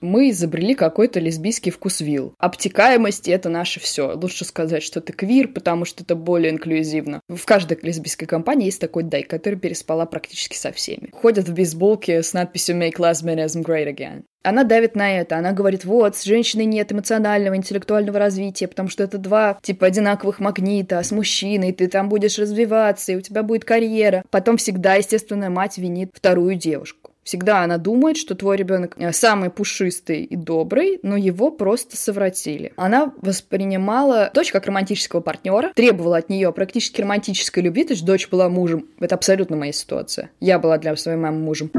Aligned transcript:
Мы 0.00 0.30
изобрели 0.30 0.74
какой-то 0.74 1.18
лесбийский 1.18 1.72
вкус 1.72 2.00
вил. 2.00 2.34
Обтекаемость— 2.38 3.26
это 3.28 3.48
наше 3.48 3.80
все. 3.80 4.12
Лучше 4.14 4.44
сказать, 4.44 4.82
что 4.84 5.00
ты 5.00 5.12
квир, 5.12 5.48
потому 5.48 5.84
что 5.84 6.04
это 6.04 6.14
более 6.14 6.52
инклюзивно. 6.52 7.20
В 7.28 7.44
каждой 7.44 7.78
лесбийской 7.82 8.28
компании 8.28 8.66
есть 8.66 8.80
такой 8.80 9.02
дай, 9.02 9.24
который 9.24 9.58
переспала 9.58 10.06
практически 10.06 10.56
со 10.56 10.70
всеми. 10.70 11.10
Ходят 11.12 11.48
в 11.48 11.52
бейсболке 11.52 12.22
с 12.22 12.32
надписью 12.32 12.76
«Make 12.76 12.98
lesbianism 12.98 13.64
great 13.64 13.92
again». 13.92 14.22
Она 14.44 14.62
давит 14.62 14.94
на 14.94 15.18
это. 15.18 15.36
Она 15.36 15.52
говорит, 15.52 15.84
вот, 15.84 16.16
с 16.16 16.22
женщиной 16.22 16.64
нет 16.64 16.92
эмоционального, 16.92 17.56
интеллектуального 17.56 18.20
развития, 18.20 18.68
потому 18.68 18.88
что 18.88 19.02
это 19.02 19.18
два, 19.18 19.58
типа, 19.62 19.86
одинаковых 19.86 20.38
магнита, 20.38 21.02
с 21.02 21.10
мужчиной 21.10 21.72
ты 21.72 21.88
там 21.88 22.08
будешь 22.08 22.38
развиваться, 22.38 23.12
и 23.12 23.16
у 23.16 23.20
тебя 23.20 23.42
будет 23.42 23.64
карьера. 23.64 24.22
Потом 24.30 24.56
всегда, 24.56 24.94
естественно, 24.94 25.50
мать 25.50 25.76
винит 25.78 26.10
вторую 26.14 26.54
девушку. 26.54 27.07
Всегда 27.28 27.62
она 27.62 27.76
думает, 27.76 28.16
что 28.16 28.34
твой 28.34 28.56
ребенок 28.56 28.94
э, 28.96 29.12
самый 29.12 29.50
пушистый 29.50 30.24
и 30.24 30.34
добрый, 30.34 30.98
но 31.02 31.14
его 31.14 31.50
просто 31.50 31.94
совратили. 31.94 32.72
Она 32.76 33.12
воспринимала 33.20 34.30
дочь 34.32 34.50
как 34.50 34.64
романтического 34.64 35.20
партнера, 35.20 35.70
требовала 35.74 36.16
от 36.16 36.30
нее 36.30 36.50
практически 36.54 37.02
романтической 37.02 37.62
любви, 37.62 37.84
то 37.84 37.92
есть 37.92 38.06
дочь 38.06 38.30
была 38.30 38.48
мужем. 38.48 38.86
Это 38.98 39.14
абсолютно 39.14 39.56
моя 39.58 39.72
ситуация. 39.72 40.30
Я 40.40 40.58
была 40.58 40.78
для 40.78 40.96
своей 40.96 41.18
мамы 41.18 41.40
мужем. 41.40 41.70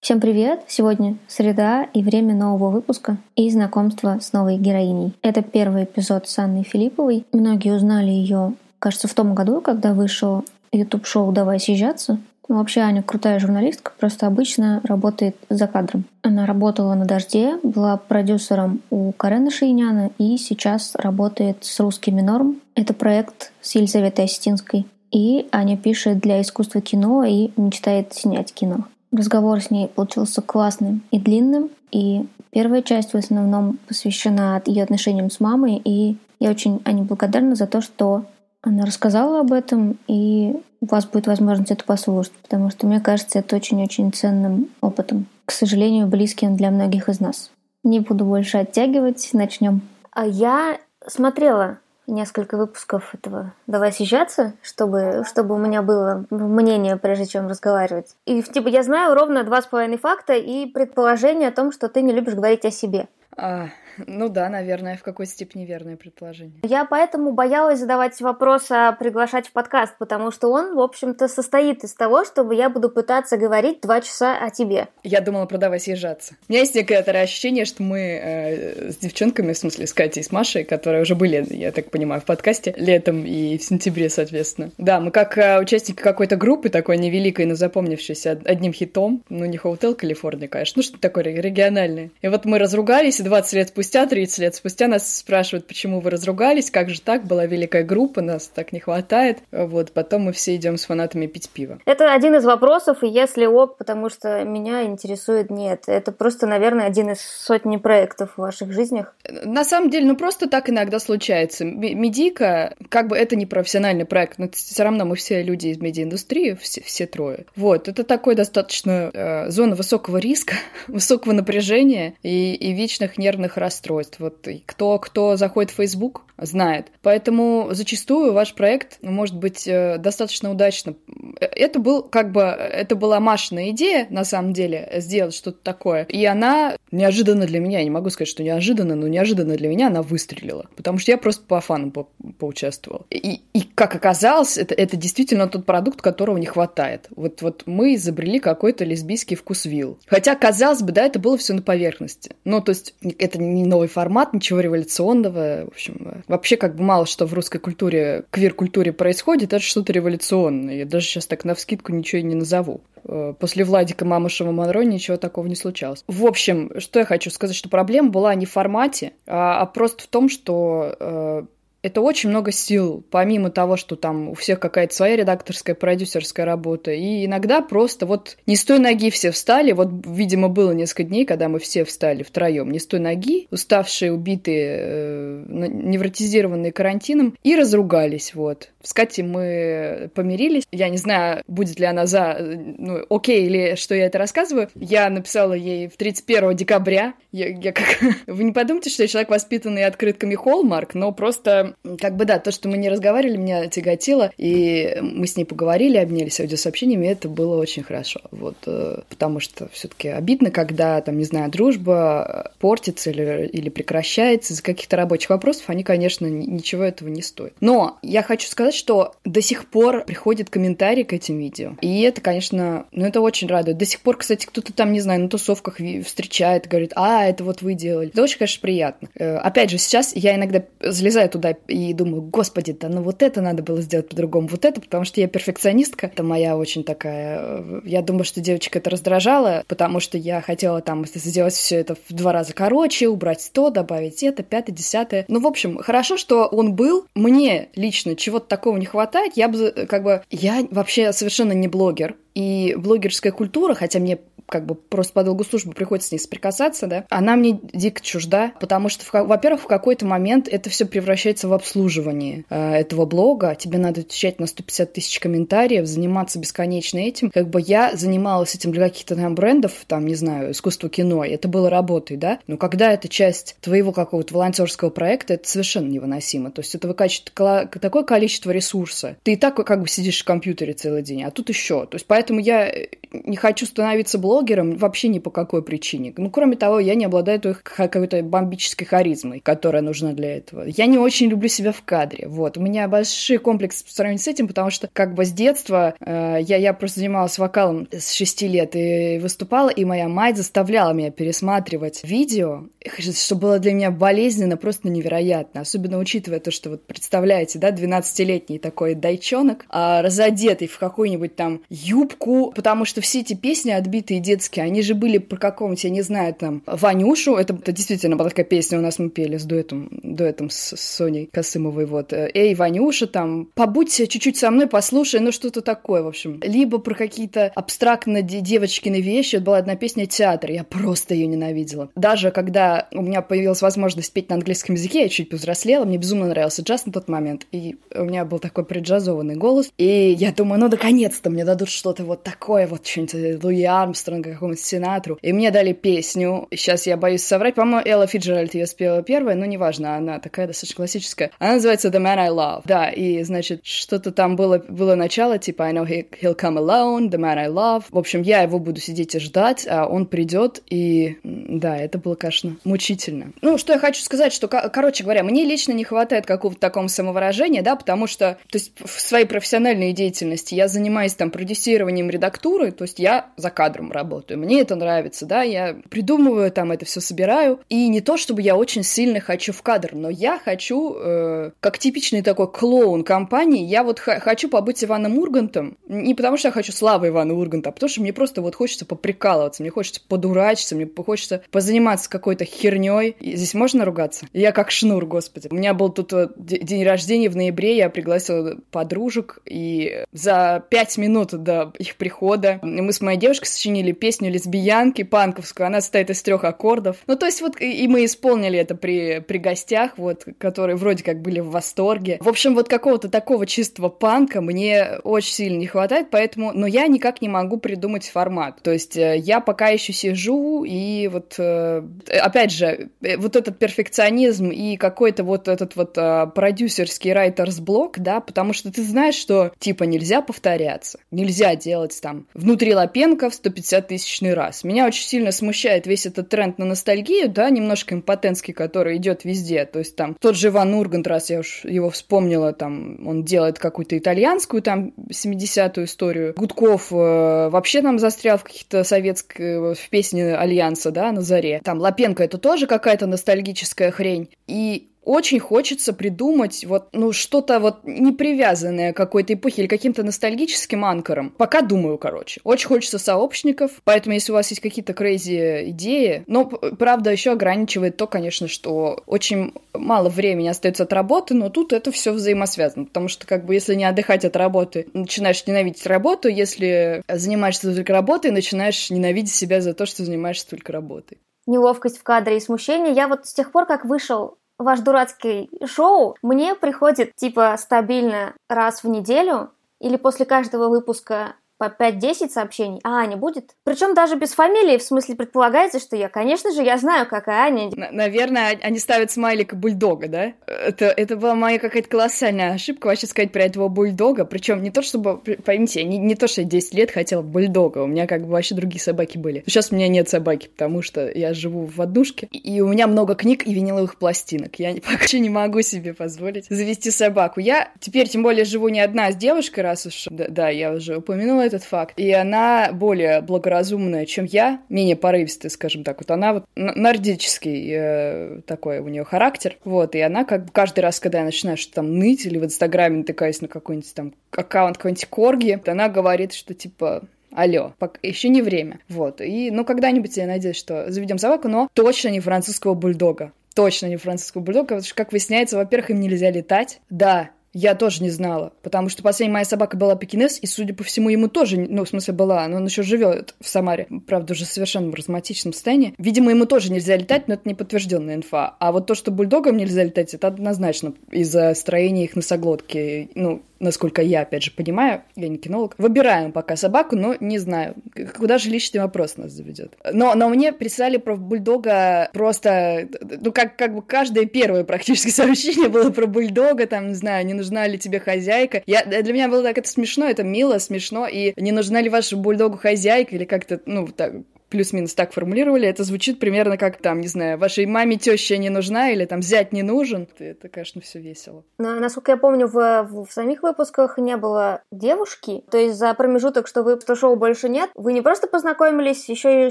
Всем 0.00 0.20
привет! 0.20 0.64
Сегодня 0.66 1.16
среда 1.28 1.84
и 1.84 2.02
время 2.02 2.34
нового 2.34 2.70
выпуска 2.70 3.18
и 3.36 3.48
знакомства 3.48 4.18
с 4.20 4.32
новой 4.32 4.56
героиней. 4.56 5.12
Это 5.22 5.42
первый 5.42 5.84
эпизод 5.84 6.26
с 6.26 6.36
Анной 6.40 6.64
Филипповой. 6.64 7.24
Многие 7.30 7.74
узнали 7.74 8.10
ее, 8.10 8.54
кажется, 8.80 9.06
в 9.06 9.14
том 9.14 9.36
году, 9.36 9.60
когда 9.60 9.94
вышел 9.94 10.44
YouTube-шоу 10.72 11.30
«Давай 11.30 11.60
съезжаться». 11.60 12.18
Ну, 12.48 12.56
вообще 12.56 12.80
Аня 12.80 13.02
крутая 13.02 13.40
журналистка, 13.40 13.92
просто 13.98 14.26
обычно 14.26 14.80
работает 14.84 15.36
за 15.48 15.66
кадром. 15.66 16.04
Она 16.22 16.46
работала 16.46 16.94
на 16.94 17.04
«Дожде», 17.04 17.58
была 17.62 17.96
продюсером 17.96 18.80
у 18.90 19.12
Карена 19.12 19.50
Шейняна 19.50 20.10
и 20.18 20.36
сейчас 20.36 20.94
работает 20.94 21.64
с 21.64 21.80
«Русскими 21.80 22.20
норм». 22.20 22.56
Это 22.74 22.94
проект 22.94 23.52
с 23.60 23.74
Елизаветой 23.74 24.26
Осетинской. 24.26 24.86
И 25.10 25.48
Аня 25.50 25.76
пишет 25.76 26.18
для 26.18 26.40
искусства 26.40 26.80
кино 26.80 27.24
и 27.24 27.50
мечтает 27.56 28.12
снять 28.12 28.52
кино. 28.52 28.86
Разговор 29.12 29.60
с 29.60 29.70
ней 29.70 29.88
получился 29.88 30.42
классным 30.42 31.02
и 31.10 31.18
длинным, 31.18 31.70
и 31.90 32.26
первая 32.50 32.82
часть 32.82 33.12
в 33.12 33.16
основном 33.16 33.78
посвящена 33.88 34.60
ее 34.66 34.82
отношениям 34.82 35.30
с 35.30 35.40
мамой, 35.40 35.80
и 35.84 36.16
я 36.38 36.50
очень 36.50 36.80
Ане 36.84 37.02
благодарна 37.02 37.54
за 37.54 37.66
то, 37.66 37.80
что 37.80 38.24
она 38.62 38.84
рассказала 38.84 39.40
об 39.40 39.52
этом, 39.52 39.98
и 40.08 40.60
у 40.80 40.86
вас 40.86 41.06
будет 41.06 41.26
возможность 41.26 41.70
это 41.70 41.84
послушать, 41.84 42.32
потому 42.42 42.70
что, 42.70 42.86
мне 42.86 43.00
кажется, 43.00 43.38
это 43.38 43.56
очень-очень 43.56 44.12
ценным 44.12 44.68
опытом. 44.80 45.26
К 45.44 45.52
сожалению, 45.52 46.06
близким 46.06 46.56
для 46.56 46.70
многих 46.70 47.08
из 47.08 47.20
нас. 47.20 47.50
Не 47.84 48.00
буду 48.00 48.24
больше 48.24 48.58
оттягивать, 48.58 49.30
начнем. 49.32 49.82
А 50.10 50.26
я 50.26 50.78
смотрела 51.06 51.78
несколько 52.06 52.56
выпусков 52.56 53.14
этого 53.14 53.52
«Давай 53.66 53.92
съезжаться», 53.92 54.54
чтобы, 54.62 55.24
чтобы 55.28 55.54
у 55.54 55.58
меня 55.58 55.82
было 55.82 56.24
мнение, 56.30 56.96
прежде 56.96 57.26
чем 57.26 57.48
разговаривать. 57.48 58.14
И 58.26 58.42
типа 58.42 58.68
я 58.68 58.82
знаю 58.82 59.14
ровно 59.14 59.44
два 59.44 59.62
с 59.62 59.66
половиной 59.66 59.98
факта 59.98 60.34
и 60.34 60.66
предположение 60.66 61.48
о 61.48 61.52
том, 61.52 61.72
что 61.72 61.88
ты 61.88 62.02
не 62.02 62.12
любишь 62.12 62.34
говорить 62.34 62.64
о 62.64 62.70
себе. 62.70 63.08
А, 63.36 63.66
ну 64.06 64.28
да, 64.28 64.48
наверное, 64.48 64.96
в 64.96 65.02
какой 65.02 65.26
степени 65.26 65.64
верное 65.64 65.96
предположение. 65.96 66.60
Я 66.62 66.84
поэтому 66.84 67.32
боялась 67.32 67.80
задавать 67.80 68.20
вопрос, 68.20 68.70
а 68.70 68.92
приглашать 68.92 69.48
в 69.48 69.52
подкаст, 69.52 69.94
потому 69.98 70.30
что 70.30 70.50
он, 70.50 70.74
в 70.74 70.80
общем-то, 70.80 71.28
состоит 71.28 71.84
из 71.84 71.94
того, 71.94 72.24
чтобы 72.24 72.54
я 72.54 72.68
буду 72.68 72.88
пытаться 72.90 73.36
говорить 73.36 73.80
два 73.80 74.00
часа 74.00 74.36
о 74.38 74.50
тебе. 74.50 74.88
Я 75.02 75.20
думала 75.20 75.46
про 75.46 75.58
«Давай 75.58 75.80
съезжаться». 75.80 76.34
У 76.48 76.52
меня 76.52 76.60
есть 76.60 76.74
некоторое 76.74 77.22
ощущение, 77.22 77.64
что 77.64 77.82
мы 77.82 77.98
э, 77.98 78.90
с 78.92 78.96
девчонками, 78.96 79.52
в 79.52 79.58
смысле 79.58 79.86
с 79.86 79.92
Катей 79.92 80.20
и 80.20 80.24
с 80.24 80.32
Машей, 80.32 80.64
которые 80.64 81.02
уже 81.02 81.14
были, 81.14 81.46
я 81.50 81.72
так 81.72 81.90
понимаю, 81.90 82.20
в 82.20 82.24
подкасте 82.24 82.74
летом 82.76 83.24
и 83.24 83.58
в 83.58 83.62
сентябре, 83.62 84.10
соответственно. 84.10 84.70
Да, 84.78 85.00
мы 85.00 85.10
как 85.10 85.38
э, 85.38 85.60
участники 85.60 86.00
какой-то 86.00 86.36
группы 86.36 86.68
такой 86.68 86.98
невеликой, 86.98 87.46
но 87.46 87.54
запомнившейся 87.54 88.40
одним 88.44 88.72
хитом, 88.72 89.22
ну 89.28 89.44
не 89.44 89.58
Hotel 89.58 89.94
Калифорния, 89.94 90.48
конечно, 90.48 90.74
ну 90.76 90.82
что 90.82 90.98
такое 90.98 91.24
региональное. 91.24 92.10
И 92.22 92.28
вот 92.28 92.44
мы 92.44 92.58
разругались, 92.58 93.20
и 93.20 93.22
20 93.22 93.52
лет 93.54 93.68
спустя 93.68 93.85
спустя, 93.86 94.06
30 94.06 94.38
лет 94.40 94.54
спустя 94.56 94.88
нас 94.88 95.18
спрашивают, 95.18 95.68
почему 95.68 96.00
вы 96.00 96.10
разругались, 96.10 96.72
как 96.72 96.90
же 96.90 97.00
так, 97.00 97.24
была 97.24 97.46
великая 97.46 97.84
группа, 97.84 98.20
нас 98.20 98.48
так 98.48 98.72
не 98.72 98.80
хватает. 98.80 99.38
Вот, 99.52 99.92
потом 99.92 100.22
мы 100.22 100.32
все 100.32 100.56
идем 100.56 100.76
с 100.76 100.86
фанатами 100.86 101.26
пить 101.26 101.48
пиво. 101.50 101.78
Это 101.86 102.12
один 102.12 102.34
из 102.34 102.44
вопросов, 102.44 103.04
и 103.04 103.06
если 103.06 103.46
ок, 103.46 103.78
потому 103.78 104.10
что 104.10 104.42
меня 104.42 104.82
интересует 104.82 105.50
нет. 105.50 105.84
Это 105.86 106.10
просто, 106.10 106.48
наверное, 106.48 106.86
один 106.86 107.10
из 107.10 107.20
сотни 107.20 107.76
проектов 107.76 108.32
в 108.36 108.40
ваших 108.40 108.72
жизнях. 108.72 109.14
На 109.44 109.64
самом 109.64 109.90
деле, 109.90 110.06
ну 110.06 110.16
просто 110.16 110.48
так 110.48 110.68
иногда 110.68 110.98
случается. 110.98 111.64
Медика, 111.64 112.74
как 112.88 113.06
бы 113.06 113.16
это 113.16 113.36
не 113.36 113.46
профессиональный 113.46 114.04
проект, 114.04 114.38
но 114.38 114.48
все 114.50 114.82
равно 114.82 115.04
мы 115.04 115.14
все 115.14 115.44
люди 115.44 115.68
из 115.68 115.78
медиаиндустрии, 115.78 116.58
все, 116.60 116.82
все 116.82 117.06
трое. 117.06 117.46
Вот, 117.54 117.86
это 117.86 118.02
такой 118.02 118.34
достаточно 118.34 119.10
э, 119.14 119.50
зона 119.50 119.76
высокого 119.76 120.16
риска, 120.16 120.56
высокого 120.88 121.32
напряжения 121.32 122.14
и, 122.24 122.52
и 122.54 122.72
вечных 122.72 123.16
нервных 123.16 123.56
расстройств 123.56 123.75
расстройств. 123.76 124.18
Вот 124.18 124.48
кто, 124.66 124.98
кто 124.98 125.36
заходит 125.36 125.70
в 125.70 125.74
Facebook, 125.74 126.24
знает. 126.38 126.88
Поэтому 127.02 127.68
зачастую 127.70 128.32
ваш 128.32 128.54
проект 128.54 128.98
может 129.02 129.36
быть 129.36 129.66
э, 129.66 129.96
достаточно 129.98 130.50
удачно. 130.50 130.94
Это 131.40 131.78
был 131.78 132.02
как 132.02 132.32
бы, 132.32 132.42
это 132.42 132.94
была 132.94 133.20
Машина 133.20 133.70
идея, 133.70 134.06
на 134.10 134.24
самом 134.24 134.52
деле, 134.52 134.92
сделать 134.96 135.34
что-то 135.34 135.58
такое. 135.62 136.04
И 136.04 136.24
она 136.24 136.76
неожиданно 136.90 137.46
для 137.46 137.60
меня, 137.60 137.78
я 137.78 137.84
не 137.84 137.90
могу 137.90 138.10
сказать, 138.10 138.28
что 138.28 138.42
неожиданно, 138.42 138.94
но 138.94 139.08
неожиданно 139.08 139.56
для 139.56 139.68
меня 139.68 139.88
она 139.88 140.02
выстрелила. 140.02 140.66
Потому 140.76 140.98
что 140.98 141.10
я 141.10 141.18
просто 141.18 141.44
по 141.46 141.60
фану 141.60 141.90
по 141.90 142.08
поучаствовал. 142.38 143.06
И, 143.10 143.40
и 143.52 143.60
как 143.74 143.94
оказалось, 143.94 144.58
это, 144.58 144.74
это 144.74 144.96
действительно 144.96 145.48
тот 145.48 145.64
продукт, 145.64 146.02
которого 146.02 146.36
не 146.36 146.46
хватает. 146.46 147.08
Вот, 147.14 147.40
вот 147.42 147.62
мы 147.66 147.94
изобрели 147.94 148.40
какой-то 148.40 148.84
лесбийский 148.84 149.36
вкус 149.36 149.64
вил. 149.64 149.98
Хотя, 150.06 150.34
казалось 150.34 150.82
бы, 150.82 150.92
да, 150.92 151.06
это 151.06 151.18
было 151.18 151.38
все 151.38 151.54
на 151.54 151.62
поверхности. 151.62 152.32
Ну, 152.44 152.60
то 152.60 152.70
есть, 152.70 152.94
это 153.18 153.40
не 153.40 153.64
новый 153.68 153.88
формат, 153.88 154.32
ничего 154.32 154.60
революционного. 154.60 155.64
В 155.64 155.68
общем, 155.68 156.22
вообще 156.28 156.56
как 156.56 156.76
бы 156.76 156.82
мало 156.82 157.06
что 157.06 157.26
в 157.26 157.34
русской 157.34 157.58
культуре, 157.58 158.24
квир-культуре 158.30 158.92
происходит, 158.92 159.52
это 159.52 159.60
что-то 159.60 159.92
революционное. 159.92 160.76
Я 160.76 160.86
даже 160.86 161.06
сейчас 161.06 161.26
так 161.26 161.44
на 161.44 161.54
вскидку 161.54 161.92
ничего 161.92 162.20
и 162.20 162.24
не 162.24 162.34
назову. 162.34 162.80
Э, 163.04 163.34
после 163.38 163.64
Владика 163.64 164.04
Мамышева 164.04 164.50
Монро 164.50 164.82
ничего 164.82 165.16
такого 165.16 165.46
не 165.46 165.56
случалось. 165.56 166.04
В 166.06 166.26
общем, 166.26 166.72
что 166.78 166.98
я 166.98 167.04
хочу 167.04 167.30
сказать, 167.30 167.56
что 167.56 167.68
проблема 167.68 168.10
была 168.10 168.34
не 168.34 168.46
в 168.46 168.50
формате, 168.50 169.12
а, 169.26 169.60
а 169.60 169.66
просто 169.66 170.04
в 170.04 170.06
том, 170.08 170.28
что 170.28 170.94
э, 170.98 171.42
это 171.86 172.00
очень 172.00 172.30
много 172.30 172.50
сил, 172.50 173.04
помимо 173.10 173.50
того, 173.50 173.76
что 173.76 173.94
там 173.94 174.30
у 174.30 174.34
всех 174.34 174.58
какая-то 174.58 174.92
своя 174.92 175.14
редакторская, 175.16 175.76
продюсерская 175.76 176.44
работа. 176.44 176.90
И 176.90 177.26
иногда 177.26 177.60
просто 177.60 178.06
вот 178.06 178.36
не 178.46 178.56
с 178.56 178.64
той 178.64 178.80
ноги 178.80 179.10
все 179.10 179.30
встали. 179.30 179.70
Вот, 179.70 179.88
видимо, 180.04 180.48
было 180.48 180.72
несколько 180.72 181.04
дней, 181.04 181.24
когда 181.24 181.48
мы 181.48 181.60
все 181.60 181.84
встали 181.84 182.24
втроем. 182.24 182.72
Не 182.72 182.80
с 182.80 182.86
той 182.86 182.98
ноги, 182.98 183.46
уставшие, 183.52 184.12
убитые, 184.12 184.78
э, 184.80 185.44
невротизированные 185.48 186.72
карантином, 186.72 187.36
и 187.44 187.54
разругались, 187.54 188.34
вот. 188.34 188.70
С 188.82 188.92
Катей 188.92 189.22
мы 189.22 190.10
помирились. 190.14 190.64
Я 190.72 190.88
не 190.88 190.96
знаю, 190.96 191.42
будет 191.46 191.78
ли 191.78 191.86
она 191.86 192.06
за, 192.06 192.36
ну, 192.40 193.04
окей, 193.10 193.46
или 193.46 193.76
что 193.76 193.94
я 193.94 194.06
это 194.06 194.18
рассказываю. 194.18 194.70
Я 194.74 195.08
написала 195.08 195.52
ей 195.52 195.88
в 195.88 195.96
31 195.96 196.56
декабря. 196.56 197.14
Я, 197.30 197.48
я 197.48 197.72
как... 197.72 197.86
Вы 198.26 198.44
не 198.44 198.52
подумайте, 198.52 198.90
что 198.90 199.02
я 199.02 199.08
человек, 199.08 199.30
воспитанный 199.30 199.84
открытками 199.84 200.34
Холмарк, 200.34 200.94
но 200.94 201.12
просто, 201.12 201.75
как 201.98 202.16
бы, 202.16 202.24
да, 202.24 202.38
то, 202.38 202.50
что 202.50 202.68
мы 202.68 202.78
не 202.78 202.88
разговаривали, 202.88 203.36
меня 203.36 203.66
тяготило, 203.68 204.32
и 204.36 204.98
мы 205.00 205.26
с 205.26 205.36
ней 205.36 205.44
поговорили, 205.44 205.96
обменялись 205.98 206.40
аудиосообщениями, 206.40 207.06
это 207.06 207.28
было 207.28 207.56
очень 207.56 207.82
хорошо. 207.82 208.20
Вот, 208.30 208.56
э, 208.66 209.00
потому 209.08 209.40
что 209.40 209.68
все 209.72 209.88
таки 209.88 210.08
обидно, 210.08 210.50
когда, 210.50 211.00
там, 211.00 211.18
не 211.18 211.24
знаю, 211.24 211.50
дружба 211.50 212.52
портится 212.58 213.10
или, 213.10 213.46
или 213.46 213.68
прекращается 213.68 214.52
из-за 214.52 214.62
каких-то 214.62 214.96
рабочих 214.96 215.30
вопросов, 215.30 215.64
они, 215.68 215.84
конечно, 215.84 216.26
ничего 216.26 216.82
этого 216.82 217.08
не 217.08 217.22
стоят. 217.22 217.54
Но 217.60 217.98
я 218.02 218.22
хочу 218.22 218.48
сказать, 218.48 218.74
что 218.74 219.14
до 219.24 219.40
сих 219.40 219.68
пор 219.68 220.04
приходят 220.04 220.50
комментарии 220.50 221.02
к 221.02 221.12
этим 221.12 221.38
видео. 221.38 221.76
И 221.80 222.02
это, 222.02 222.20
конечно, 222.20 222.86
ну 222.92 223.06
это 223.06 223.20
очень 223.20 223.48
радует. 223.48 223.78
До 223.78 223.86
сих 223.86 224.00
пор, 224.00 224.16
кстати, 224.16 224.46
кто-то 224.46 224.72
там, 224.72 224.92
не 224.92 225.00
знаю, 225.00 225.22
на 225.22 225.28
тусовках 225.28 225.78
встречает, 226.04 226.66
говорит, 226.66 226.92
а, 226.96 227.24
это 227.24 227.44
вот 227.44 227.62
вы 227.62 227.74
делали. 227.74 228.08
Это 228.08 228.22
очень, 228.22 228.38
конечно, 228.38 228.60
приятно. 228.60 229.08
Э, 229.14 229.36
опять 229.36 229.70
же, 229.70 229.78
сейчас 229.78 230.14
я 230.14 230.34
иногда 230.34 230.64
залезаю 230.80 231.28
туда 231.28 231.54
и 231.68 231.92
думаю, 231.92 232.22
господи, 232.22 232.72
да 232.72 232.88
ну 232.88 233.02
вот 233.02 233.22
это 233.22 233.40
надо 233.40 233.62
было 233.62 233.80
сделать 233.80 234.08
по-другому, 234.08 234.48
вот 234.48 234.64
это, 234.64 234.80
потому 234.80 235.04
что 235.04 235.20
я 235.20 235.28
перфекционистка. 235.28 236.06
Это 236.06 236.22
моя 236.22 236.56
очень 236.56 236.84
такая... 236.84 237.38
Э, 237.40 237.80
я 237.84 238.02
думаю, 238.02 238.24
что 238.24 238.40
девочка 238.40 238.78
это 238.78 238.90
раздражала, 238.90 239.64
потому 239.68 240.00
что 240.00 240.18
я 240.18 240.40
хотела 240.40 240.80
там 240.80 241.04
сделать 241.06 241.54
все 241.54 241.76
это 241.76 241.96
в 242.08 242.12
два 242.12 242.32
раза 242.32 242.52
короче, 242.52 243.08
убрать 243.08 243.50
то, 243.52 243.70
добавить 243.70 244.22
это, 244.22 244.42
пятое, 244.42 244.74
десятое. 244.74 245.24
Ну, 245.28 245.40
в 245.40 245.46
общем, 245.46 245.78
хорошо, 245.78 246.16
что 246.16 246.46
он 246.46 246.74
был. 246.74 247.06
Мне 247.14 247.68
лично 247.74 248.16
чего-то 248.16 248.46
такого 248.46 248.76
не 248.76 248.86
хватает. 248.86 249.32
Я 249.36 249.48
бы, 249.48 249.86
как 249.88 250.02
бы... 250.02 250.22
Я 250.30 250.66
вообще 250.70 251.12
совершенно 251.12 251.52
не 251.52 251.68
блогер. 251.68 252.16
И 252.36 252.74
блогерская 252.76 253.32
культура, 253.32 253.72
хотя 253.72 253.98
мне 253.98 254.18
как 254.46 254.66
бы 254.66 254.74
просто 254.74 255.12
по 255.12 255.24
долгу 255.24 255.44
службы 255.44 255.72
приходится 255.72 256.08
с 256.08 256.12
ней 256.12 256.18
соприкасаться, 256.18 256.86
да, 256.86 257.04
она 257.10 257.36
мне 257.36 257.58
дико 257.72 258.00
чужда, 258.00 258.52
потому 258.60 258.88
что, 258.88 259.04
во-первых, 259.24 259.62
в 259.62 259.66
какой-то 259.66 260.06
момент 260.06 260.48
это 260.48 260.70
все 260.70 260.86
превращается 260.86 261.48
в 261.48 261.52
обслуживание 261.52 262.44
э, 262.48 262.74
этого 262.74 263.06
блога, 263.06 263.56
тебе 263.58 263.78
надо 263.78 264.02
отвечать 264.02 264.38
на 264.38 264.46
150 264.46 264.92
тысяч 264.92 265.18
комментариев, 265.18 265.86
заниматься 265.86 266.38
бесконечно 266.38 266.98
этим. 266.98 267.30
Как 267.30 267.48
бы 267.48 267.60
я 267.60 267.96
занималась 267.96 268.54
этим 268.54 268.72
для 268.72 268.88
каких-то 268.88 269.16
там 269.16 269.34
брендов, 269.34 269.72
там, 269.86 270.06
не 270.06 270.14
знаю, 270.14 270.52
искусство 270.52 270.88
кино, 270.88 271.24
это 271.24 271.48
было 271.48 271.68
работой, 271.70 272.16
да, 272.16 272.38
но 272.46 272.56
когда 272.56 272.92
это 272.92 273.08
часть 273.08 273.56
твоего 273.60 273.92
какого-то 273.92 274.34
волонтерского 274.34 274.90
проекта, 274.90 275.34
это 275.34 275.48
совершенно 275.48 275.88
невыносимо. 275.88 276.50
То 276.50 276.60
есть 276.60 276.74
это 276.74 276.86
выкачивает 276.86 277.32
такое 277.80 278.04
количество 278.04 278.50
ресурса. 278.50 279.16
Ты 279.22 279.32
и 279.32 279.36
так 279.36 279.56
как 279.56 279.80
бы 279.80 279.88
сидишь 279.88 280.20
в 280.20 280.24
компьютере 280.24 280.74
целый 280.74 281.02
день, 281.02 281.24
а 281.24 281.30
тут 281.30 281.48
еще. 281.48 281.86
То 281.86 281.96
есть 281.96 282.06
поэтому 282.06 282.25
я 282.30 282.72
не 283.12 283.36
хочу 283.36 283.66
становиться 283.66 284.18
блогером, 284.18 284.76
вообще 284.76 285.08
ни 285.08 285.18
по 285.18 285.30
какой 285.30 285.62
причине. 285.62 286.12
Ну, 286.16 286.30
кроме 286.30 286.56
того, 286.56 286.80
я 286.80 286.94
не 286.94 287.04
обладаю 287.04 287.40
той 287.40 287.54
какой-то 287.54 288.22
бомбической 288.22 288.86
харизмой, 288.86 289.40
которая 289.40 289.82
нужна 289.82 290.12
для 290.12 290.36
этого. 290.36 290.64
Я 290.66 290.86
не 290.86 290.98
очень 290.98 291.28
люблю 291.28 291.48
себя 291.48 291.72
в 291.72 291.82
кадре. 291.82 292.28
Вот. 292.28 292.56
У 292.56 292.60
меня 292.60 292.88
большой 292.88 293.38
комплекс 293.38 293.82
по 293.82 293.90
сравнению 293.90 294.22
с 294.22 294.28
этим, 294.28 294.48
потому 294.48 294.70
что 294.70 294.88
как 294.92 295.14
бы 295.14 295.24
с 295.24 295.32
детства 295.32 295.94
э, 296.00 296.38
я, 296.40 296.56
я 296.56 296.72
просто 296.72 297.00
занималась 297.00 297.38
вокалом 297.38 297.88
с 297.90 298.12
6 298.12 298.42
лет 298.42 298.70
и 298.74 299.18
выступала, 299.18 299.68
и 299.68 299.84
моя 299.84 300.08
мать 300.08 300.36
заставляла 300.36 300.92
меня 300.92 301.10
пересматривать 301.10 302.00
видео, 302.04 302.64
что 302.98 303.36
было 303.36 303.58
для 303.58 303.72
меня 303.72 303.90
болезненно, 303.90 304.56
просто 304.56 304.88
невероятно. 304.88 305.62
Особенно 305.62 305.98
учитывая 305.98 306.40
то, 306.40 306.50
что 306.50 306.70
вот 306.70 306.86
представляете, 306.86 307.58
да, 307.58 307.70
12-летний 307.70 308.58
такой 308.58 308.94
дайчонок, 308.94 309.64
а, 309.68 310.02
разодетый 310.02 310.68
в 310.68 310.78
какую-нибудь 310.78 311.36
там 311.36 311.62
юбку, 311.68 312.15
потому 312.54 312.84
что 312.84 313.00
все 313.00 313.20
эти 313.20 313.34
песни 313.34 313.70
отбитые 313.70 314.20
детские, 314.20 314.64
они 314.64 314.82
же 314.82 314.94
были 314.94 315.18
про 315.18 315.36
какого-нибудь, 315.36 315.84
я 315.84 315.90
не 315.90 316.02
знаю, 316.02 316.34
там, 316.34 316.62
Ванюшу, 316.66 317.36
это, 317.36 317.54
это 317.54 317.72
действительно 317.72 318.16
была 318.16 318.30
такая 318.30 318.46
песня, 318.46 318.78
у 318.78 318.82
нас 318.82 318.98
мы 318.98 319.10
пели 319.10 319.36
с 319.36 319.44
дуэтом, 319.44 319.88
дуэтом 320.02 320.50
с, 320.50 320.76
с 320.76 320.80
Соней 320.80 321.28
Косымовой, 321.32 321.86
вот, 321.86 322.12
«Эй, 322.12 322.54
Ванюша», 322.54 323.06
там, 323.06 323.48
«Побудь 323.54 323.90
чуть-чуть 323.90 324.36
со 324.36 324.50
мной, 324.50 324.66
послушай», 324.66 325.20
ну, 325.20 325.32
что-то 325.32 325.60
такое, 325.60 326.02
в 326.02 326.08
общем. 326.08 326.40
Либо 326.42 326.78
про 326.78 326.94
какие-то 326.94 327.52
абстрактно 327.54 328.22
девочкины 328.22 329.00
вещи, 329.00 329.36
вот 329.36 329.44
была 329.44 329.58
одна 329.58 329.76
песня 329.76 330.06
«Театр», 330.06 330.50
я 330.50 330.64
просто 330.64 331.14
ее 331.14 331.26
ненавидела. 331.26 331.90
Даже 331.94 332.30
когда 332.30 332.88
у 332.92 333.02
меня 333.02 333.22
появилась 333.22 333.62
возможность 333.62 334.12
петь 334.12 334.28
на 334.28 334.36
английском 334.36 334.74
языке, 334.74 335.02
я 335.02 335.08
чуть 335.08 335.30
повзрослела, 335.30 335.84
мне 335.84 335.98
безумно 335.98 336.28
нравился 336.28 336.62
джаз 336.62 336.86
на 336.86 336.92
тот 336.92 337.08
момент, 337.08 337.46
и 337.52 337.76
у 337.94 338.04
меня 338.04 338.24
был 338.24 338.38
такой 338.38 338.64
преджазованный 338.64 339.36
голос, 339.36 339.70
и 339.76 340.16
я 340.18 340.32
думаю, 340.32 340.60
ну, 340.60 340.68
наконец-то 340.68 341.30
мне 341.30 341.44
дадут 341.44 341.68
что-то 341.68 342.04
вот 342.06 342.22
такое, 342.22 342.66
вот 342.66 342.86
что-нибудь 342.86 343.44
Луи 343.44 343.64
Армстронг, 343.64 343.96
Армстронга, 344.06 344.32
какому-нибудь 344.32 344.64
сенатору. 344.64 345.18
И 345.22 345.32
мне 345.32 345.50
дали 345.50 345.72
песню. 345.72 346.48
Сейчас 346.50 346.86
я 346.86 346.96
боюсь 346.96 347.22
соврать. 347.22 347.54
По-моему, 347.54 347.82
Элла 347.84 348.06
Фиджеральд 348.06 348.54
ее 348.54 348.66
спела 348.66 349.02
первая, 349.02 349.34
но 349.36 349.44
неважно, 349.44 349.96
она 349.96 350.18
такая 350.18 350.46
достаточно 350.46 350.76
классическая. 350.76 351.30
Она 351.38 351.54
называется 351.54 351.88
The 351.88 351.98
Man 351.98 352.18
I 352.18 352.28
Love. 352.28 352.62
Да, 352.64 352.88
и, 352.88 353.22
значит, 353.22 353.64
что-то 353.64 354.12
там 354.12 354.36
было, 354.36 354.58
было 354.58 354.94
начало, 354.94 355.38
типа 355.38 355.64
I 355.64 355.72
know 355.72 355.86
he, 355.86 356.06
he'll 356.20 356.36
come 356.36 356.58
alone, 356.58 357.10
The 357.10 357.18
Man 357.18 357.38
I 357.38 357.48
Love. 357.48 357.84
В 357.90 357.98
общем, 357.98 358.22
я 358.22 358.42
его 358.42 358.58
буду 358.58 358.80
сидеть 358.80 359.14
и 359.14 359.18
ждать, 359.18 359.66
а 359.68 359.86
он 359.86 360.06
придет, 360.06 360.62
и 360.68 361.16
да, 361.22 361.76
это 361.76 361.98
было, 361.98 362.14
конечно, 362.14 362.56
мучительно. 362.64 363.32
Ну, 363.40 363.58
что 363.58 363.72
я 363.72 363.78
хочу 363.78 364.02
сказать, 364.02 364.32
что, 364.32 364.48
короче 364.48 365.04
говоря, 365.04 365.22
мне 365.24 365.44
лично 365.44 365.72
не 365.72 365.84
хватает 365.84 366.26
какого-то 366.26 366.60
такого 366.60 366.88
самовыражения, 366.88 367.62
да, 367.62 367.76
потому 367.76 368.06
что, 368.06 368.38
то 368.50 368.58
есть, 368.58 368.72
в 368.84 369.00
своей 369.00 369.26
профессиональной 369.26 369.92
деятельности 369.92 370.54
я 370.54 370.68
занимаюсь 370.68 371.14
там 371.14 371.30
продюсированием 371.30 371.85
редактуры, 371.90 372.72
то 372.72 372.82
есть 372.84 372.98
я 372.98 373.30
за 373.36 373.50
кадром 373.50 373.92
работаю. 373.92 374.38
Мне 374.38 374.60
это 374.60 374.76
нравится, 374.76 375.26
да, 375.26 375.42
я 375.42 375.76
придумываю 375.88 376.50
там 376.50 376.72
это 376.72 376.84
все 376.84 377.00
собираю. 377.00 377.60
И 377.68 377.88
не 377.88 378.00
то, 378.00 378.16
чтобы 378.16 378.42
я 378.42 378.56
очень 378.56 378.82
сильно 378.82 379.20
хочу 379.20 379.52
в 379.52 379.62
кадр, 379.62 379.90
но 379.94 380.08
я 380.10 380.38
хочу, 380.38 380.94
э, 380.96 381.50
как 381.60 381.78
типичный 381.78 382.22
такой 382.22 382.50
клоун 382.50 383.04
компании, 383.04 383.64
я 383.64 383.82
вот 383.82 383.98
хочу 383.98 384.48
побыть 384.48 384.82
Иваном 384.84 385.18
Ургантом. 385.18 385.76
Не 385.86 386.14
потому, 386.14 386.36
что 386.36 386.48
я 386.48 386.52
хочу 386.52 386.72
славы 386.72 387.08
Ивана 387.08 387.34
Урганта, 387.34 387.70
а 387.70 387.72
потому 387.72 387.88
что 387.88 388.00
мне 388.00 388.12
просто 388.12 388.42
вот 388.42 388.54
хочется 388.54 388.86
поприкалываться, 388.86 389.62
мне 389.62 389.70
хочется 389.70 390.00
подурачиться, 390.06 390.74
мне 390.74 390.88
хочется 390.96 391.42
позаниматься 391.50 392.08
какой-то 392.10 392.44
херней. 392.44 393.16
Здесь 393.20 393.54
можно 393.54 393.84
ругаться? 393.84 394.26
Я 394.32 394.52
как 394.52 394.70
шнур, 394.70 395.06
господи. 395.06 395.48
У 395.50 395.54
меня 395.54 395.74
был 395.74 395.90
тут 395.90 396.12
вот 396.12 396.32
день 396.36 396.84
рождения 396.84 397.28
в 397.28 397.36
ноябре, 397.36 397.76
я 397.76 397.90
пригласила 397.90 398.56
подружек, 398.70 399.38
и 399.44 400.04
за 400.12 400.64
пять 400.70 400.96
минут 400.98 401.30
до 401.30 401.72
их 401.78 401.96
прихода 401.96 402.60
мы 402.62 402.92
с 402.92 403.00
моей 403.00 403.18
девушкой 403.18 403.46
сочинили 403.46 403.92
песню 403.92 404.30
лесбиянки 404.30 405.02
панковскую, 405.02 405.66
она 405.66 405.80
состоит 405.80 406.10
из 406.10 406.22
трех 406.22 406.44
аккордов. 406.44 406.96
Ну, 407.06 407.16
то 407.16 407.26
есть 407.26 407.40
вот 407.40 407.60
и 407.60 407.86
мы 407.88 408.04
исполнили 408.04 408.58
это 408.58 408.74
при, 408.74 409.20
при 409.20 409.38
гостях, 409.38 409.92
вот, 409.96 410.24
которые 410.38 410.76
вроде 410.76 411.04
как 411.04 411.20
были 411.22 411.40
в 411.40 411.50
восторге. 411.50 412.18
В 412.20 412.28
общем, 412.28 412.54
вот 412.54 412.68
какого-то 412.68 413.08
такого 413.08 413.46
чистого 413.46 413.88
панка 413.88 414.40
мне 414.40 414.98
очень 415.04 415.32
сильно 415.32 415.58
не 415.58 415.66
хватает, 415.66 416.08
поэтому, 416.10 416.52
но 416.52 416.66
я 416.66 416.86
никак 416.86 417.22
не 417.22 417.28
могу 417.28 417.58
придумать 417.58 418.08
формат. 418.08 418.62
То 418.62 418.72
есть 418.72 418.96
э, 418.96 419.18
я 419.18 419.40
пока 419.40 419.68
еще 419.68 419.92
сижу 419.92 420.64
и 420.64 421.08
вот, 421.08 421.34
э, 421.38 421.82
опять 422.08 422.52
же, 422.52 422.90
э, 423.02 423.16
вот 423.16 423.36
этот 423.36 423.58
перфекционизм 423.58 424.50
и 424.50 424.76
какой-то 424.76 425.24
вот 425.24 425.48
этот 425.48 425.76
вот 425.76 425.94
продюсерский 426.34 427.12
райтерс 427.12 427.60
блок, 427.60 427.98
да, 427.98 428.20
потому 428.20 428.52
что 428.52 428.72
ты 428.72 428.82
знаешь, 428.82 429.14
что 429.14 429.52
типа 429.58 429.84
нельзя 429.84 430.20
повторяться, 430.20 430.98
нельзя 431.10 431.56
делать 431.66 431.98
там 432.00 432.26
внутри 432.32 432.74
Лапенко 432.74 433.28
в 433.28 433.34
150 433.34 433.66
50-тысячный 433.66 434.34
раз. 434.34 434.64
Меня 434.64 434.86
очень 434.86 435.06
сильно 435.06 435.32
смущает 435.32 435.86
весь 435.86 436.06
этот 436.06 436.28
тренд 436.28 436.58
на 436.58 436.64
ностальгию, 436.64 437.28
да, 437.28 437.50
немножко 437.50 437.94
импотентский, 437.94 438.54
который 438.54 438.96
идет 438.96 439.24
везде. 439.24 439.64
То 439.64 439.80
есть 439.80 439.96
там 439.96 440.16
тот 440.20 440.36
же 440.36 440.48
Иван 440.48 440.74
Ургант, 440.74 441.06
раз 441.06 441.30
я 441.30 441.40
уж 441.40 441.64
его 441.64 441.90
вспомнила, 441.90 442.52
там 442.52 443.06
он 443.06 443.24
делает 443.24 443.58
какую-то 443.58 443.98
итальянскую 443.98 444.62
там 444.62 444.92
70-ю 445.10 445.84
историю. 445.84 446.34
Гудков 446.36 446.92
э, 446.92 447.48
вообще 447.48 447.82
там 447.82 447.98
застрял 447.98 448.38
в 448.38 448.44
каких-то 448.44 448.84
советских, 448.84 449.40
э, 449.40 449.74
в 449.74 449.88
песне 449.90 450.36
Альянса, 450.36 450.90
да, 450.90 451.12
на 451.12 451.22
заре. 451.22 451.60
Там 451.64 451.78
Лапенко 451.78 452.22
это 452.22 452.38
тоже 452.38 452.66
какая-то 452.66 453.06
ностальгическая 453.06 453.90
хрень. 453.90 454.28
И 454.46 454.88
очень 455.06 455.38
хочется 455.38 455.92
придумать 455.92 456.64
вот, 456.66 456.88
ну, 456.92 457.12
что-то 457.12 457.60
вот 457.60 457.84
не 457.84 458.12
привязанное 458.12 458.92
к 458.92 458.96
какой-то 458.96 459.34
эпохе 459.34 459.62
или 459.62 459.68
каким-то 459.68 460.02
ностальгическим 460.02 460.84
анкором. 460.84 461.30
Пока 461.30 461.62
думаю, 461.62 461.96
короче. 461.96 462.40
Очень 462.44 462.68
хочется 462.68 462.98
сообщников, 462.98 463.70
поэтому 463.84 464.14
если 464.14 464.32
у 464.32 464.34
вас 464.34 464.50
есть 464.50 464.60
какие-то 464.60 464.92
крейзи 464.92 465.70
идеи, 465.70 466.24
но, 466.26 466.44
правда, 466.44 467.12
еще 467.12 467.30
ограничивает 467.30 467.96
то, 467.96 468.08
конечно, 468.08 468.48
что 468.48 469.02
очень 469.06 469.54
мало 469.72 470.08
времени 470.08 470.48
остается 470.48 470.82
от 470.82 470.92
работы, 470.92 471.34
но 471.34 471.50
тут 471.50 471.72
это 471.72 471.92
все 471.92 472.12
взаимосвязано, 472.12 472.86
потому 472.86 473.06
что, 473.06 473.26
как 473.26 473.46
бы, 473.46 473.54
если 473.54 473.74
не 473.76 473.84
отдыхать 473.84 474.24
от 474.24 474.34
работы, 474.36 474.88
начинаешь 474.92 475.46
ненавидеть 475.46 475.86
работу, 475.86 476.28
если 476.28 477.02
занимаешься 477.08 477.72
только 477.72 477.92
работой, 477.92 478.32
начинаешь 478.32 478.90
ненавидеть 478.90 479.32
себя 479.32 479.60
за 479.60 479.72
то, 479.72 479.86
что 479.86 480.04
занимаешься 480.04 480.50
только 480.50 480.72
работой 480.72 481.18
неловкость 481.46 481.98
в 481.98 482.02
кадре 482.02 482.38
и 482.38 482.40
смущение. 482.40 482.92
Я 482.92 483.06
вот 483.06 483.26
с 483.26 483.32
тех 483.32 483.52
пор, 483.52 483.66
как 483.66 483.84
вышел 483.84 484.38
ваш 484.58 484.80
дурацкий 484.80 485.50
шоу, 485.66 486.16
мне 486.22 486.54
приходит 486.54 487.14
типа 487.16 487.56
стабильно 487.58 488.34
раз 488.48 488.82
в 488.82 488.88
неделю 488.88 489.50
или 489.80 489.96
после 489.96 490.24
каждого 490.24 490.68
выпуска 490.68 491.34
по 491.58 491.64
5-10 491.64 492.28
сообщений, 492.28 492.80
а 492.84 492.98
Аня 492.98 493.16
будет? 493.16 493.54
Причем 493.64 493.94
даже 493.94 494.16
без 494.16 494.32
фамилии, 494.32 494.78
в 494.78 494.82
смысле 494.82 495.16
предполагается, 495.16 495.78
что 495.78 495.96
я, 495.96 496.08
конечно 496.08 496.52
же, 496.52 496.62
я 496.62 496.76
знаю, 496.78 497.06
какая 497.06 497.46
Аня. 497.46 497.66
Н- 497.66 497.96
наверное, 497.96 498.58
они 498.62 498.78
ставят 498.78 499.10
смайлик 499.10 499.54
бульдога, 499.54 500.08
да? 500.08 500.32
Это, 500.46 500.86
это 500.86 501.16
была 501.16 501.34
моя 501.34 501.58
какая-то 501.58 501.88
колоссальная 501.88 502.52
ошибка 502.52 502.86
вообще 502.86 503.06
сказать 503.06 503.32
про 503.32 503.44
этого 503.44 503.68
бульдога, 503.68 504.24
причем 504.24 504.62
не 504.62 504.70
то, 504.70 504.82
чтобы, 504.82 505.16
поймите, 505.18 505.82
не, 505.84 505.98
не 505.98 506.14
то, 506.14 506.28
что 506.28 506.42
я 506.42 506.46
10 506.46 506.74
лет 506.74 506.90
хотела 506.90 507.22
бульдога, 507.22 507.78
у 507.78 507.86
меня 507.86 508.06
как 508.06 508.22
бы 508.22 508.28
вообще 508.28 508.54
другие 508.54 508.80
собаки 508.80 509.18
были. 509.18 509.42
Сейчас 509.46 509.72
у 509.72 509.76
меня 509.76 509.88
нет 509.88 510.08
собаки, 510.08 510.48
потому 510.48 510.82
что 510.82 511.10
я 511.10 511.32
живу 511.34 511.64
в 511.66 511.80
однушке, 511.80 512.26
и 512.26 512.60
у 512.60 512.68
меня 512.68 512.86
много 512.86 513.14
книг 513.14 513.46
и 513.46 513.54
виниловых 513.54 513.98
пластинок. 513.98 514.58
Я 514.58 514.74
пока 514.82 515.18
не 515.18 515.30
могу 515.30 515.62
себе 515.62 515.94
позволить 515.94 516.46
завести 516.48 516.90
собаку. 516.90 517.40
Я 517.40 517.70
теперь, 517.80 518.08
тем 518.08 518.22
более, 518.22 518.44
живу 518.44 518.68
не 518.68 518.80
одна 518.80 519.10
с 519.10 519.16
девушкой, 519.16 519.60
раз 519.60 519.86
уж, 519.86 520.06
да, 520.10 520.26
да 520.28 520.48
я 520.50 520.72
уже 520.72 520.98
упомянула 520.98 521.45
этот 521.46 521.64
факт. 521.64 521.98
И 521.98 522.10
она 522.12 522.70
более 522.72 523.20
благоразумная, 523.20 524.06
чем 524.06 524.24
я, 524.24 524.60
менее 524.68 524.96
порывистая, 524.96 525.50
скажем 525.50 525.84
так. 525.84 525.98
Вот 525.98 526.10
она 526.10 526.34
вот 526.34 526.44
нордический 526.54 527.70
э, 527.72 528.40
такой 528.46 528.78
у 528.80 528.88
нее 528.88 529.04
характер. 529.04 529.56
Вот, 529.64 529.94
и 529.94 530.00
она 530.00 530.24
как 530.24 530.46
бы 530.46 530.52
каждый 530.52 530.80
раз, 530.80 531.00
когда 531.00 531.18
я 531.18 531.24
начинаю 531.24 531.56
что-то 531.56 531.76
там 531.76 531.98
ныть 531.98 532.26
или 532.26 532.38
в 532.38 532.44
Инстаграме 532.44 532.98
натыкаюсь 532.98 533.40
на 533.40 533.48
какой-нибудь 533.48 533.94
там 533.94 534.14
аккаунт 534.30 534.76
какой-нибудь 534.76 535.06
Корги, 535.06 535.60
она 535.66 535.88
говорит, 535.88 536.32
что 536.32 536.54
типа 536.54 537.02
Алло, 537.36 537.74
пока 537.78 537.98
еще 538.02 538.30
не 538.30 538.40
время. 538.40 538.80
Вот. 538.88 539.20
И, 539.20 539.50
ну, 539.50 539.66
когда-нибудь 539.66 540.16
я 540.16 540.26
надеюсь, 540.26 540.56
что 540.56 540.90
заведем 540.90 541.18
собаку, 541.18 541.48
но 541.48 541.68
точно 541.74 542.08
не 542.08 542.20
французского 542.20 542.72
бульдога. 542.72 543.32
Точно 543.54 543.86
не 543.86 543.96
французского 543.96 544.40
бульдога, 544.40 544.64
потому 544.64 544.82
что, 544.82 544.94
как 544.94 545.12
выясняется, 545.12 545.56
во-первых, 545.56 545.90
им 545.90 546.00
нельзя 546.00 546.30
летать. 546.30 546.80
Да, 546.88 547.30
я 547.56 547.74
тоже 547.74 548.02
не 548.02 548.10
знала, 548.10 548.52
потому 548.62 548.90
что 548.90 549.02
последняя 549.02 549.32
моя 549.32 549.46
собака 549.46 549.78
была 549.78 549.96
пекинес, 549.96 550.38
и, 550.42 550.46
судя 550.46 550.74
по 550.74 550.84
всему, 550.84 551.08
ему 551.08 551.28
тоже, 551.28 551.56
ну, 551.56 551.86
в 551.86 551.88
смысле, 551.88 552.12
была, 552.12 552.46
но 552.48 552.58
он 552.58 552.66
еще 552.66 552.82
живет 552.82 553.34
в 553.40 553.48
Самаре, 553.48 553.86
правда, 554.06 554.34
уже 554.34 554.44
в 554.44 554.48
совершенно 554.48 554.88
маразматичном 554.88 555.54
состоянии. 555.54 555.94
Видимо, 555.96 556.32
ему 556.32 556.44
тоже 556.44 556.70
нельзя 556.70 556.94
летать, 556.98 557.28
но 557.28 557.34
это 557.34 557.48
не 557.48 557.54
подтвержденная 557.54 558.16
инфа. 558.16 558.54
А 558.60 558.72
вот 558.72 558.86
то, 558.86 558.94
что 558.94 559.10
бульдогам 559.10 559.56
нельзя 559.56 559.84
летать, 559.84 560.12
это 560.12 560.26
однозначно 560.26 560.92
из-за 561.10 561.54
строения 561.54 562.04
их 562.04 562.14
носоглотки, 562.14 563.08
ну, 563.14 563.40
насколько 563.60 564.02
я, 564.02 564.22
опять 564.22 564.42
же, 564.42 564.50
понимаю, 564.50 565.02
я 565.14 565.28
не 565.28 565.38
кинолог, 565.38 565.74
выбираем 565.78 566.32
пока 566.32 566.56
собаку, 566.56 566.96
но 566.96 567.16
не 567.20 567.38
знаю, 567.38 567.74
куда 568.16 568.38
же 568.38 568.50
личный 568.50 568.80
вопрос 568.80 569.16
нас 569.16 569.32
заведет. 569.32 569.76
Но, 569.92 570.14
но 570.14 570.28
мне 570.28 570.52
прислали 570.52 570.96
про 570.96 571.16
бульдога 571.16 572.10
просто, 572.12 572.88
ну, 573.00 573.32
как, 573.32 573.56
как 573.56 573.74
бы 573.74 573.82
каждое 573.82 574.26
первое 574.26 574.64
практически 574.64 575.10
сообщение 575.10 575.68
было 575.68 575.90
про 575.90 576.06
бульдога, 576.06 576.66
там, 576.66 576.88
не 576.88 576.94
знаю, 576.94 577.26
не 577.26 577.34
нужна 577.34 577.66
ли 577.66 577.78
тебе 577.78 578.00
хозяйка. 578.00 578.62
Я, 578.66 578.84
для 578.84 579.12
меня 579.12 579.28
было 579.28 579.42
так, 579.42 579.58
это 579.58 579.68
смешно, 579.68 580.06
это 580.06 580.22
мило, 580.22 580.58
смешно, 580.58 581.06
и 581.06 581.32
не 581.36 581.52
нужна 581.52 581.80
ли 581.80 581.88
вашему 581.88 582.22
бульдогу 582.22 582.56
хозяйка, 582.56 583.14
или 583.14 583.24
как-то, 583.24 583.60
ну, 583.66 583.86
так, 583.88 584.12
плюс-минус 584.48 584.94
так 584.94 585.12
формулировали, 585.12 585.68
это 585.68 585.84
звучит 585.84 586.18
примерно 586.18 586.56
как 586.56 586.78
там, 586.78 587.00
не 587.00 587.08
знаю, 587.08 587.38
вашей 587.38 587.66
маме 587.66 587.96
теща 587.96 588.36
не 588.36 588.50
нужна 588.50 588.90
или 588.90 589.04
там 589.04 589.22
зять 589.22 589.52
не 589.52 589.62
нужен. 589.62 590.08
Это, 590.18 590.48
конечно, 590.48 590.80
все 590.80 591.00
весело. 591.00 591.44
Но, 591.58 591.74
насколько 591.80 592.12
я 592.12 592.16
помню, 592.16 592.46
в, 592.46 592.82
в, 592.84 593.06
в 593.06 593.12
самих 593.12 593.42
выпусках 593.42 593.98
не 593.98 594.16
было 594.16 594.62
девушки, 594.70 595.42
то 595.50 595.58
есть 595.58 595.76
за 595.76 595.92
промежуток, 595.94 596.46
что 596.46 596.62
вы 596.62 596.80
что 596.80 596.94
шоу 596.94 597.16
больше 597.16 597.48
нет, 597.48 597.70
вы 597.74 597.92
не 597.92 598.02
просто 598.02 598.26
познакомились, 598.26 599.08
еще 599.08 599.46
и 599.46 599.50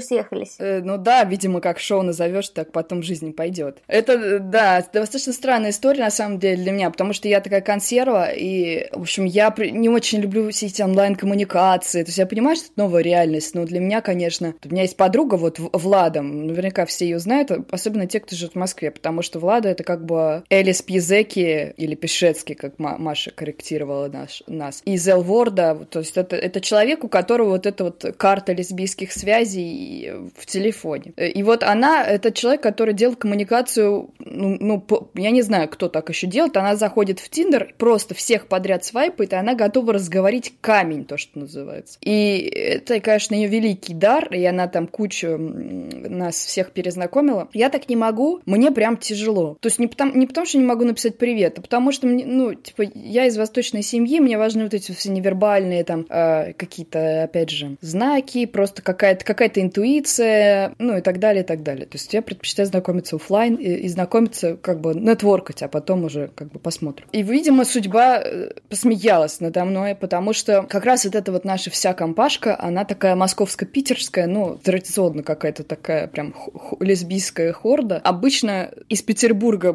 съехались. 0.00 0.56
Э, 0.58 0.80
ну 0.82 0.96
да, 0.96 1.24
видимо, 1.24 1.60
как 1.60 1.78
шоу 1.78 2.02
назовешь, 2.02 2.48
так 2.48 2.72
потом 2.72 3.00
в 3.00 3.04
жизни 3.04 3.32
пойдет. 3.32 3.82
Это, 3.86 4.38
да, 4.38 4.84
достаточно 4.92 5.32
странная 5.32 5.70
история 5.70 6.04
на 6.04 6.10
самом 6.10 6.38
деле 6.38 6.62
для 6.62 6.72
меня, 6.72 6.90
потому 6.90 7.12
что 7.12 7.28
я 7.28 7.40
такая 7.40 7.60
консерва, 7.60 8.30
и, 8.30 8.88
в 8.92 9.02
общем, 9.02 9.24
я 9.24 9.54
не 9.58 9.88
очень 9.88 10.20
люблю 10.20 10.50
все 10.50 10.66
эти 10.66 10.82
онлайн-коммуникации, 10.82 12.02
то 12.02 12.08
есть 12.08 12.18
я 12.18 12.26
понимаю, 12.26 12.56
что 12.56 12.66
это 12.66 12.74
новая 12.76 13.02
реальность, 13.02 13.54
но 13.54 13.64
для 13.64 13.80
меня, 13.80 14.00
конечно, 14.00 14.54
у 14.64 14.68
меня 14.68 14.85
есть 14.86 14.96
подруга, 14.96 15.34
вот 15.34 15.58
Влада, 15.58 16.22
наверняка 16.22 16.86
все 16.86 17.06
ее 17.06 17.18
знают, 17.18 17.50
особенно 17.70 18.06
те, 18.06 18.20
кто 18.20 18.34
живет 18.34 18.52
в 18.52 18.58
Москве, 18.58 18.90
потому 18.90 19.22
что 19.22 19.38
Влада 19.38 19.68
это 19.68 19.84
как 19.84 20.04
бы 20.04 20.44
Элис 20.50 20.82
Пьезеки 20.82 21.74
или 21.76 21.94
Пешецкий, 21.94 22.54
как 22.54 22.78
Маша 22.78 23.30
корректировала 23.30 24.08
наш, 24.08 24.42
нас, 24.46 24.82
из 24.84 25.08
Элворда, 25.08 25.86
то 25.90 26.00
есть 26.00 26.16
это, 26.16 26.36
это 26.36 26.60
человек, 26.60 27.04
у 27.04 27.08
которого 27.08 27.50
вот 27.50 27.66
эта 27.66 27.84
вот 27.84 28.04
карта 28.16 28.52
лесбийских 28.52 29.12
связей 29.12 30.12
в 30.36 30.46
телефоне. 30.46 31.12
И 31.16 31.42
вот 31.42 31.62
она, 31.62 32.04
это 32.04 32.32
человек, 32.32 32.62
который 32.62 32.94
делает 32.94 33.18
коммуникацию, 33.18 34.10
ну, 34.18 34.56
ну 34.60 34.80
по, 34.80 35.10
я 35.14 35.30
не 35.30 35.42
знаю, 35.42 35.68
кто 35.68 35.88
так 35.88 36.08
еще 36.08 36.26
делает, 36.26 36.56
она 36.56 36.76
заходит 36.76 37.20
в 37.20 37.28
Тиндер, 37.28 37.74
просто 37.78 38.14
всех 38.14 38.46
подряд 38.46 38.84
свайпает, 38.84 39.32
и 39.32 39.36
она 39.36 39.54
готова 39.54 39.92
разговорить 39.92 40.54
камень, 40.60 41.04
то, 41.04 41.16
что 41.16 41.38
называется. 41.38 41.98
И 42.02 42.38
это, 42.38 43.00
конечно, 43.00 43.34
ее 43.34 43.48
великий 43.48 43.94
дар, 43.94 44.32
и 44.32 44.44
она 44.44 44.68
там 44.76 44.88
кучу 44.88 45.38
нас 45.38 46.36
всех 46.36 46.72
перезнакомила. 46.72 47.48
Я 47.54 47.70
так 47.70 47.88
не 47.88 47.96
могу, 47.96 48.40
мне 48.44 48.70
прям 48.70 48.98
тяжело. 48.98 49.56
То 49.58 49.68
есть 49.68 49.78
не 49.78 49.86
потому, 49.86 50.12
не 50.14 50.26
потому 50.26 50.46
что 50.46 50.58
не 50.58 50.64
могу 50.64 50.84
написать 50.84 51.16
привет, 51.16 51.58
а 51.58 51.62
потому 51.62 51.92
что, 51.92 52.06
мне, 52.06 52.26
ну, 52.26 52.52
типа, 52.52 52.82
я 52.94 53.24
из 53.24 53.38
восточной 53.38 53.80
семьи, 53.80 54.20
мне 54.20 54.36
важны 54.36 54.64
вот 54.64 54.74
эти 54.74 54.92
все 54.92 55.10
невербальные 55.10 55.82
там 55.82 56.04
э, 56.10 56.52
какие-то, 56.52 57.22
опять 57.22 57.48
же, 57.48 57.78
знаки, 57.80 58.44
просто 58.44 58.82
какая-то 58.82 59.24
какая 59.24 59.50
интуиция, 59.54 60.74
ну 60.78 60.98
и 60.98 61.00
так 61.00 61.20
далее, 61.20 61.42
и 61.42 61.46
так 61.46 61.62
далее. 61.62 61.86
То 61.86 61.94
есть 61.94 62.12
я 62.12 62.20
предпочитаю 62.20 62.66
знакомиться 62.66 63.16
офлайн 63.16 63.54
и, 63.54 63.76
и 63.76 63.88
знакомиться, 63.88 64.58
как 64.58 64.82
бы, 64.82 64.94
нетворкать, 64.94 65.62
а 65.62 65.68
потом 65.68 66.04
уже 66.04 66.28
как 66.34 66.52
бы 66.52 66.58
посмотрим. 66.58 67.08
И, 67.12 67.22
видимо, 67.22 67.64
судьба 67.64 68.20
э, 68.22 68.50
посмеялась 68.68 69.40
надо 69.40 69.64
мной, 69.64 69.94
потому 69.94 70.34
что 70.34 70.64
как 70.64 70.84
раз 70.84 71.06
вот 71.06 71.14
эта 71.14 71.32
вот 71.32 71.46
наша 71.46 71.70
вся 71.70 71.94
компашка, 71.94 72.60
она 72.60 72.84
такая 72.84 73.16
московско-питерская, 73.16 74.26
ну, 74.26 74.58
традиционно 74.66 75.22
какая-то 75.22 75.62
такая 75.62 76.08
прям 76.08 76.34
лесбийская 76.80 77.52
хорда. 77.52 77.98
Обычно 77.98 78.72
из 78.88 79.00
Петербурга 79.00 79.72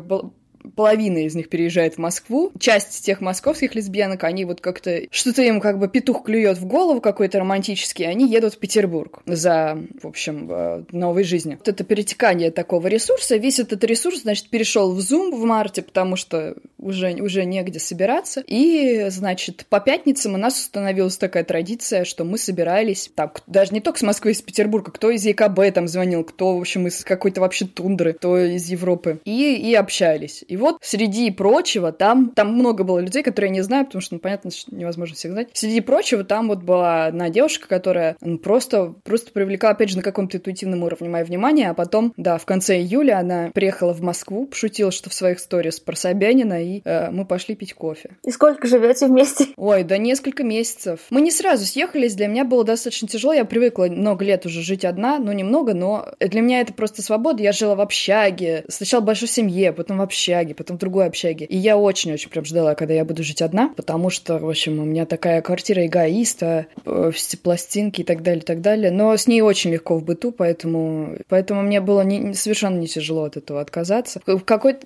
половина 0.76 1.20
из 1.20 1.34
них 1.34 1.48
переезжает 1.48 1.96
в 1.96 1.98
Москву. 1.98 2.52
Часть 2.60 3.06
тех 3.06 3.22
московских 3.22 3.74
лесбиянок, 3.74 4.26
они 4.26 4.44
вот 4.44 4.60
как-то... 4.60 5.04
Что-то 5.10 5.44
им 5.44 5.62
как 5.62 5.80
бы 5.80 5.88
петух 5.88 6.26
клюет 6.26 6.58
в 6.58 6.66
голову 6.66 7.00
какой-то 7.00 7.40
романтический, 7.40 8.06
они 8.06 8.30
едут 8.30 8.56
в 8.56 8.60
Петербург 8.60 9.22
за, 9.26 9.82
в 10.02 10.08
общем, 10.08 10.48
э, 10.52 10.84
новой 10.92 11.24
жизнью. 11.24 11.58
Вот 11.58 11.70
это 11.70 11.86
перетекание 11.86 12.52
такого 12.52 12.88
ресурса, 12.88 13.38
весь 13.38 13.60
этот 13.60 13.84
ресурс, 13.86 14.24
значит, 14.24 14.50
перешел 14.50 14.94
в 14.94 15.00
Zoom 15.00 15.32
в 15.36 15.46
марте, 15.46 15.82
потому 15.82 16.18
что 16.18 16.56
уже, 16.82 17.14
уже 17.22 17.46
негде 17.46 17.80
собираться. 17.80 18.44
И, 18.48 19.06
значит, 19.10 19.66
по 19.70 19.80
пятницам 19.80 20.34
у 20.34 20.38
нас 20.38 20.60
установилась 20.60 21.18
такая 21.18 21.44
традиция, 21.44 22.04
что 22.04 22.26
мы 22.26 22.38
собирались, 22.38 23.10
там, 23.16 23.32
даже 23.48 23.74
не 23.74 23.80
только 23.80 24.00
с 24.00 24.04
Москвы, 24.04 24.32
из 24.32 24.42
Петербурга, 24.42 24.92
кто 24.92 25.10
из 25.10 25.26
ЕКБ 25.26 25.74
там 25.74 25.88
звонил, 25.88 26.24
кто, 26.24 26.58
в 26.58 26.62
общем, 26.62 26.88
из 26.88 27.04
какой-то 27.04 27.42
вообще 27.42 27.66
тундры, 27.66 28.14
кто 28.14 28.38
из 28.38 28.68
Европы. 28.68 29.22
И, 29.26 29.56
и 29.56 29.76
общались. 29.76 30.44
И 30.48 30.58
вот 30.58 30.78
среди 30.82 31.32
прочего 31.32 31.92
там, 31.92 32.32
там 32.32 32.54
много 32.54 32.84
было 32.84 33.00
людей, 33.00 33.24
которые 33.24 33.50
я 33.50 33.54
не 33.54 33.62
знаю, 33.62 33.86
потому 33.86 34.02
что, 34.02 34.16
ну, 34.16 34.20
понятно, 34.20 34.52
что 34.52 34.76
невозможно 34.76 35.16
всех 35.16 35.32
знать. 35.32 35.50
Среди 35.54 35.82
прочего 35.82 36.24
там 36.24 36.48
вот 36.48 36.64
была 36.64 37.06
одна 37.06 37.30
девушка, 37.30 37.68
которая 37.68 38.16
ну, 38.22 38.38
просто, 38.38 38.96
просто 39.04 39.32
привлекла, 39.32 39.72
опять 39.72 39.90
же, 39.90 39.98
на 39.98 40.04
каком-то 40.04 40.38
интуитивном 40.38 40.84
уровне 40.84 41.10
мое 41.10 41.24
внимание, 41.24 41.70
а 41.70 41.74
потом, 41.74 42.14
да, 42.18 42.38
в 42.38 42.46
конце 42.46 42.80
июля 42.80 43.20
она 43.20 43.52
приехала 43.54 43.94
в 43.94 44.02
Москву, 44.02 44.48
пошутила, 44.48 44.92
что 44.92 45.10
в 45.10 45.14
своих 45.14 45.40
сторис 45.40 45.80
про 45.80 45.96
Собянина, 45.96 46.64
и 46.64 46.71
э, 46.86 47.12
мы 47.12 47.26
пошли 47.26 47.56
пить 47.56 47.74
кофе. 47.74 48.12
И 48.24 48.32
сколько 48.32 48.68
живете 48.68 49.08
вместе? 49.08 49.48
Ой, 49.58 49.84
да 49.84 49.98
несколько 49.98 50.44
месяцев. 50.44 51.02
Мы 51.10 51.22
не 51.22 51.32
сразу 51.32 51.66
съехались, 51.66 52.16
для 52.16 52.28
меня 52.28 52.46
было 52.46 52.64
достаточно 52.64 53.08
тяжело, 53.08 53.34
я 53.34 53.46
привыкла 53.46 53.86
много 53.86 54.24
лет 54.26 54.46
уже 54.46 54.62
жить 54.62 54.86
одна, 54.86 55.20
ну 55.20 55.32
немного, 55.32 55.74
но 55.74 56.14
для 56.20 56.42
меня 56.42 56.62
это 56.62 56.74
просто 56.74 57.02
свобода. 57.02 57.44
Я 57.44 57.52
жила 57.52 57.76
в 57.76 57.82
общаге, 57.82 58.64
сначала 58.68 59.02
в 59.02 59.06
большой 59.06 59.28
семье, 59.28 59.74
потом 59.74 59.98
в 59.98 60.02
общаге, 60.02 60.56
потом 60.56 60.78
в 60.78 60.80
другой 60.80 61.08
общаге. 61.08 61.46
И 61.46 61.58
я 61.58 61.78
очень-очень 61.78 62.30
прям 62.30 62.46
ждала, 62.46 62.76
когда 62.76 62.94
я 62.94 63.06
буду 63.06 63.24
жить 63.24 63.42
одна, 63.42 63.70
потому 63.70 64.10
что, 64.10 64.38
в 64.38 64.50
общем, 64.50 64.80
у 64.80 64.86
меня 64.86 65.06
такая 65.06 65.42
квартира 65.42 65.86
эгоиста, 65.86 66.68
э, 66.86 67.12
все 67.14 67.38
пластинки 67.38 68.02
и 68.02 68.04
так 68.04 68.24
далее, 68.24 68.42
и 68.42 68.46
так 68.46 68.62
далее. 68.62 68.92
Но 68.92 69.16
с 69.16 69.28
ней 69.28 69.42
очень 69.42 69.72
легко 69.72 69.98
в 69.98 70.04
быту, 70.04 70.32
поэтому, 70.32 71.18
поэтому 71.28 71.62
мне 71.62 71.82
было 71.82 72.02
не, 72.02 72.34
совершенно 72.34 72.78
не 72.78 72.88
тяжело 72.88 73.24
от 73.24 73.38
этого 73.38 73.62
отказаться. 73.62 74.22
В 74.26 74.40
какой 74.40 74.78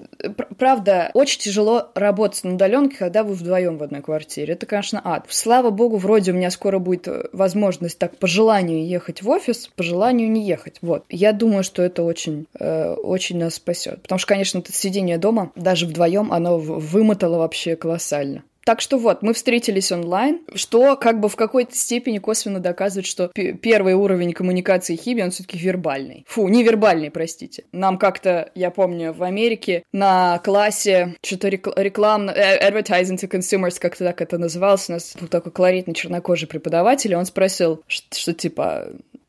правда, 0.58 1.12
очень 1.14 1.40
тяжело 1.40 1.75
работать 1.96 2.44
на 2.44 2.56
удаленке, 2.56 2.98
когда 2.98 3.24
вы 3.24 3.34
вдвоем 3.34 3.78
в 3.78 3.84
одной 3.84 4.02
квартире. 4.02 4.54
Это, 4.54 4.66
конечно, 4.66 5.02
ад. 5.04 5.26
Слава 5.30 5.70
богу, 5.70 5.98
вроде 5.98 6.32
у 6.32 6.36
меня 6.36 6.50
скоро 6.52 6.80
будет 6.80 7.08
э, 7.08 7.28
возможность 7.34 7.98
так 7.98 8.18
по 8.18 8.28
желанию 8.28 8.86
ехать 8.86 9.22
в 9.22 9.30
офис, 9.30 9.70
по 9.76 9.84
желанию 9.84 10.32
не 10.32 10.46
ехать. 10.46 10.78
Вот. 10.82 11.06
Я 11.10 11.32
думаю, 11.32 11.64
что 11.64 11.82
это 11.82 12.04
очень, 12.04 12.48
э, 12.60 12.94
очень 12.94 13.38
нас 13.38 13.56
спасет. 13.56 14.02
Потому 14.02 14.20
что, 14.20 14.28
конечно, 14.28 14.60
это 14.60 14.74
сидение 14.74 15.18
дома 15.18 15.52
даже 15.56 15.86
вдвоем 15.86 16.32
оно 16.32 16.58
вымотало 16.58 17.38
вообще 17.38 17.76
колоссально. 17.76 18.44
Так 18.66 18.82
что 18.82 18.98
вот, 18.98 19.22
мы 19.22 19.34
встретились 19.34 19.92
онлайн, 19.92 20.42
что 20.56 20.96
как 20.96 21.20
бы 21.20 21.30
в 21.30 21.36
какой-то 21.36 21.76
степени 21.76 22.18
косвенно 22.18 22.60
доказывает, 22.60 23.06
что 23.06 23.32
первый 23.62 23.94
уровень 23.94 24.34
коммуникации 24.34 24.96
Хиби, 24.96 25.22
он 25.22 25.30
все-таки 25.30 25.60
вербальный. 25.60 26.26
Фу, 26.28 26.48
невербальный, 26.48 27.12
простите. 27.12 27.66
Нам 27.72 28.00
как-то, 28.00 28.52
я 28.56 28.72
помню, 28.72 29.14
в 29.14 29.22
Америке 29.22 29.84
на 29.94 30.40
классе 30.40 31.16
что-то 31.24 31.50
рекламно, 31.50 32.32
э, 32.32 32.68
advertising 32.68 33.18
to 33.18 33.30
consumers, 33.30 33.80
как-то 33.80 34.04
так 34.04 34.20
это 34.22 34.40
называлось, 34.40 34.90
у 34.90 34.94
нас 34.94 35.16
был 35.20 35.28
такой 35.28 35.52
колоритный 35.52 35.94
чернокожий 35.94 36.48
преподаватель, 36.48 37.12
и 37.12 37.16
он 37.16 37.26
спросил, 37.28 37.84
что, 37.86 38.18
что 38.18 38.34
типа, 38.34 38.88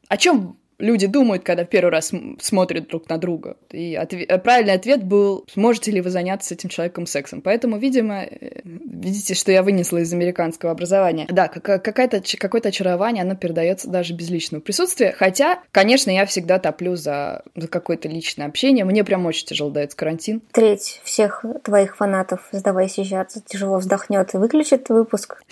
о 0.09 0.17
чем 0.17 0.57
люди 0.79 1.07
думают, 1.07 1.45
когда 1.45 1.65
первый 1.65 1.91
раз 1.91 2.13
смотрят 2.41 2.89
друг 2.89 3.09
на 3.09 3.19
друга. 3.19 3.57
И 3.71 3.95
ответ, 3.95 4.31
э, 4.31 4.39
правильный 4.39 4.75
ответ 4.75 5.05
был, 5.05 5.45
сможете 5.53 5.91
ли 5.91 6.01
вы 6.01 6.11
заняться 6.11 6.49
с 6.49 6.53
этим 6.53 6.69
человеком 6.69 7.07
сексом. 7.07 7.41
Поэтому, 7.41 7.79
видимо, 7.79 8.25
э, 8.25 8.61
видите, 8.65 9.35
что 9.35 9.53
я 9.53 9.63
вынесла 9.63 9.99
из 9.99 10.13
американского 10.13 10.73
образования. 10.73 11.27
Да, 11.31 11.49
какая-то, 11.49 12.23
какое-то 12.39 12.69
очарование, 12.69 13.23
оно 13.23 13.37
передается 13.37 13.89
даже 13.89 14.15
без 14.15 14.31
личного 14.31 14.61
присутствия. 14.61 15.13
Хотя, 15.17 15.61
конечно, 15.73 16.11
я 16.11 16.27
всегда 16.27 16.59
топлю 16.59 16.97
за, 16.97 17.43
за 17.55 17.69
какое-то 17.69 18.09
личное 18.09 18.47
общение. 18.47 18.85
Мне 18.85 19.05
прям 19.05 19.27
очень 19.27 19.47
тяжело 19.47 19.71
дается 19.71 19.97
карантин. 19.97 20.43
Треть 20.53 21.01
всех 21.05 21.45
твоих 21.63 21.97
фанатов, 21.97 22.49
сдавай 22.53 22.89
сейчас, 22.89 23.39
тяжело 23.47 23.79
вздохнет 23.79 24.35
и 24.35 24.39
выключит 24.39 24.89
выпуск. 24.89 25.43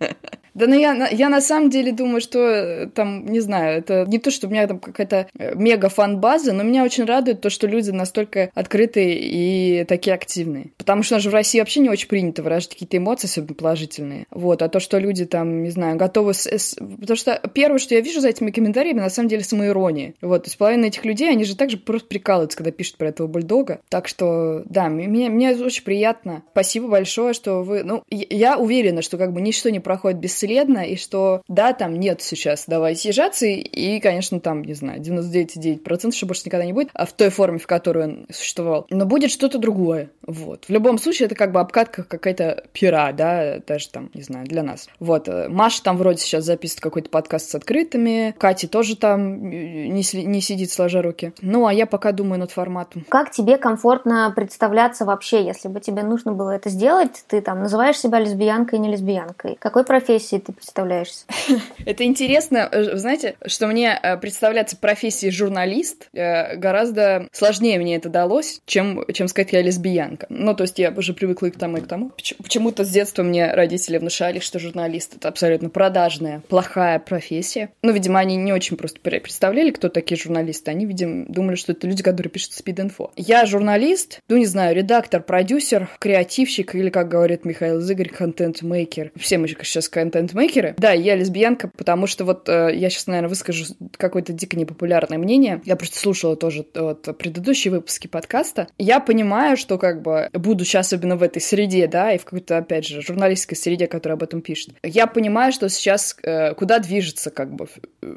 Да, 0.54 0.66
но 0.66 0.74
я, 0.74 1.08
я 1.08 1.28
на 1.28 1.40
самом 1.40 1.70
деле 1.70 1.92
думаю, 1.92 2.20
что 2.20 2.38
э, 2.38 2.86
там, 2.86 3.26
не 3.26 3.40
знаю, 3.40 3.78
это 3.78 4.04
не 4.06 4.18
то, 4.18 4.30
что 4.30 4.46
у 4.46 4.50
меня 4.50 4.66
там 4.66 4.78
какая-то 4.78 5.28
э, 5.38 5.54
мега 5.54 5.88
фан-база, 5.88 6.52
но 6.52 6.62
меня 6.62 6.84
очень 6.84 7.04
радует 7.04 7.40
то, 7.40 7.50
что 7.50 7.66
люди 7.66 7.90
настолько 7.90 8.50
открытые 8.54 9.18
и 9.18 9.84
такие 9.84 10.14
активные. 10.14 10.66
Потому 10.76 11.02
что 11.02 11.14
у 11.14 11.16
нас 11.16 11.22
же 11.22 11.30
в 11.30 11.34
России 11.34 11.58
вообще 11.58 11.80
не 11.80 11.88
очень 11.88 12.08
принято 12.08 12.42
выражать 12.42 12.70
какие-то 12.70 12.96
эмоции, 12.96 13.26
особенно 13.26 13.54
положительные. 13.54 14.26
Вот, 14.30 14.62
а 14.62 14.68
то, 14.68 14.80
что 14.80 14.98
люди 14.98 15.24
там, 15.24 15.62
не 15.62 15.70
знаю, 15.70 15.96
готовы... 15.96 16.34
С, 16.34 16.46
с... 16.46 16.74
Потому 16.74 17.16
что 17.16 17.40
первое, 17.52 17.78
что 17.78 17.94
я 17.94 18.00
вижу 18.00 18.20
за 18.20 18.28
этими 18.28 18.50
комментариями, 18.50 19.00
на 19.00 19.10
самом 19.10 19.28
деле, 19.28 19.42
самоирония. 19.42 20.14
Вот, 20.20 20.44
то 20.44 20.48
есть 20.48 20.58
половина 20.58 20.86
этих 20.86 21.04
людей, 21.04 21.30
они 21.30 21.44
же 21.44 21.56
также 21.56 21.76
просто 21.76 22.08
прикалываются, 22.08 22.58
когда 22.58 22.70
пишут 22.70 22.96
про 22.96 23.08
этого 23.08 23.26
бульдога. 23.26 23.80
Так 23.88 24.08
что, 24.08 24.62
да, 24.66 24.88
мне, 24.88 25.28
мне 25.28 25.50
очень 25.52 25.84
приятно. 25.84 26.42
Спасибо 26.52 26.88
большое, 26.88 27.34
что 27.34 27.62
вы... 27.62 27.82
Ну, 27.82 28.02
я 28.10 28.58
уверена, 28.58 29.02
что 29.02 29.18
как 29.18 29.32
бы 29.32 29.40
ничто 29.40 29.70
не 29.70 29.80
проходит 29.80 30.20
бесследно, 30.40 30.80
и 30.80 30.96
что, 30.96 31.42
да, 31.48 31.72
там 31.72 31.98
нет 31.98 32.22
сейчас 32.22 32.64
давай 32.66 32.96
съезжаться, 32.96 33.46
и, 33.46 34.00
конечно, 34.00 34.40
там, 34.40 34.62
не 34.62 34.74
знаю, 34.74 35.00
99,9% 35.00 36.12
что 36.12 36.26
больше 36.26 36.42
никогда 36.46 36.64
не 36.64 36.72
будет, 36.72 36.90
а 36.92 37.06
в 37.06 37.12
той 37.12 37.30
форме, 37.30 37.58
в 37.58 37.66
которой 37.66 38.04
он 38.04 38.26
существовал. 38.30 38.86
Но 38.90 39.06
будет 39.06 39.30
что-то 39.30 39.58
другое. 39.58 40.10
Вот. 40.26 40.64
В 40.66 40.70
любом 40.70 40.98
случае, 40.98 41.26
это 41.26 41.34
как 41.34 41.52
бы 41.52 41.60
обкатка 41.60 42.02
какая-то 42.02 42.64
пера, 42.72 43.12
да, 43.12 43.58
даже 43.66 43.88
там, 43.90 44.10
не 44.14 44.22
знаю, 44.22 44.46
для 44.46 44.62
нас. 44.62 44.88
Вот. 44.98 45.28
Э, 45.28 45.48
Маша 45.48 45.82
там 45.82 45.96
вроде 45.96 46.18
сейчас 46.18 46.44
записывает 46.44 46.82
какой-то 46.82 47.10
подкаст 47.10 47.50
с 47.50 47.54
открытыми, 47.54 48.34
Катя 48.38 48.68
тоже 48.68 48.96
там 48.96 49.50
э, 49.50 49.88
не, 49.88 50.24
не 50.24 50.40
сидит 50.40 50.70
сложа 50.70 51.02
руки. 51.02 51.32
Ну, 51.40 51.66
а 51.66 51.72
я 51.72 51.86
пока 51.86 52.12
думаю 52.12 52.40
над 52.40 52.50
форматом. 52.50 53.04
Как 53.08 53.30
тебе 53.30 53.56
комфортно 53.56 54.32
представляться 54.34 55.04
вообще, 55.04 55.44
если 55.44 55.68
бы 55.68 55.80
тебе 55.80 56.02
нужно 56.02 56.32
было 56.32 56.50
это 56.50 56.68
сделать? 56.68 57.24
Ты 57.28 57.40
там 57.40 57.60
называешь 57.60 57.98
себя 57.98 58.18
лесбиянкой, 58.20 58.78
не 58.78 58.90
лесбиянкой? 58.90 59.56
Какой 59.58 59.84
профессии 59.84 60.29
ты 60.38 60.52
представляешься? 60.52 61.24
Это 61.84 62.04
интересно. 62.04 62.68
Э, 62.70 62.96
знаете, 62.96 63.36
что 63.46 63.66
мне 63.66 64.00
представляться 64.20 64.76
профессией 64.76 65.32
журналист 65.32 66.08
гораздо 66.12 67.28
сложнее 67.32 67.78
мне 67.78 67.96
это 67.96 68.08
далось, 68.08 68.60
чем, 68.66 69.04
чем 69.12 69.28
сказать 69.28 69.52
я 69.52 69.62
лесбиянка. 69.62 70.26
Ну, 70.28 70.54
то 70.54 70.64
есть 70.64 70.78
я 70.78 70.90
уже 70.90 71.14
привыкла 71.14 71.46
и 71.46 71.50
к 71.50 71.58
тому, 71.58 71.78
и 71.78 71.80
к 71.80 71.86
тому. 71.86 72.12
Почему-то 72.38 72.84
с 72.84 72.90
детства 72.90 73.22
мне 73.22 73.52
родители 73.52 73.98
внушали, 73.98 74.38
что 74.38 74.58
журналист— 74.58 75.14
это 75.16 75.28
абсолютно 75.28 75.70
продажная, 75.70 76.40
плохая 76.48 76.98
профессия. 76.98 77.70
Ну, 77.82 77.92
видимо, 77.92 78.20
они 78.20 78.36
не 78.36 78.52
очень 78.52 78.76
просто 78.76 79.00
представляли, 79.00 79.70
кто 79.70 79.88
такие 79.88 80.20
журналисты. 80.20 80.70
Они, 80.70 80.86
видимо, 80.86 81.26
думали, 81.26 81.56
что 81.56 81.72
это 81.72 81.86
люди, 81.86 82.02
которые 82.02 82.30
пишут 82.30 82.52
спид-инфо. 82.52 83.10
Я 83.16 83.46
журналист, 83.46 84.20
ну, 84.28 84.36
не 84.36 84.46
знаю, 84.46 84.76
редактор, 84.76 85.22
продюсер, 85.22 85.88
креативщик 85.98 86.74
или, 86.74 86.90
как 86.90 87.08
говорит 87.08 87.44
Михаил 87.44 87.80
Зыгорь, 87.80 88.10
контент-мейкер. 88.10 89.12
Все 89.16 89.38
мы 89.38 89.48
сейчас 89.48 89.88
контент-мейкеры. 90.20 90.74
Да, 90.78 90.92
я 90.92 91.16
лесбиянка, 91.16 91.68
потому 91.68 92.06
что 92.06 92.24
вот 92.24 92.48
э, 92.48 92.70
я 92.74 92.90
сейчас, 92.90 93.06
наверное, 93.06 93.28
выскажу 93.28 93.64
какое-то 93.96 94.32
дико 94.32 94.56
непопулярное 94.56 95.18
мнение. 95.18 95.60
Я 95.64 95.76
просто 95.76 95.98
слушала 95.98 96.36
тоже 96.36 96.66
вот, 96.74 97.02
предыдущие 97.18 97.72
выпуски 97.72 98.06
подкаста. 98.06 98.68
Я 98.78 99.00
понимаю, 99.00 99.56
что 99.56 99.78
как 99.78 100.02
бы, 100.02 100.28
будучи 100.32 100.76
особенно 100.76 101.16
в 101.16 101.22
этой 101.22 101.40
среде, 101.40 101.86
да, 101.86 102.12
и 102.12 102.18
в 102.18 102.24
какой-то, 102.24 102.58
опять 102.58 102.86
же, 102.86 103.02
журналистской 103.02 103.56
среде, 103.56 103.86
которая 103.86 104.16
об 104.16 104.22
этом 104.22 104.40
пишет, 104.42 104.74
я 104.82 105.06
понимаю, 105.06 105.52
что 105.52 105.68
сейчас 105.68 106.16
э, 106.22 106.54
куда 106.54 106.78
движется 106.78 107.30
как 107.30 107.54
бы 107.54 107.66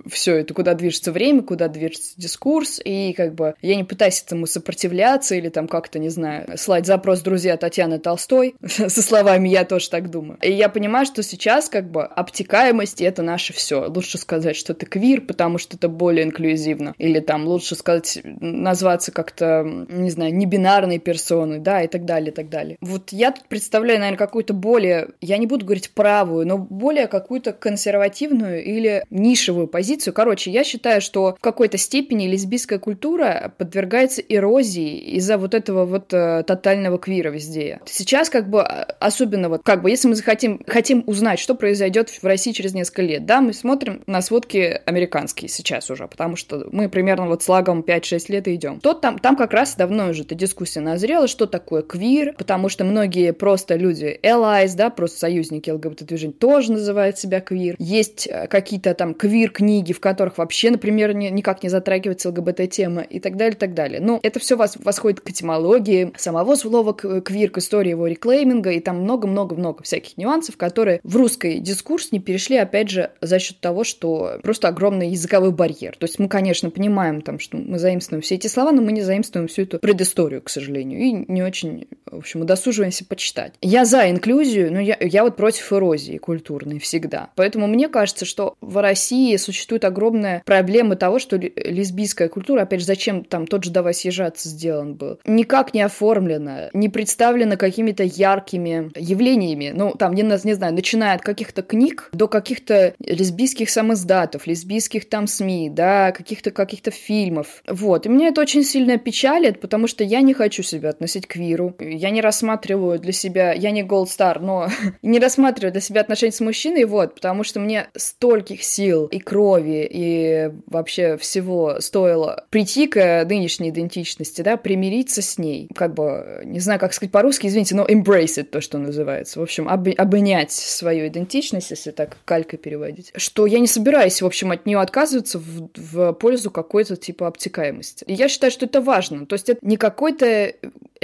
все 0.10 0.36
это, 0.36 0.54
куда 0.54 0.74
движется 0.74 1.12
время, 1.12 1.42
куда 1.42 1.68
движется 1.68 2.14
дискурс, 2.18 2.82
и 2.84 3.14
как 3.14 3.36
бы 3.36 3.56
я 3.62 3.76
не 3.76 3.84
пытаюсь 3.84 4.22
этому 4.22 4.48
сопротивляться 4.48 5.36
или 5.36 5.50
там 5.50 5.68
как-то, 5.68 6.00
не 6.00 6.10
знаю, 6.10 6.58
слать 6.58 6.86
запрос 6.86 7.22
друзья 7.22 7.58
Татьяны 7.58 8.00
Толстой 8.00 8.56
со 8.66 9.02
словами 9.02 9.50
«я 9.50 9.66
тоже 9.66 9.90
так 9.90 10.10
думаю». 10.10 10.38
И 10.42 10.52
я 10.52 10.70
понимаю, 10.70 11.06
что 11.06 11.24
сейчас 11.24 11.70
как 11.70 11.90
бы 11.94 12.04
обтекаемость— 12.04 13.02
это 13.02 13.22
наше 13.22 13.54
все. 13.54 13.86
Лучше 13.88 14.18
сказать, 14.18 14.58
что 14.58 14.74
ты 14.74 14.86
квир, 14.86 15.22
потому 15.22 15.58
что 15.58 15.78
это 15.78 15.88
более 15.88 16.26
инклюзивно. 16.26 16.94
Или 16.98 17.20
там 17.20 17.48
лучше 17.48 17.76
сказать, 17.76 18.20
назваться 18.24 19.12
как-то, 19.12 19.64
не 19.64 20.10
знаю, 20.10 20.36
небинарной 20.36 21.00
персоной, 21.00 21.60
да, 21.60 21.82
и 21.82 21.88
так 21.88 22.06
далее, 22.06 22.32
и 22.32 22.34
так 22.34 22.50
далее. 22.50 22.78
Вот 22.82 23.12
я 23.12 23.32
тут 23.32 23.46
представляю, 23.46 24.00
наверное, 24.00 24.18
какую-то 24.18 24.54
более, 24.54 25.10
я 25.22 25.38
не 25.38 25.48
буду 25.48 25.66
говорить 25.66 25.92
правую, 25.92 26.46
но 26.46 26.58
более 26.58 27.08
какую-то 27.08 27.54
консервативную 27.54 28.64
или 28.64 29.06
нишевую 29.10 29.68
позицию. 29.68 30.14
Короче, 30.14 30.52
я 30.52 30.64
считаю, 30.64 31.02
что 31.02 31.36
в 31.38 31.42
какой-то 31.42 31.78
степени 31.78 32.28
лесбийская 32.28 32.80
культура 32.80 33.54
подвергается 33.58 34.22
эрозии 34.22 34.98
из-за 35.16 35.38
вот 35.38 35.54
этого 35.54 35.86
вот 35.86 36.14
э, 36.14 36.44
тотального 36.46 36.98
квира 36.98 37.30
везде. 37.30 37.80
Сейчас 37.86 38.30
как 38.30 38.50
бы 38.50 38.64
а, 38.64 38.88
особенно 39.00 39.50
вот 39.50 39.62
как 39.64 39.82
бы 39.82 39.90
если 39.90 40.08
мы 40.08 40.16
захотим 40.16 40.62
хотим 40.68 41.04
узнать, 41.06 41.40
что 41.40 41.56
произойдет 41.84 42.10
в 42.10 42.24
России 42.24 42.54
через 42.54 42.74
несколько 42.74 43.02
лет, 43.02 43.26
да, 43.26 43.42
мы 43.42 43.52
смотрим 43.52 44.04
на 44.08 44.22
сводки 44.22 44.80
американские 44.86 45.50
сейчас 45.50 45.90
уже, 45.90 46.08
потому 46.08 46.38
что 46.38 46.66
мы 46.72 46.88
примерно 46.88 47.28
вот 47.28 47.44
с 47.44 47.50
лагом 47.50 47.82
5-6 47.82 48.32
лет 48.32 48.48
идем. 48.48 48.80
То 48.80 48.94
там, 48.94 49.20
там 49.20 49.36
как 49.36 49.52
раз 49.52 49.76
давно 49.76 50.10
уже 50.10 50.24
эта 50.24 50.34
дискуссия 50.34 50.80
назрела, 50.80 51.28
что 51.28 51.46
такое 51.46 51.82
квир, 51.82 52.36
потому 52.38 52.70
что 52.70 52.86
многие 52.86 53.34
просто 53.34 53.76
люди 53.76 54.18
allies, 54.24 54.76
да, 54.78 54.90
просто 54.90 55.20
союзники 55.20 55.70
ЛГБТ-движения 55.70 56.34
тоже 56.34 56.72
называют 56.72 57.18
себя 57.18 57.42
квир. 57.42 57.76
Есть 57.80 58.28
э, 58.28 58.48
какие-то 58.48 58.94
там 58.94 59.14
квир-книги, 59.14 59.92
в 59.92 60.00
которых 60.00 60.38
вообще, 60.38 60.72
например, 60.72 61.14
не, 61.14 61.30
никак 61.32 61.64
не 61.64 61.70
затрагивается 61.70 62.30
ЛГБТ-тема 62.30 63.02
и 63.02 63.20
так 63.20 63.36
далее, 63.36 63.56
и 63.56 63.60
так 63.60 63.74
далее. 63.74 64.00
Но 64.00 64.22
это 64.24 64.40
все 64.40 64.56
вас, 64.56 64.78
восходит 64.78 65.20
к 65.20 65.30
этимологии 65.30 66.14
самого 66.16 66.56
слова 66.56 66.94
квир, 66.94 67.50
к 67.50 67.58
истории 67.58 67.90
его 67.90 68.08
реклейминга, 68.08 68.72
и 68.72 68.80
там 68.80 69.02
много-много-много 69.02 69.84
всяких 69.84 70.18
нюансов, 70.18 70.56
которые 70.56 71.02
в 71.04 71.18
русский 71.18 71.60
дискурс 71.74 72.12
не 72.12 72.20
перешли, 72.20 72.58
опять 72.58 72.90
же, 72.90 73.12
за 73.22 73.40
счет 73.40 73.60
того, 73.60 73.84
что 73.84 74.40
просто 74.44 74.68
огромный 74.68 75.10
языковой 75.10 75.52
барьер. 75.52 75.96
То 75.98 76.06
есть 76.06 76.20
мы, 76.20 76.28
конечно, 76.28 76.70
понимаем 76.70 77.22
там, 77.22 77.40
что 77.40 77.58
мы 77.58 77.80
заимствуем 77.80 78.22
все 78.22 78.36
эти 78.36 78.48
слова, 78.48 78.72
но 78.72 78.82
мы 78.82 78.92
не 78.92 79.02
заимствуем 79.02 79.48
всю 79.48 79.64
эту 79.64 79.80
предысторию, 79.80 80.42
к 80.42 80.50
сожалению, 80.50 81.00
и 81.00 81.12
не 81.32 81.42
очень, 81.42 81.88
в 82.06 82.18
общем, 82.18 82.42
удосуживаемся 82.42 83.06
почитать. 83.06 83.54
Я 83.62 83.86
за 83.86 84.10
инклюзию, 84.10 84.72
но 84.72 84.80
я, 84.80 84.98
я 85.00 85.24
вот 85.24 85.36
против 85.36 85.74
эрозии 85.74 86.18
культурной 86.18 86.80
всегда. 86.80 87.30
Поэтому 87.36 87.68
мне 87.68 87.90
кажется, 87.90 88.26
что 88.26 88.56
в 88.62 88.80
России 88.82 89.36
существует 89.38 89.84
огромная 89.86 90.44
проблема 90.46 90.96
того, 90.96 91.18
что 91.18 91.38
лесбийская 91.38 92.30
культура, 92.30 92.62
опять 92.62 92.82
же, 92.82 92.86
зачем 92.86 93.24
там 93.24 93.48
тот 93.48 93.64
же 93.64 93.72
«Давай 93.72 93.94
съезжаться» 93.94 94.48
сделан 94.48 94.94
был, 94.94 95.20
никак 95.26 95.74
не 95.74 95.82
оформлена, 95.82 96.70
не 96.74 96.90
представлена 96.90 97.56
какими-то 97.56 98.04
яркими 98.04 98.92
явлениями. 98.96 99.72
Ну, 99.74 99.94
там, 99.98 100.14
не, 100.14 100.22
не 100.22 100.54
знаю, 100.54 100.74
начиная 100.74 101.16
от 101.16 101.22
каких-то 101.22 101.63
книг 101.64 102.10
до 102.14 102.28
каких-то 102.28 102.94
лесбийских 103.00 103.70
самоздатов, 103.70 104.48
лесбийских 104.48 105.10
там 105.10 105.28
СМИ, 105.28 105.70
да, 105.70 106.12
каких-то 106.12 106.52
каких-то 106.52 106.92
фильмов. 106.92 107.64
Вот. 107.68 108.06
И 108.06 108.10
меня 108.10 108.30
это 108.30 108.42
очень 108.42 108.64
сильно 108.64 108.98
печалит, 108.98 109.60
потому 109.60 109.88
что 109.88 110.04
я 110.04 110.22
не 110.22 110.34
хочу 110.34 110.64
себя 110.64 110.90
относить 110.90 111.28
к 111.28 111.36
виру. 111.36 111.76
Я 111.80 112.10
не 112.10 112.22
рассматриваю 112.22 113.00
для 113.00 113.12
себя, 113.12 113.54
я 113.54 113.72
не 113.72 113.84
Gold 113.84 114.06
Star, 114.06 114.40
но 114.40 114.68
не 115.02 115.20
рассматриваю 115.20 115.72
для 115.72 115.82
себя 115.82 116.02
отношения 116.02 116.32
с 116.32 116.40
мужчиной, 116.40 116.86
вот, 116.86 117.16
потому 117.16 117.44
что 117.44 117.60
мне 117.60 117.88
стольких 117.96 118.64
сил 118.64 119.08
и 119.08 119.20
крови, 119.20 119.88
и 119.90 120.50
вообще 120.68 121.18
всего 121.18 121.80
стоило 121.80 122.46
прийти 122.50 122.88
к 122.88 123.26
нынешней 123.26 123.70
идентичности, 123.70 124.42
да, 124.42 124.58
примириться 124.58 125.22
с 125.22 125.38
ней. 125.38 125.70
Как 125.74 125.94
бы, 125.94 126.42
не 126.46 126.60
знаю, 126.60 126.80
как 126.80 126.94
сказать 126.94 127.12
по-русски, 127.12 127.48
извините, 127.48 127.76
но 127.76 127.86
embrace 127.86 128.38
it, 128.38 128.44
то, 128.44 128.62
что 128.62 128.78
называется. 128.78 129.40
В 129.40 129.44
общем, 129.44 129.68
об, 129.70 129.88
обнять 129.98 130.52
свою 130.52 131.08
идентичность, 131.08 131.53
если 131.58 131.92
так 131.92 132.18
калькой 132.26 132.60
переводить. 132.60 133.12
Что 133.16 133.46
я 133.46 133.60
не 133.60 133.68
собираюсь, 133.68 134.22
в 134.22 134.26
общем, 134.26 134.52
от 134.52 134.66
нее 134.66 134.80
отказываться 134.80 135.40
в, 135.40 135.70
в 135.76 136.14
пользу 136.14 136.52
какой-то 136.52 136.96
типа 136.96 137.28
обтекаемости. 137.28 138.04
И 138.06 138.14
я 138.14 138.28
считаю, 138.30 138.52
что 138.52 138.66
это 138.66 138.82
важно. 138.82 139.26
То 139.26 139.34
есть 139.34 139.50
это 139.50 139.60
не 139.62 139.78
какой-то 139.78 140.54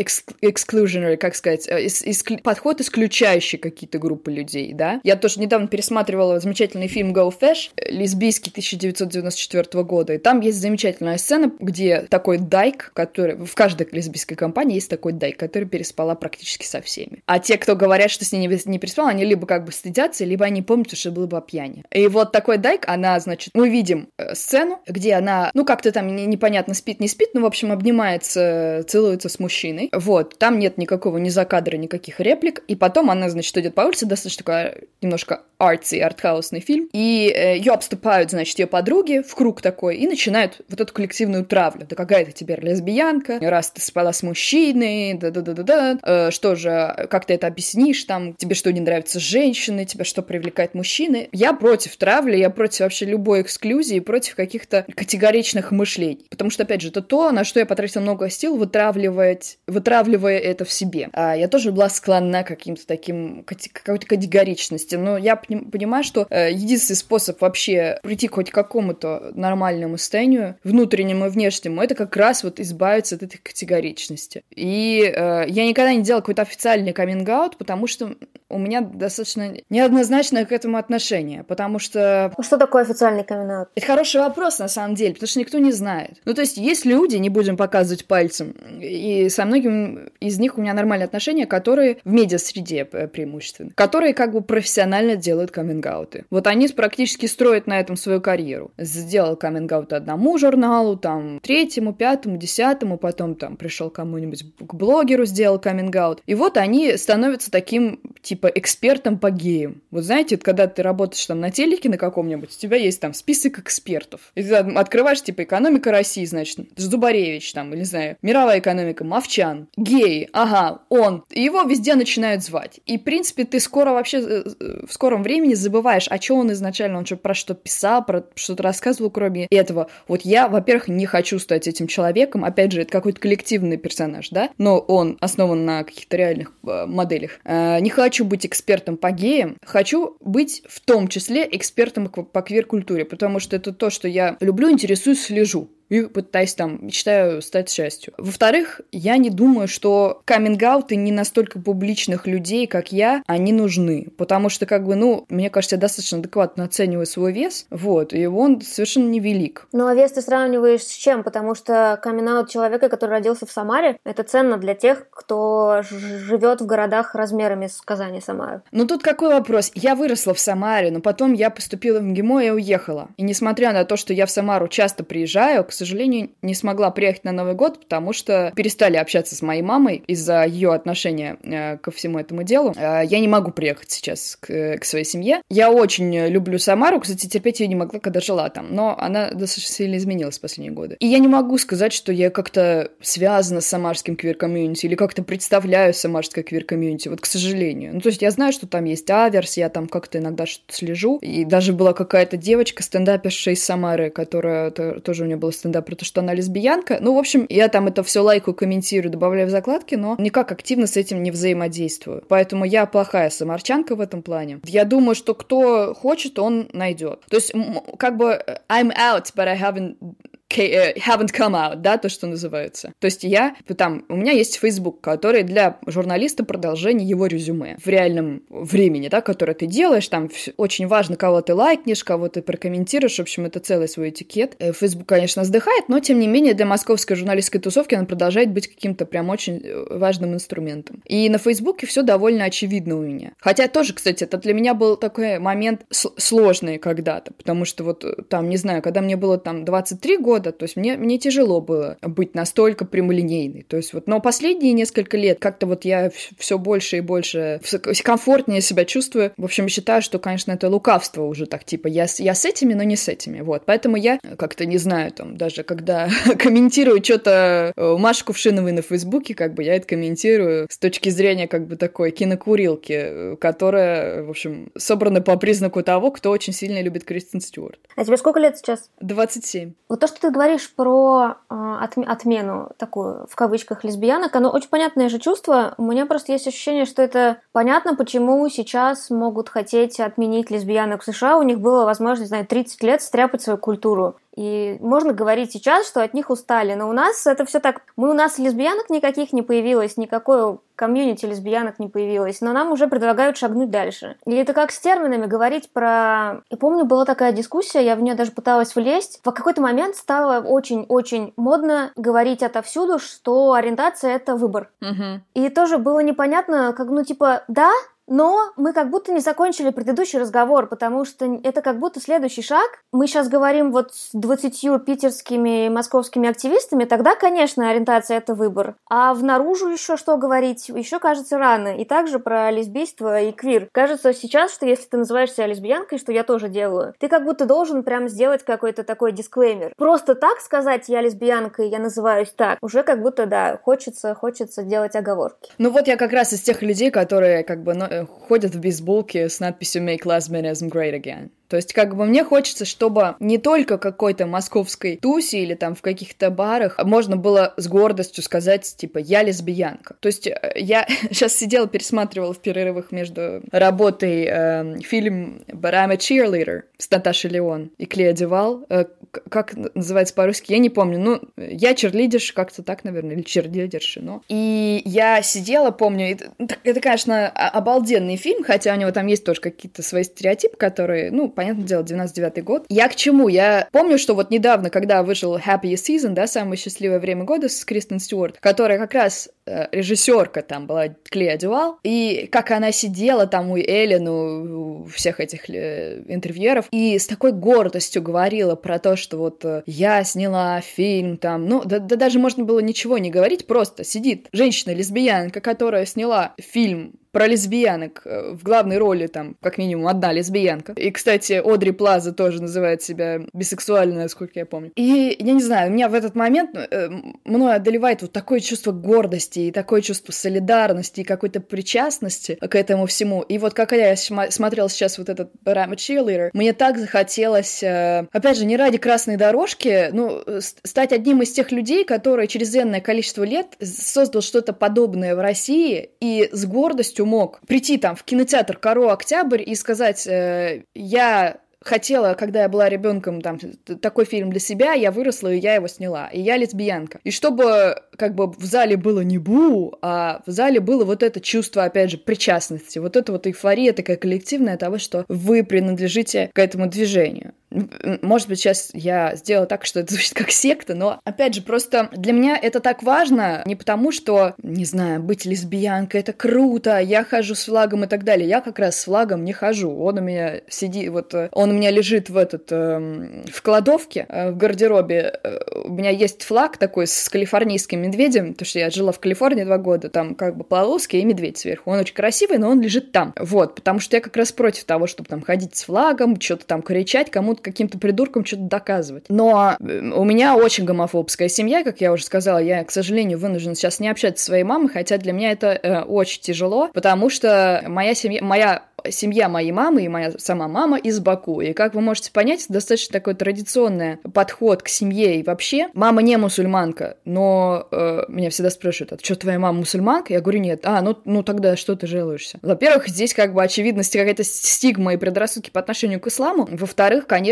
exclusionary, 0.02 1.18
как 1.18 1.36
сказать, 1.36 1.68
э, 1.68 1.86
ис- 1.86 2.42
подход, 2.42 2.82
исключающий 2.82 3.58
какие-то 3.58 4.00
группы 4.00 4.32
людей, 4.32 4.74
да. 4.74 5.02
Я 5.04 5.16
тоже 5.16 5.40
недавно 5.40 5.68
пересматривала 5.68 6.40
замечательный 6.40 6.88
фильм 6.88 7.14
Go 7.14 7.34
Fish, 7.38 7.72
э, 7.76 7.92
лесбийский 7.92 8.52
1994 8.52 9.84
года, 9.84 10.14
и 10.14 10.18
там 10.18 10.40
есть 10.42 10.60
замечательная 10.60 11.18
сцена, 11.18 11.52
где 11.60 12.02
такой 12.10 12.38
дайк, 12.38 12.92
который... 12.94 13.36
В 13.36 13.54
каждой 13.56 13.88
лесбийской 13.92 14.38
компании 14.38 14.76
есть 14.76 14.90
такой 14.90 15.14
дайк, 15.14 15.38
который 15.38 15.68
переспала 15.68 16.16
практически 16.16 16.66
со 16.66 16.82
всеми. 16.82 17.24
А 17.26 17.40
те, 17.40 17.58
кто 17.58 17.76
говорят, 17.76 18.12
что 18.12 18.26
с 18.26 18.32
ней 18.32 18.46
не, 18.46 18.60
не 18.66 18.80
переспал, 18.80 19.08
они 19.08 19.26
либо 19.26 19.46
как 19.48 19.66
бы 19.66 19.72
стыдятся, 19.72 20.24
либо 20.30 20.46
они 20.46 20.62
помнят, 20.62 20.96
что 20.96 21.12
было 21.12 21.28
бы 21.28 21.38
о 21.38 21.42
пьяни. 21.42 21.84
И 21.92 22.08
вот 22.08 22.32
такой 22.32 22.58
дайк, 22.58 22.84
она, 22.88 23.20
значит, 23.20 23.52
мы 23.54 23.70
видим 23.70 24.10
э, 24.18 24.36
сцену, 24.36 24.80
где 24.88 25.15
она, 25.15 25.52
ну, 25.54 25.65
как-то 25.65 25.92
там 25.92 26.15
непонятно 26.15 26.74
спит, 26.74 27.00
не 27.00 27.08
спит, 27.08 27.30
ну, 27.34 27.42
в 27.42 27.46
общем, 27.46 27.72
обнимается, 27.72 28.84
целуется 28.88 29.30
с 29.30 29.39
мужчиной, 29.39 29.89
вот, 29.94 30.38
там 30.38 30.60
нет 30.60 30.78
никакого 30.78 31.18
ни 31.18 31.30
закадра, 31.30 31.78
никаких 31.78 32.20
реплик, 32.20 32.63
и 32.68 32.76
потом 32.76 33.10
она, 33.10 33.30
значит, 33.30 33.58
идет 33.58 33.76
по 33.76 33.82
улице, 33.82 34.06
достаточно 34.06 34.44
такая 34.44 34.78
немножко 35.02 35.42
артси, 35.58 36.00
артхаусный 36.00 36.62
фильм, 36.62 36.89
и 36.94 37.32
э, 37.34 37.58
ее 37.58 37.74
обступают, 37.74 38.32
значит, 38.32 38.58
ее 38.60 38.68
подруги 38.68 39.22
в 39.28 39.36
круг 39.36 39.62
такой, 39.62 39.98
и 39.98 40.08
начинают 40.08 40.62
вот 40.70 40.80
эту 40.80 40.94
коллективную 40.94 41.46
травлю. 41.46 41.86
Да 41.89 41.96
какая 41.96 42.26
ты 42.26 42.32
теперь 42.32 42.62
лесбиянка, 42.62 43.39
раз 43.42 43.72
ты 43.72 43.82
спала 43.82 44.13
с 44.13 44.24
мужчиной, 44.24 45.15
да-да-да-да-да, 45.15 46.00
э, 46.02 46.32
что 46.32 46.56
же, 46.56 47.08
как 47.10 47.26
ты 47.26 47.34
это 47.34 47.48
объяснишь, 47.48 48.04
там, 48.04 48.34
тебе 48.36 48.56
что, 48.56 48.72
не 48.72 48.80
нравятся 48.80 49.20
женщины, 49.20 49.86
тебя 49.86 50.06
что 50.06 50.18
привлекает 50.21 50.73
мужчины? 50.73 51.29
Я 51.32 51.53
против 51.53 51.95
травли, 51.97 52.38
я 52.38 52.49
против 52.49 52.82
вообще 52.82 53.05
любой 53.05 53.41
эксклюзии, 53.41 53.99
против 53.99 54.36
каких-то 54.36 54.86
категоричных 54.95 55.71
мышлений. 55.71 56.25
Потому 56.29 56.49
что, 56.49 56.63
опять 56.63 56.82
же, 56.82 56.89
это 56.89 57.01
то, 57.01 57.32
на 57.32 57.43
что 57.43 57.60
я 57.60 57.65
потратила 57.65 58.01
много 58.01 58.29
сил, 58.29 58.58
вытравливать, 58.58 59.60
вытравливая 59.67 60.39
это 60.39 60.65
в 60.65 60.71
себе. 60.71 61.10
А 61.13 61.36
я 61.36 61.47
тоже 61.47 61.71
была 61.71 61.89
склонна 61.89 62.43
к 62.43 62.47
каким-то 62.47 62.86
таким, 62.86 63.43
какой-то 63.45 64.08
категоричности. 64.08 64.95
Но 64.95 65.17
я 65.17 65.36
понимаю, 65.36 66.03
что 66.03 66.27
э, 66.29 66.51
единственный 66.51 66.97
способ 66.97 67.39
вообще 67.41 67.99
прийти 68.03 68.27
к 68.27 68.39
хоть 68.39 68.51
какому-то 68.51 69.32
нормальному 69.34 69.97
состоянию, 69.97 70.58
внутреннему 70.63 71.25
и 71.25 71.29
внешнему, 71.29 71.82
это 71.82 71.95
как 71.95 72.15
раз 72.15 72.43
вот 72.43 72.60
избавиться 72.60 73.15
от 73.15 73.23
этой 73.23 73.38
категоричности. 73.38 74.43
И 74.55 75.01
э, 75.03 75.45
я 75.47 75.67
никогда 75.67 75.93
не 75.93 76.03
делала 76.03 76.21
какой-то 76.21 76.43
официальный 76.43 76.93
каминг-аут, 76.93 77.58
потому 77.58 77.88
что 77.88 78.15
у 78.50 78.58
меня 78.58 78.82
достаточно 78.82 79.54
неоднозначное 79.70 80.46
к 80.46 80.52
этому 80.52 80.78
отношение, 80.78 81.44
потому 81.44 81.80
что... 81.80 82.34
Что 82.42 82.58
такое 82.58 82.84
официальный 82.84 83.24
камин 83.24 83.68
Это 83.76 83.86
хороший 83.86 84.22
вопрос, 84.22 84.60
на 84.60 84.68
самом 84.68 84.96
деле, 84.96 85.14
потому 85.14 85.28
что 85.28 85.40
никто 85.40 85.60
не 85.60 85.72
знает. 85.72 86.18
Ну, 86.26 86.34
то 86.34 86.42
есть 86.42 86.58
есть 86.58 86.86
люди, 86.86 87.16
не 87.18 87.30
будем 87.30 87.58
показывать 87.58 88.06
пальцем, 88.06 88.56
и 88.82 89.30
со 89.30 89.46
многими 89.46 90.10
из 90.20 90.40
них 90.40 90.58
у 90.58 90.62
меня 90.62 90.74
нормальные 90.74 91.06
отношения, 91.06 91.46
которые 91.46 91.98
в 92.04 92.12
медиа-среде 92.12 92.86
преимущественно, 92.86 93.72
которые 93.76 94.14
как 94.14 94.32
бы 94.32 94.42
профессионально 94.42 95.16
делают 95.16 95.52
каминг 95.52 95.86
-ауты. 95.86 96.26
Вот 96.30 96.48
они 96.48 96.68
практически 96.70 97.28
строят 97.28 97.68
на 97.68 97.80
этом 97.80 97.96
свою 97.96 98.22
карьеру. 98.22 98.72
Сделал 98.78 99.36
каминг 99.36 99.72
одному 99.72 100.38
журналу, 100.38 100.98
там, 100.98 101.40
третьему, 101.42 101.94
пятому, 101.94 102.38
десятому, 102.38 102.98
потом 102.98 103.36
там 103.36 103.58
пришел 103.58 103.90
кому-нибудь 103.90 104.44
к 104.60 104.74
блогеру, 104.74 105.26
сделал 105.26 105.60
каминг 105.60 105.96
-аут. 105.96 106.20
И 106.26 106.36
вот 106.36 106.58
они 106.58 106.98
становятся 106.98 107.52
таким, 107.52 108.00
типа, 108.22 108.38
типа 108.39 108.47
экспертом 108.47 109.19
по 109.19 109.32
геям. 109.32 109.82
Вот 109.91 110.04
знаете, 110.04 110.38
когда 110.38 110.67
ты 110.67 110.82
работаешь 110.82 111.25
там 111.25 111.41
на 111.41 111.52
телеке 111.52 111.89
на 111.89 111.97
каком-нибудь, 111.97 112.49
у 112.56 112.60
тебя 112.60 112.78
есть 112.78 113.02
там 113.02 113.13
список 113.13 113.60
экспертов. 113.60 114.32
И 114.36 114.43
ты 114.43 114.56
открываешь, 114.56 115.21
типа, 115.21 115.43
экономика 115.43 115.91
России, 115.91 116.23
значит, 116.23 116.60
Зубаревич 116.78 117.52
там, 117.52 117.71
или 117.73 117.80
не 117.80 117.86
знаю, 117.86 118.17
мировая 118.21 118.60
экономика, 118.60 119.04
Мовчан, 119.04 119.67
геи, 119.75 120.30
ага, 120.32 120.82
он. 120.89 121.25
И 121.32 121.41
его 121.41 121.63
везде 121.63 121.95
начинают 121.95 122.43
звать. 122.43 122.80
И, 122.86 122.97
в 122.97 123.04
принципе, 123.04 123.43
ты 123.43 123.60
скоро 123.60 123.91
вообще, 123.91 124.19
э, 124.19 124.43
э, 124.60 124.86
в 124.88 124.93
скором 124.93 125.23
времени 125.23 125.54
забываешь, 125.54 126.08
а 126.10 126.21
что 126.21 126.36
он 126.36 126.52
изначально, 126.54 126.99
он 126.99 127.06
что, 127.06 127.17
про 127.17 127.34
что 127.34 127.56
писал, 127.56 128.06
про 128.06 128.23
что-то 128.36 128.63
рассказывал, 128.63 129.10
кроме 129.10 129.47
этого. 129.47 129.89
Вот 130.08 130.21
я, 130.21 130.47
во-первых, 130.47 130.88
не 130.88 131.06
хочу 131.06 131.39
стать 131.39 131.67
этим 131.67 131.88
человеком, 131.88 132.45
опять 132.45 132.71
же, 132.71 132.82
это 132.82 132.91
какой-то 132.91 133.19
коллективный 133.19 133.78
персонаж, 133.78 134.30
да, 134.30 134.49
но 134.58 134.80
он 134.80 135.17
основан 135.19 135.65
на 135.65 135.84
каких-то 135.84 136.15
реальных 136.15 136.54
э, 136.65 136.86
моделях. 136.86 137.39
Не 137.45 137.89
хочу 137.89 138.29
быть 138.30 138.46
экспертом 138.46 138.96
по 138.96 139.12
геям, 139.12 139.58
хочу 139.65 140.15
быть 140.22 140.63
в 140.68 140.80
том 140.80 141.08
числе 141.08 141.48
экспертом 141.52 142.08
по 142.08 142.42
квир-культуре, 142.42 143.04
потому 143.04 143.39
что 143.39 143.56
это 143.56 143.74
то, 143.74 143.89
что 143.89 144.08
я 144.08 144.38
люблю, 144.39 144.72
интересуюсь, 144.72 145.22
слежу 145.22 145.70
и 145.89 146.02
пытаюсь 146.04 146.54
там, 146.54 146.86
мечтаю 146.86 147.41
стать 147.41 147.69
счастью. 147.69 148.13
Во-вторых, 148.17 148.82
я 148.91 149.17
не 149.17 149.30
думаю, 149.30 149.67
что 149.67 150.21
каминг 150.25 150.60
не 150.91 151.12
настолько 151.12 151.60
публичных 151.60 152.28
людей, 152.28 152.67
как 152.67 152.91
я, 152.91 153.23
они 153.28 153.54
нужны. 153.54 154.08
Потому 154.17 154.49
что, 154.49 154.65
как 154.65 154.86
бы, 154.86 154.95
ну, 154.95 155.25
мне 155.30 155.49
кажется, 155.49 155.75
я 155.75 155.80
достаточно 155.80 156.17
адекватно 156.19 156.65
оцениваю 156.65 157.06
свой 157.06 157.32
вес, 157.32 157.65
вот, 157.69 158.13
и 158.13 158.25
он 158.28 158.62
совершенно 158.62 159.10
невелик. 159.10 159.67
Ну, 159.71 159.88
а 159.88 159.95
вес 159.95 160.12
ты 160.12 160.21
сравниваешь 160.21 160.84
с 160.84 160.91
чем? 160.91 161.23
Потому 161.23 161.56
что 161.56 161.99
coming 162.02 162.50
человека, 162.49 162.89
который 162.89 163.12
родился 163.12 163.45
в 163.45 163.52
Самаре, 163.52 163.97
это 164.04 164.23
ценно 164.23 164.58
для 164.58 164.75
тех, 164.75 165.10
кто 165.10 165.82
живет 165.89 166.62
в 166.62 166.65
городах 166.65 167.15
размерами 167.15 167.67
с 167.67 167.82
Казани, 167.82 168.21
Самара. 168.21 168.63
Ну, 168.71 168.86
тут 168.86 169.02
какой 169.02 169.30
вопрос? 169.30 169.71
Я 169.73 169.95
выросла 169.95 170.34
в 170.34 170.39
Самаре, 170.39 170.91
но 170.91 170.99
потом 170.99 171.34
я 171.34 171.49
поступила 171.49 171.99
в 171.99 172.04
МГИМО 172.04 172.43
и 172.43 172.49
уехала. 172.49 173.08
И 173.17 173.23
несмотря 173.23 173.71
на 173.71 173.86
то, 173.86 173.95
что 173.95 174.13
я 174.13 174.25
в 174.25 174.32
Самару 174.32 174.67
часто 174.67 175.04
приезжаю, 175.04 175.63
к 175.63 175.71
сожалению, 175.80 176.30
не 176.42 176.54
смогла 176.54 176.92
приехать 176.92 177.24
на 177.24 177.32
Новый 177.32 177.54
год, 177.54 177.80
потому 177.80 178.13
что 178.13 178.52
перестали 178.56 178.98
общаться 178.98 179.36
с 179.36 179.42
моей 179.42 179.62
мамой 179.62 180.04
из-за 180.08 180.46
ее 180.46 180.74
отношения 180.74 181.38
э, 181.44 181.78
ко 181.78 181.92
всему 181.92 182.20
этому 182.20 182.44
делу. 182.44 182.74
Э, 182.76 183.02
я 183.04 183.20
не 183.20 183.28
могу 183.28 183.52
приехать 183.52 183.92
сейчас 183.92 184.38
к, 184.39 184.78
к 184.78 184.86
своей 184.86 185.06
семье. 185.06 185.42
Я 185.50 185.72
очень 185.72 186.28
люблю 186.28 186.60
Самару, 186.60 187.00
кстати, 187.00 187.28
терпеть 187.28 187.60
ее 187.60 187.68
не 187.68 187.76
могла, 187.76 188.00
когда 188.00 188.20
жила 188.20 188.50
там, 188.50 188.68
но 188.74 188.98
она 189.00 189.32
достаточно 189.32 189.74
сильно 189.74 189.98
изменилась 189.98 190.38
в 190.38 190.42
последние 190.42 190.72
годы. 190.72 190.98
И 191.00 191.08
я 191.08 191.20
не 191.20 191.28
могу 191.28 191.58
сказать, 191.58 191.94
что 191.94 192.12
я 192.12 192.30
как-то 192.30 192.92
связана 193.02 193.62
с 193.62 193.68
самарским 193.68 194.15
квир-комьюнити 194.15 194.86
или 194.86 194.96
как-то 194.96 195.24
представляю 195.24 195.94
самарское 195.94 196.44
квир-комьюнити, 196.44 197.08
вот 197.08 197.22
к 197.22 197.26
сожалению. 197.26 197.94
Ну, 197.94 198.02
то 198.02 198.10
есть 198.10 198.22
я 198.22 198.32
знаю, 198.32 198.52
что 198.52 198.68
там 198.68 198.86
есть 198.86 199.10
аверс, 199.10 199.58
я 199.58 199.70
там 199.70 199.88
как-то 199.88 200.18
иногда 200.18 200.46
что-то 200.46 200.74
слежу, 200.74 201.18
и 201.22 201.46
даже 201.46 201.74
была 201.74 201.94
какая-то 201.94 202.38
девочка, 202.38 202.84
стендаперша 202.84 203.52
из 203.52 203.63
Самары, 203.63 204.10
которая 204.10 204.72
тоже 204.72 205.24
у 205.24 205.28
нее 205.28 205.38
был 205.38 205.52
стендап 205.52 205.68
да, 205.71 205.82
про 205.82 205.95
то, 205.95 206.05
что 206.05 206.21
она 206.21 206.34
лесбиянка. 206.34 206.97
Ну, 207.01 207.15
в 207.15 207.17
общем, 207.17 207.45
я 207.49 207.67
там 207.67 207.88
это 207.88 208.03
все 208.03 208.21
лайкаю, 208.21 208.55
комментирую, 208.55 209.12
добавляю 209.12 209.47
в 209.47 209.51
закладки, 209.51 209.95
но 209.95 210.15
никак 210.19 210.51
активно 210.51 210.88
с 210.88 210.97
этим 210.97 211.23
не 211.23 211.32
взаимодействую. 211.32 212.23
Поэтому 212.27 212.65
я 212.65 212.86
плохая 212.86 213.29
самарчанка 213.29 213.95
в 213.95 214.01
этом 214.01 214.21
плане. 214.21 214.60
Я 214.65 214.86
думаю, 214.86 215.15
что 215.15 215.34
кто 215.34 215.93
хочет, 215.93 216.39
он 216.39 216.69
найдет. 216.73 217.21
То 217.29 217.38
есть, 217.38 217.53
как 217.97 218.17
бы, 218.17 218.43
I'm 218.69 218.91
out, 218.95 219.32
but 219.36 219.47
I 219.47 219.58
haven't 219.58 219.95
Э, 219.99 220.29
haven't 220.58 221.32
come 221.32 221.54
out, 221.54 221.78
да, 221.78 221.98
то, 221.98 222.10
что 222.10 222.28
называется. 222.28 222.94
То 223.00 223.06
есть 223.06 223.24
я, 223.24 223.56
там, 223.78 224.06
у 224.10 224.16
меня 224.16 224.32
есть 224.32 224.58
Facebook, 224.58 225.02
который 225.02 225.44
для 225.44 225.80
журналиста 225.86 226.44
продолжение 226.44 227.08
его 227.08 227.28
резюме 227.28 227.78
в 227.84 227.88
реальном 227.88 228.44
времени, 228.50 229.08
да, 229.10 229.22
которое 229.22 229.54
ты 229.54 229.68
делаешь, 229.68 230.08
там 230.08 230.30
очень 230.58 230.88
важно, 230.88 231.16
кого 231.16 231.42
ты 231.42 231.54
лайкнешь, 231.54 232.04
кого 232.04 232.30
ты 232.30 232.42
прокомментируешь, 232.42 233.18
в 233.18 233.22
общем, 233.22 233.46
это 233.46 233.60
целый 233.60 233.88
свой 233.88 234.10
этикет. 234.10 234.56
Э, 234.60 234.74
Facebook, 234.74 235.08
конечно, 235.08 235.44
вздыхает, 235.44 235.88
но, 235.88 236.00
тем 236.00 236.20
не 236.20 236.28
менее, 236.28 236.54
для 236.54 236.66
московской 236.66 237.16
журналистской 237.16 237.62
тусовки 237.62 237.96
он 237.96 238.06
продолжает 238.06 238.52
быть 238.52 238.68
каким-то 238.68 239.06
прям 239.06 239.30
очень 239.30 239.62
э, 239.64 239.98
важным 239.98 240.34
инструментом. 240.34 241.02
И 241.06 241.30
на 241.30 241.38
Фейсбуке 241.38 241.86
все 241.86 242.02
довольно 242.02 242.46
очевидно 242.46 242.98
у 242.98 243.02
меня. 243.02 243.34
Хотя 243.40 243.68
тоже, 243.68 243.94
кстати, 243.94 244.24
это 244.24 244.38
для 244.38 244.54
меня 244.54 244.74
был 244.74 244.98
такой 244.98 245.40
момент 245.40 245.86
сложный 245.92 246.78
когда-то, 246.78 247.34
потому 247.34 247.66
что 247.66 247.84
вот 247.84 248.04
там, 248.30 248.50
не 248.50 248.58
знаю, 248.58 248.82
когда 248.82 249.02
мне 249.02 249.16
было 249.16 249.38
там 249.38 249.66
23 249.66 250.18
года, 250.18 250.38
года, 250.39 250.52
то 250.52 250.63
есть 250.63 250.75
мне, 250.75 250.95
мне 250.95 251.17
тяжело 251.17 251.62
было 251.62 251.97
быть 252.02 252.34
настолько 252.34 252.86
прямолинейной. 252.86 253.65
То 253.67 253.78
есть 253.78 253.93
вот, 253.93 254.08
но 254.08 254.19
последние 254.19 254.73
несколько 254.73 255.17
лет 255.17 255.39
как-то 255.39 255.67
вот 255.67 255.86
я 255.86 256.12
все 256.38 256.58
больше 256.58 256.97
и 256.97 257.02
больше 257.02 257.60
комфортнее 258.04 258.62
себя 258.62 258.86
чувствую. 258.86 259.32
В 259.38 259.45
общем, 259.45 259.67
считаю, 259.67 260.02
что, 260.02 260.19
конечно, 260.19 260.52
это 260.52 260.69
лукавство 260.69 261.23
уже 261.23 261.45
так, 261.45 261.63
типа, 261.63 261.88
я, 261.88 262.06
я 262.17 262.34
с 262.34 262.45
этими, 262.45 262.73
но 262.73 262.84
не 262.84 262.95
с 262.95 263.08
этими, 263.08 263.41
вот. 263.41 263.63
Поэтому 263.65 263.97
я 263.97 264.19
как-то 264.38 264.65
не 264.65 264.78
знаю, 264.78 265.12
там, 265.12 265.38
даже 265.38 265.63
когда 265.63 266.10
комментирую 266.39 267.04
что-то 267.04 267.73
э, 267.75 267.97
Маши 267.97 268.25
Кувшиновой 268.25 268.71
на 268.71 268.82
Фейсбуке, 268.82 269.36
как 269.36 269.54
бы 269.54 269.63
я 269.63 269.75
это 269.75 269.88
комментирую 269.88 270.67
с 270.69 270.78
точки 270.78 271.10
зрения 271.10 271.47
как 271.47 271.67
бы 271.67 271.75
такой 271.75 272.12
кинокурилки, 272.12 272.93
э, 272.93 273.36
которая, 273.39 274.23
в 274.23 274.30
общем, 274.30 274.71
собрана 274.78 275.21
по 275.21 275.36
признаку 275.38 275.84
того, 275.84 276.12
кто 276.12 276.32
очень 276.32 276.54
сильно 276.54 276.82
любит 276.82 277.04
Кристин 277.04 277.41
Стюарт. 277.41 277.80
А 277.95 278.06
тебе 278.06 278.17
сколько 278.17 278.39
лет 278.39 278.58
сейчас? 278.58 278.89
27. 279.02 279.73
Вот 279.89 279.99
то, 279.99 280.08
что 280.08 280.21
ты 280.21 280.29
ты 280.30 280.34
говоришь 280.34 280.72
про 280.76 281.38
э, 281.50 281.78
отмену 282.06 282.70
такую, 282.78 283.26
в 283.28 283.36
кавычках, 283.36 283.84
лесбиянок, 283.84 284.36
оно 284.36 284.52
очень 284.52 284.70
понятное 284.70 285.10
же 285.10 285.18
чувство. 285.18 285.74
У 285.78 285.84
меня 285.84 286.06
просто 286.06 286.34
есть 286.34 286.48
ощущение, 286.48 286.86
что 286.86 287.02
это 287.02 287.38
понятно, 287.52 287.96
почему 287.96 288.48
сейчас 288.50 289.10
могут 289.10 289.50
хотеть 289.50 290.00
отменить 290.00 290.52
лесбиянок 290.52 291.02
в 291.02 291.06
США. 291.06 291.38
У 291.38 291.42
них 291.42 291.60
было 291.60 291.84
возможность, 291.84 292.30
знаю, 292.30 292.46
30 292.46 292.84
лет 292.84 293.02
стряпать 293.02 293.42
свою 293.42 293.58
культуру. 293.58 294.18
И 294.36 294.78
можно 294.80 295.13
говорить 295.13 295.52
сейчас, 295.52 295.88
что 295.88 296.02
от 296.02 296.13
них 296.13 296.30
устали, 296.30 296.74
но 296.74 296.89
у 296.89 296.94
нас 296.94 297.26
это 297.28 297.46
все 297.46 297.60
так... 297.60 297.82
Мы 297.96 298.10
у 298.10 298.13
нас 298.13 298.38
лесбиянок 298.38 298.89
никаких 298.89 299.34
не 299.34 299.42
появилось, 299.42 299.98
никакой 299.98 300.60
комьюнити 300.76 301.26
лесбиянок 301.26 301.78
не 301.78 301.89
появилось, 301.89 302.39
но 302.39 302.54
нам 302.54 302.72
уже 302.72 302.88
предлагают 302.88 303.36
шагнуть 303.36 303.70
дальше. 303.70 304.15
И 304.26 304.34
это 304.34 304.54
как 304.54 304.72
с 304.72 304.80
терминами 304.80 305.26
говорить 305.26 305.74
про... 305.74 306.42
Я 306.50 306.58
помню, 306.58 306.86
была 306.86 307.04
такая 307.04 307.34
дискуссия, 307.34 307.84
я 307.84 307.98
в 307.98 308.02
нее 308.02 308.15
даже 308.15 308.32
пыталась 308.32 308.74
влезть. 308.76 309.20
В 309.22 309.32
какой-то 309.32 309.62
момент 309.62 309.98
стало 309.98 310.39
очень-очень 310.39 311.34
модно 311.36 311.92
говорить 311.98 312.42
отовсюду, 312.42 312.98
что 312.98 313.54
ориентация— 313.54 314.12
это 314.15 314.38
выбор. 314.38 314.70
Угу. 314.82 315.22
И 315.34 315.50
тоже 315.50 315.80
было 315.80 316.00
непонятно, 316.00 316.72
как, 316.72 316.88
ну, 316.88 317.04
типа, 317.04 317.44
да, 317.50 317.72
Но 318.10 318.52
мы 318.58 318.74
как 318.74 318.89
будто 318.89 319.12
не 319.12 319.19
закончили 319.19 319.69
предыдущий 319.69 320.19
разговор, 320.19 320.67
потому 320.67 321.06
что 321.06 321.39
это 321.43 321.62
как 321.62 321.80
будто 321.80 322.02
следующий 322.02 322.41
шаг. 322.41 322.82
Мы 322.91 323.08
сейчас 323.08 323.30
говорим 323.30 323.72
вот 323.72 323.93
с 323.93 324.10
20 324.13 324.84
питерскими 324.84 325.67
и 325.67 325.69
московскими 325.69 326.28
активистами, 326.28 326.86
тогда, 326.86 327.15
конечно, 327.15 327.69
ориентация— 327.69 328.17
это 328.19 328.34
выбор. 328.34 328.76
А 328.89 329.13
в 329.13 329.24
наружу 329.24 329.69
еще 329.69 329.95
что 329.95 330.17
говорить? 330.17 330.69
Еще, 330.69 331.00
кажется, 331.00 331.38
рано. 331.38 331.78
И 331.78 331.86
также 331.86 332.19
про 332.19 332.50
лесбийство 332.50 333.22
и 333.22 333.32
квир. 333.32 333.69
Кажется 333.72 334.13
сейчас, 334.13 334.52
что 334.52 334.65
если 334.65 334.86
ты 334.86 334.98
называешь 334.98 335.32
себя 335.32 335.45
лесбиянкой, 335.45 336.00
что 336.00 336.12
я 336.12 336.24
тоже 336.24 336.50
делаю, 336.50 336.95
ты 337.00 337.08
как 337.08 337.24
будто 337.24 337.45
должен 337.45 337.84
прям 337.84 338.10
сделать 338.10 338.43
какой-то 338.43 338.84
такой 338.84 339.12
дисклеймер. 339.12 339.74
Просто 339.78 340.15
так 340.15 340.39
сказать 340.39 340.89
«я 340.89 341.02
лесбиянка» 341.02 341.63
и 341.63 341.67
«я 341.69 341.78
называюсь 341.78 342.34
так», 342.36 342.58
уже 342.62 342.82
как 342.82 343.02
будто, 343.02 343.28
да, 343.28 343.60
хочется, 343.63 344.15
хочется 344.15 344.63
делать 344.63 344.95
оговорки. 344.95 345.52
Ну 345.60 345.69
вот 345.69 345.88
я 345.88 345.95
как 345.95 346.12
раз 346.12 346.34
из 346.34 346.41
тех 346.41 346.63
людей, 346.63 346.89
которые 346.89 347.43
как 347.43 347.63
бы 347.63 347.74
э, 347.74 347.99
ходят 348.06 348.56
в 348.56 348.60
бейсболке 348.60 349.30
с 349.30 349.40
надписью 349.40 349.84
«Make 349.84 350.04
lesbianism 350.04 350.70
great 350.70 350.94
again». 350.94 351.30
То 351.50 351.56
есть, 351.56 351.74
как 351.74 351.96
бы 351.96 352.06
мне 352.06 352.24
хочется, 352.24 352.64
чтобы 352.66 353.16
не 353.20 353.38
только 353.40 353.78
какой-то 353.78 354.28
московской 354.28 354.98
тусе 354.98 355.40
или 355.40 355.56
там 355.56 355.76
в 355.76 355.82
каких-то 355.82 356.30
барах 356.30 356.80
можно 356.84 357.18
было 357.18 357.54
с 357.58 357.68
гордостью 357.68 358.24
сказать, 358.24 358.76
типа, 358.78 359.00
я 359.00 359.24
лесбиянка. 359.24 359.96
То 360.00 360.08
есть, 360.08 360.28
э, 360.28 360.54
я 360.56 360.88
сейчас 361.12 361.36
сидела, 361.36 361.68
пересматривала 361.68 362.34
в 362.34 362.40
перерывах 362.40 362.92
между 362.92 363.42
работой 363.52 364.28
э, 364.30 364.80
фильм 364.82 365.42
«But 365.48 365.74
I'm 365.74 365.92
a 365.92 365.96
Cheerleader» 365.96 366.62
с 366.78 366.90
Наташей 366.92 367.32
Леон 367.32 367.72
и 367.78 367.86
Клея 367.86 368.14
Девал. 368.14 368.66
Э, 368.70 368.86
как 369.30 369.54
называется 369.74 370.14
по-русски, 370.14 370.52
я 370.52 370.60
не 370.60 370.70
помню. 370.70 371.00
Ну, 371.00 371.22
я 371.38 371.74
черлидерша, 371.74 372.34
как-то 372.34 372.62
так, 372.62 372.84
наверное, 372.84 373.16
или 373.16 373.24
черлидерша, 373.24 374.02
но... 374.02 374.22
И 374.28 374.82
я 374.86 375.22
сидела, 375.24 375.72
помню, 375.72 376.12
это, 376.12 376.58
это, 376.64 376.80
конечно, 376.80 377.28
обалденный 377.28 378.18
фильм, 378.18 378.44
хотя 378.44 378.74
у 378.74 378.78
него 378.78 378.92
там 378.92 379.08
есть 379.08 379.26
тоже 379.26 379.42
какие-то 379.42 379.82
свои 379.82 380.04
стереотипы, 380.04 380.58
которые, 380.58 381.12
ну, 381.12 381.30
понятное 381.39 381.63
дело, 381.63 381.84
99 381.84 382.43
год. 382.43 382.65
Я 382.67 382.89
к 382.89 382.97
чему? 382.97 383.30
Я 383.30 383.69
помню, 383.71 383.97
что 383.97 384.13
вот 384.13 384.30
недавно, 384.30 384.69
когда 384.69 385.04
вышел 385.04 385.38
Happy 385.38 385.71
Season, 385.75 386.10
да, 386.10 386.28
самое 386.28 386.58
счастливое 386.58 386.99
время 386.99 387.23
года 387.23 387.47
с 387.47 387.63
Кристен 387.63 388.02
Стюарт, 388.02 388.38
которая 388.41 388.78
как 388.78 388.93
раз 388.93 389.30
э, 389.45 389.67
режиссерка 389.71 390.41
там 390.41 390.67
была 390.67 390.89
Клея 391.10 391.38
Дювал, 391.38 391.80
и 391.82 392.28
как 392.30 392.52
она 392.52 392.73
сидела 392.73 393.25
там 393.25 393.52
у 393.52 393.56
Эллен, 393.56 394.06
у 394.10 394.84
всех 394.93 395.21
этих 395.21 395.49
э, 395.49 396.04
интервьюеров, 396.10 396.67
и 396.71 396.99
с 396.99 397.08
такой 397.08 397.32
гордостью 397.32 398.02
говорила 398.02 398.56
про 398.56 398.78
то, 398.78 398.97
что 398.97 399.15
вот 399.15 399.45
э, 399.45 399.63
я 399.65 400.04
сняла 400.04 400.60
фильм 400.60 401.15
там, 401.15 401.47
ну, 401.47 401.63
да, 401.63 401.80
да 401.80 401.95
даже 401.95 402.19
можно 402.19 402.43
было 402.43 402.60
ничего 402.60 402.97
не 402.97 403.12
говорить, 403.12 403.47
просто 403.47 403.86
сидит 403.86 404.28
женщина-лесбиянка, 404.34 405.39
которая 405.39 405.86
сняла 405.86 406.34
фильм 406.38 406.99
про 407.12 407.28
лесбиянок 407.28 408.02
э, 408.06 408.32
в 408.34 408.43
главной 408.43 408.78
роли 408.78 409.08
там 409.08 409.36
как 409.41 409.58
минимум 409.58 409.88
одна 409.88 410.12
лесбиянка. 410.12 410.74
И, 410.74 410.91
кстати, 410.91 411.41
Одри 411.43 411.72
Плаза 411.72 412.13
тоже 412.13 412.41
называет 412.41 412.82
себя 412.82 413.22
бисексуальной, 413.34 414.04
насколько 414.04 414.39
я 414.39 414.45
помню. 414.45 414.72
И 414.76 415.15
я 415.17 415.34
не 415.34 415.41
знаю, 415.41 415.69
у 415.69 415.74
меня 415.74 415.89
в 415.89 415.93
этот 415.93 416.15
момент 416.15 416.52
э, 416.56 416.89
мной 417.26 417.56
одолевает 417.56 418.02
вот 418.02 418.12
такое 418.12 418.39
чувство 418.39 418.72
гордости 418.72 419.39
и 419.39 419.52
такое 419.52 419.82
чувство 419.82 420.12
солидарности 420.12 421.02
и 421.02 421.04
какой-то 421.04 421.39
причастности 421.39 422.36
к 422.36 422.56
этому 422.56 422.86
всему. 422.86 423.22
И 423.22 423.38
вот 423.38 423.54
как 423.54 423.72
я 423.72 423.95
смотрела 423.95 424.69
сейчас 424.69 424.98
вот 424.98 425.10
этот 425.10 425.32
I'm 425.45 425.72
a 425.72 425.76
Cheerleader, 425.76 426.30
мне 426.34 426.54
так 426.54 426.78
захотелось, 426.78 427.63
э, 427.63 428.08
опять 428.12 428.38
же, 428.38 428.45
не 428.45 428.58
ради 428.58 428.78
красной 428.78 429.17
дорожки, 429.17 429.89
ну, 429.91 430.22
стать 430.63 430.93
одним 430.93 431.22
из 431.22 431.32
тех 431.32 431.52
людей, 431.52 431.86
которые 431.86 432.28
через 432.28 432.56
энное 432.56 432.82
количество 432.82 433.24
лет 433.24 433.58
создал 433.62 434.22
что-то 434.22 434.54
подобное 434.54 435.15
в 435.15 435.19
России 435.19 435.89
и 436.00 436.30
с 436.32 436.45
гордостью 436.45 436.99
полностью 437.00 437.06
мог 437.06 437.40
прийти 437.48 437.78
там 437.78 437.96
в 437.96 438.04
кинотеатр 438.04 438.58
Каро 438.58 438.92
Октябрь 438.92 439.44
и 439.46 439.56
сказать, 439.56 440.08
э, 440.08 440.64
я 440.76 441.38
хотела, 441.62 442.14
когда 442.14 442.44
я 442.44 442.50
была 442.50 442.70
ребенком, 442.70 443.22
там, 443.22 443.38
такой 443.82 444.06
фильм 444.06 444.30
для 444.30 444.40
себя, 444.40 444.74
я 444.74 444.92
выросла, 444.92 445.34
и 445.34 445.40
я 445.40 445.56
его 445.56 445.68
сняла. 445.68 446.08
И 446.08 446.22
я 446.22 446.38
лесбиянка. 446.38 447.00
И 447.04 447.12
чтобы, 447.12 447.76
как 447.98 448.16
бы, 448.16 448.32
в 448.32 448.46
зале 448.46 448.78
было 448.78 449.02
не 449.02 449.18
бу, 449.18 449.78
а 449.82 450.22
в 450.26 450.32
зале 450.32 450.62
было 450.62 450.86
вот 450.86 451.04
это 451.04 451.20
чувство, 451.20 451.66
опять 451.66 451.92
же, 451.92 451.98
причастности, 451.98 452.80
вот 452.80 452.96
это 452.96 453.12
вот 453.12 453.28
эйфория 453.28 453.74
такая 453.74 453.98
коллективная 453.98 454.58
того, 454.58 454.78
что 454.78 455.06
вы 455.10 455.44
принадлежите 455.44 456.30
к 456.34 456.40
этому 456.40 456.68
движению. 456.68 457.34
Может 457.52 458.28
быть, 458.28 458.40
сейчас 458.40 458.70
я 458.74 459.16
сделала 459.16 459.48
так, 459.48 459.66
что 459.66 459.80
это 459.80 459.94
звучит 459.94 460.14
как 460.14 460.32
секта, 460.32 460.76
но, 460.76 461.00
опять 461.04 461.34
же, 461.34 461.42
просто 461.42 461.90
для 461.92 462.14
меня 462.14 462.38
это 462.38 462.60
так 462.60 462.84
важно 462.84 463.42
не 463.46 463.56
потому, 463.56 463.92
что, 463.92 464.36
не 464.44 464.66
знаю, 464.66 465.02
быть 465.02 465.26
лесбиянкой— 465.26 466.00
это 466.02 466.14
круто, 466.14 466.80
я 466.80 467.04
хожу 467.04 467.36
с 467.36 467.46
флагом 467.46 467.84
и 467.86 467.88
так 467.88 468.04
далее. 468.04 468.28
Я 468.28 468.42
как 468.42 468.60
раз 468.60 468.80
с 468.80 468.84
флагом 468.86 469.24
не 469.24 469.34
хожу. 469.34 469.76
Он 469.76 469.98
у 469.98 470.02
меня 470.02 470.42
сидит, 470.48 470.90
вот, 470.90 471.14
он 471.32 471.50
у 471.50 471.54
меня 471.54 471.72
лежит 471.72 472.10
в 472.10 472.18
этот, 472.18 472.52
э, 472.52 473.24
в 473.32 473.42
кладовке, 473.42 474.06
э, 474.08 474.32
в 474.32 474.38
гардеробе. 474.38 475.20
Э, 475.24 475.40
у 475.66 475.72
меня 475.72 475.90
есть 475.90 476.24
флаг 476.24 476.58
такой 476.58 476.86
с 476.88 477.10
калифорнийским 477.10 477.82
медведем, 477.82 478.34
потому 478.34 478.46
что 478.46 478.60
я 478.60 478.70
жила 478.70 478.92
в 478.92 479.00
Калифорнии 479.00 479.44
два 479.44 479.58
года, 479.58 479.90
там 479.90 480.16
как 480.16 480.38
бы 480.38 480.44
полоски 480.44 480.98
и 480.98 481.06
медведь 481.06 481.38
сверху. 481.38 481.72
Он 481.72 481.80
очень 481.80 481.96
красивый, 481.96 482.38
но 482.38 482.50
он 482.50 482.62
лежит 482.62 482.92
там. 482.92 483.14
Вот, 483.18 483.56
потому 483.56 483.80
что 483.80 483.98
я 483.98 484.02
как 484.02 484.16
раз 484.16 484.32
против 484.32 484.66
того, 484.66 484.88
чтобы 484.88 485.10
там 485.10 485.22
ходить 485.22 485.56
с 485.56 485.64
флагом, 485.64 486.20
что-то 486.20 486.46
там 486.46 486.62
кричать, 486.62 487.10
кому-то 487.10 487.38
будут 487.39 487.43
каким-то 487.43 487.78
придуркам 487.78 488.25
что-то 488.25 488.43
доказывать. 488.43 489.06
Но 489.10 489.56
э, 489.60 489.91
у 489.91 490.04
меня 490.04 490.36
очень 490.36 490.65
гомофобская 490.65 491.30
семья, 491.30 491.63
как 491.63 491.82
я 491.82 491.91
уже 491.91 492.04
сказала. 492.04 492.39
Я, 492.39 492.63
к 492.63 492.71
сожалению, 492.71 493.17
вынуждена 493.17 493.56
сейчас 493.56 493.80
не 493.80 493.89
общаться 493.89 494.19
со 494.19 494.25
своей 494.28 494.43
мамой, 494.43 494.69
хотя 494.69 494.97
для 494.97 495.13
меня 495.13 495.32
это 495.32 495.47
э, 495.47 495.82
очень 495.82 496.21
тяжело, 496.21 496.69
потому 496.73 497.10
что 497.10 497.63
моя 497.67 497.95
семья, 497.95 498.23
моя 498.23 498.63
семья 498.89 499.30
моей 499.30 499.52
мамы 499.52 499.84
и 499.84 499.88
моя 499.88 500.13
сама 500.17 500.47
мама 500.47 500.78
из 500.78 500.99
Баку. 500.99 501.41
И 501.41 501.54
как 501.54 501.73
вы 501.73 501.82
можете 501.82 502.12
понять, 502.12 502.45
достаточно 502.49 502.93
такой 502.93 503.15
традиционный 503.15 503.97
подход 503.97 504.63
к 504.63 504.67
семье 504.67 505.19
и 505.19 505.23
вообще. 505.23 505.69
Мама 505.73 506.02
не 506.02 506.17
мусульманка, 506.17 506.97
но 507.06 507.67
э, 507.71 508.04
меня 508.08 508.30
всегда 508.30 508.49
спрашивают, 508.49 508.93
а 508.93 508.97
что, 509.04 509.15
твоя 509.15 509.39
мама 509.39 509.60
мусульманка? 509.60 510.13
Я 510.13 510.21
говорю, 510.21 510.39
нет. 510.39 510.62
А, 510.63 510.82
ну, 510.82 510.97
ну 511.06 511.23
тогда 511.23 511.56
что 511.56 511.75
ты 511.75 511.88
жалуешься? 511.88 512.39
Во-первых, 512.41 512.88
здесь 512.88 513.13
как 513.13 513.34
бы 513.34 513.43
очевидность 513.43 513.93
какая-то 513.93 514.23
стигма 514.23 514.93
и 514.93 514.97
предрассудки 514.97 515.49
по 515.49 515.60
отношению 515.60 515.99
к 515.99 516.08
исламу. 516.08 516.47
Во-вторых, 516.52 517.08
конечно, 517.08 517.29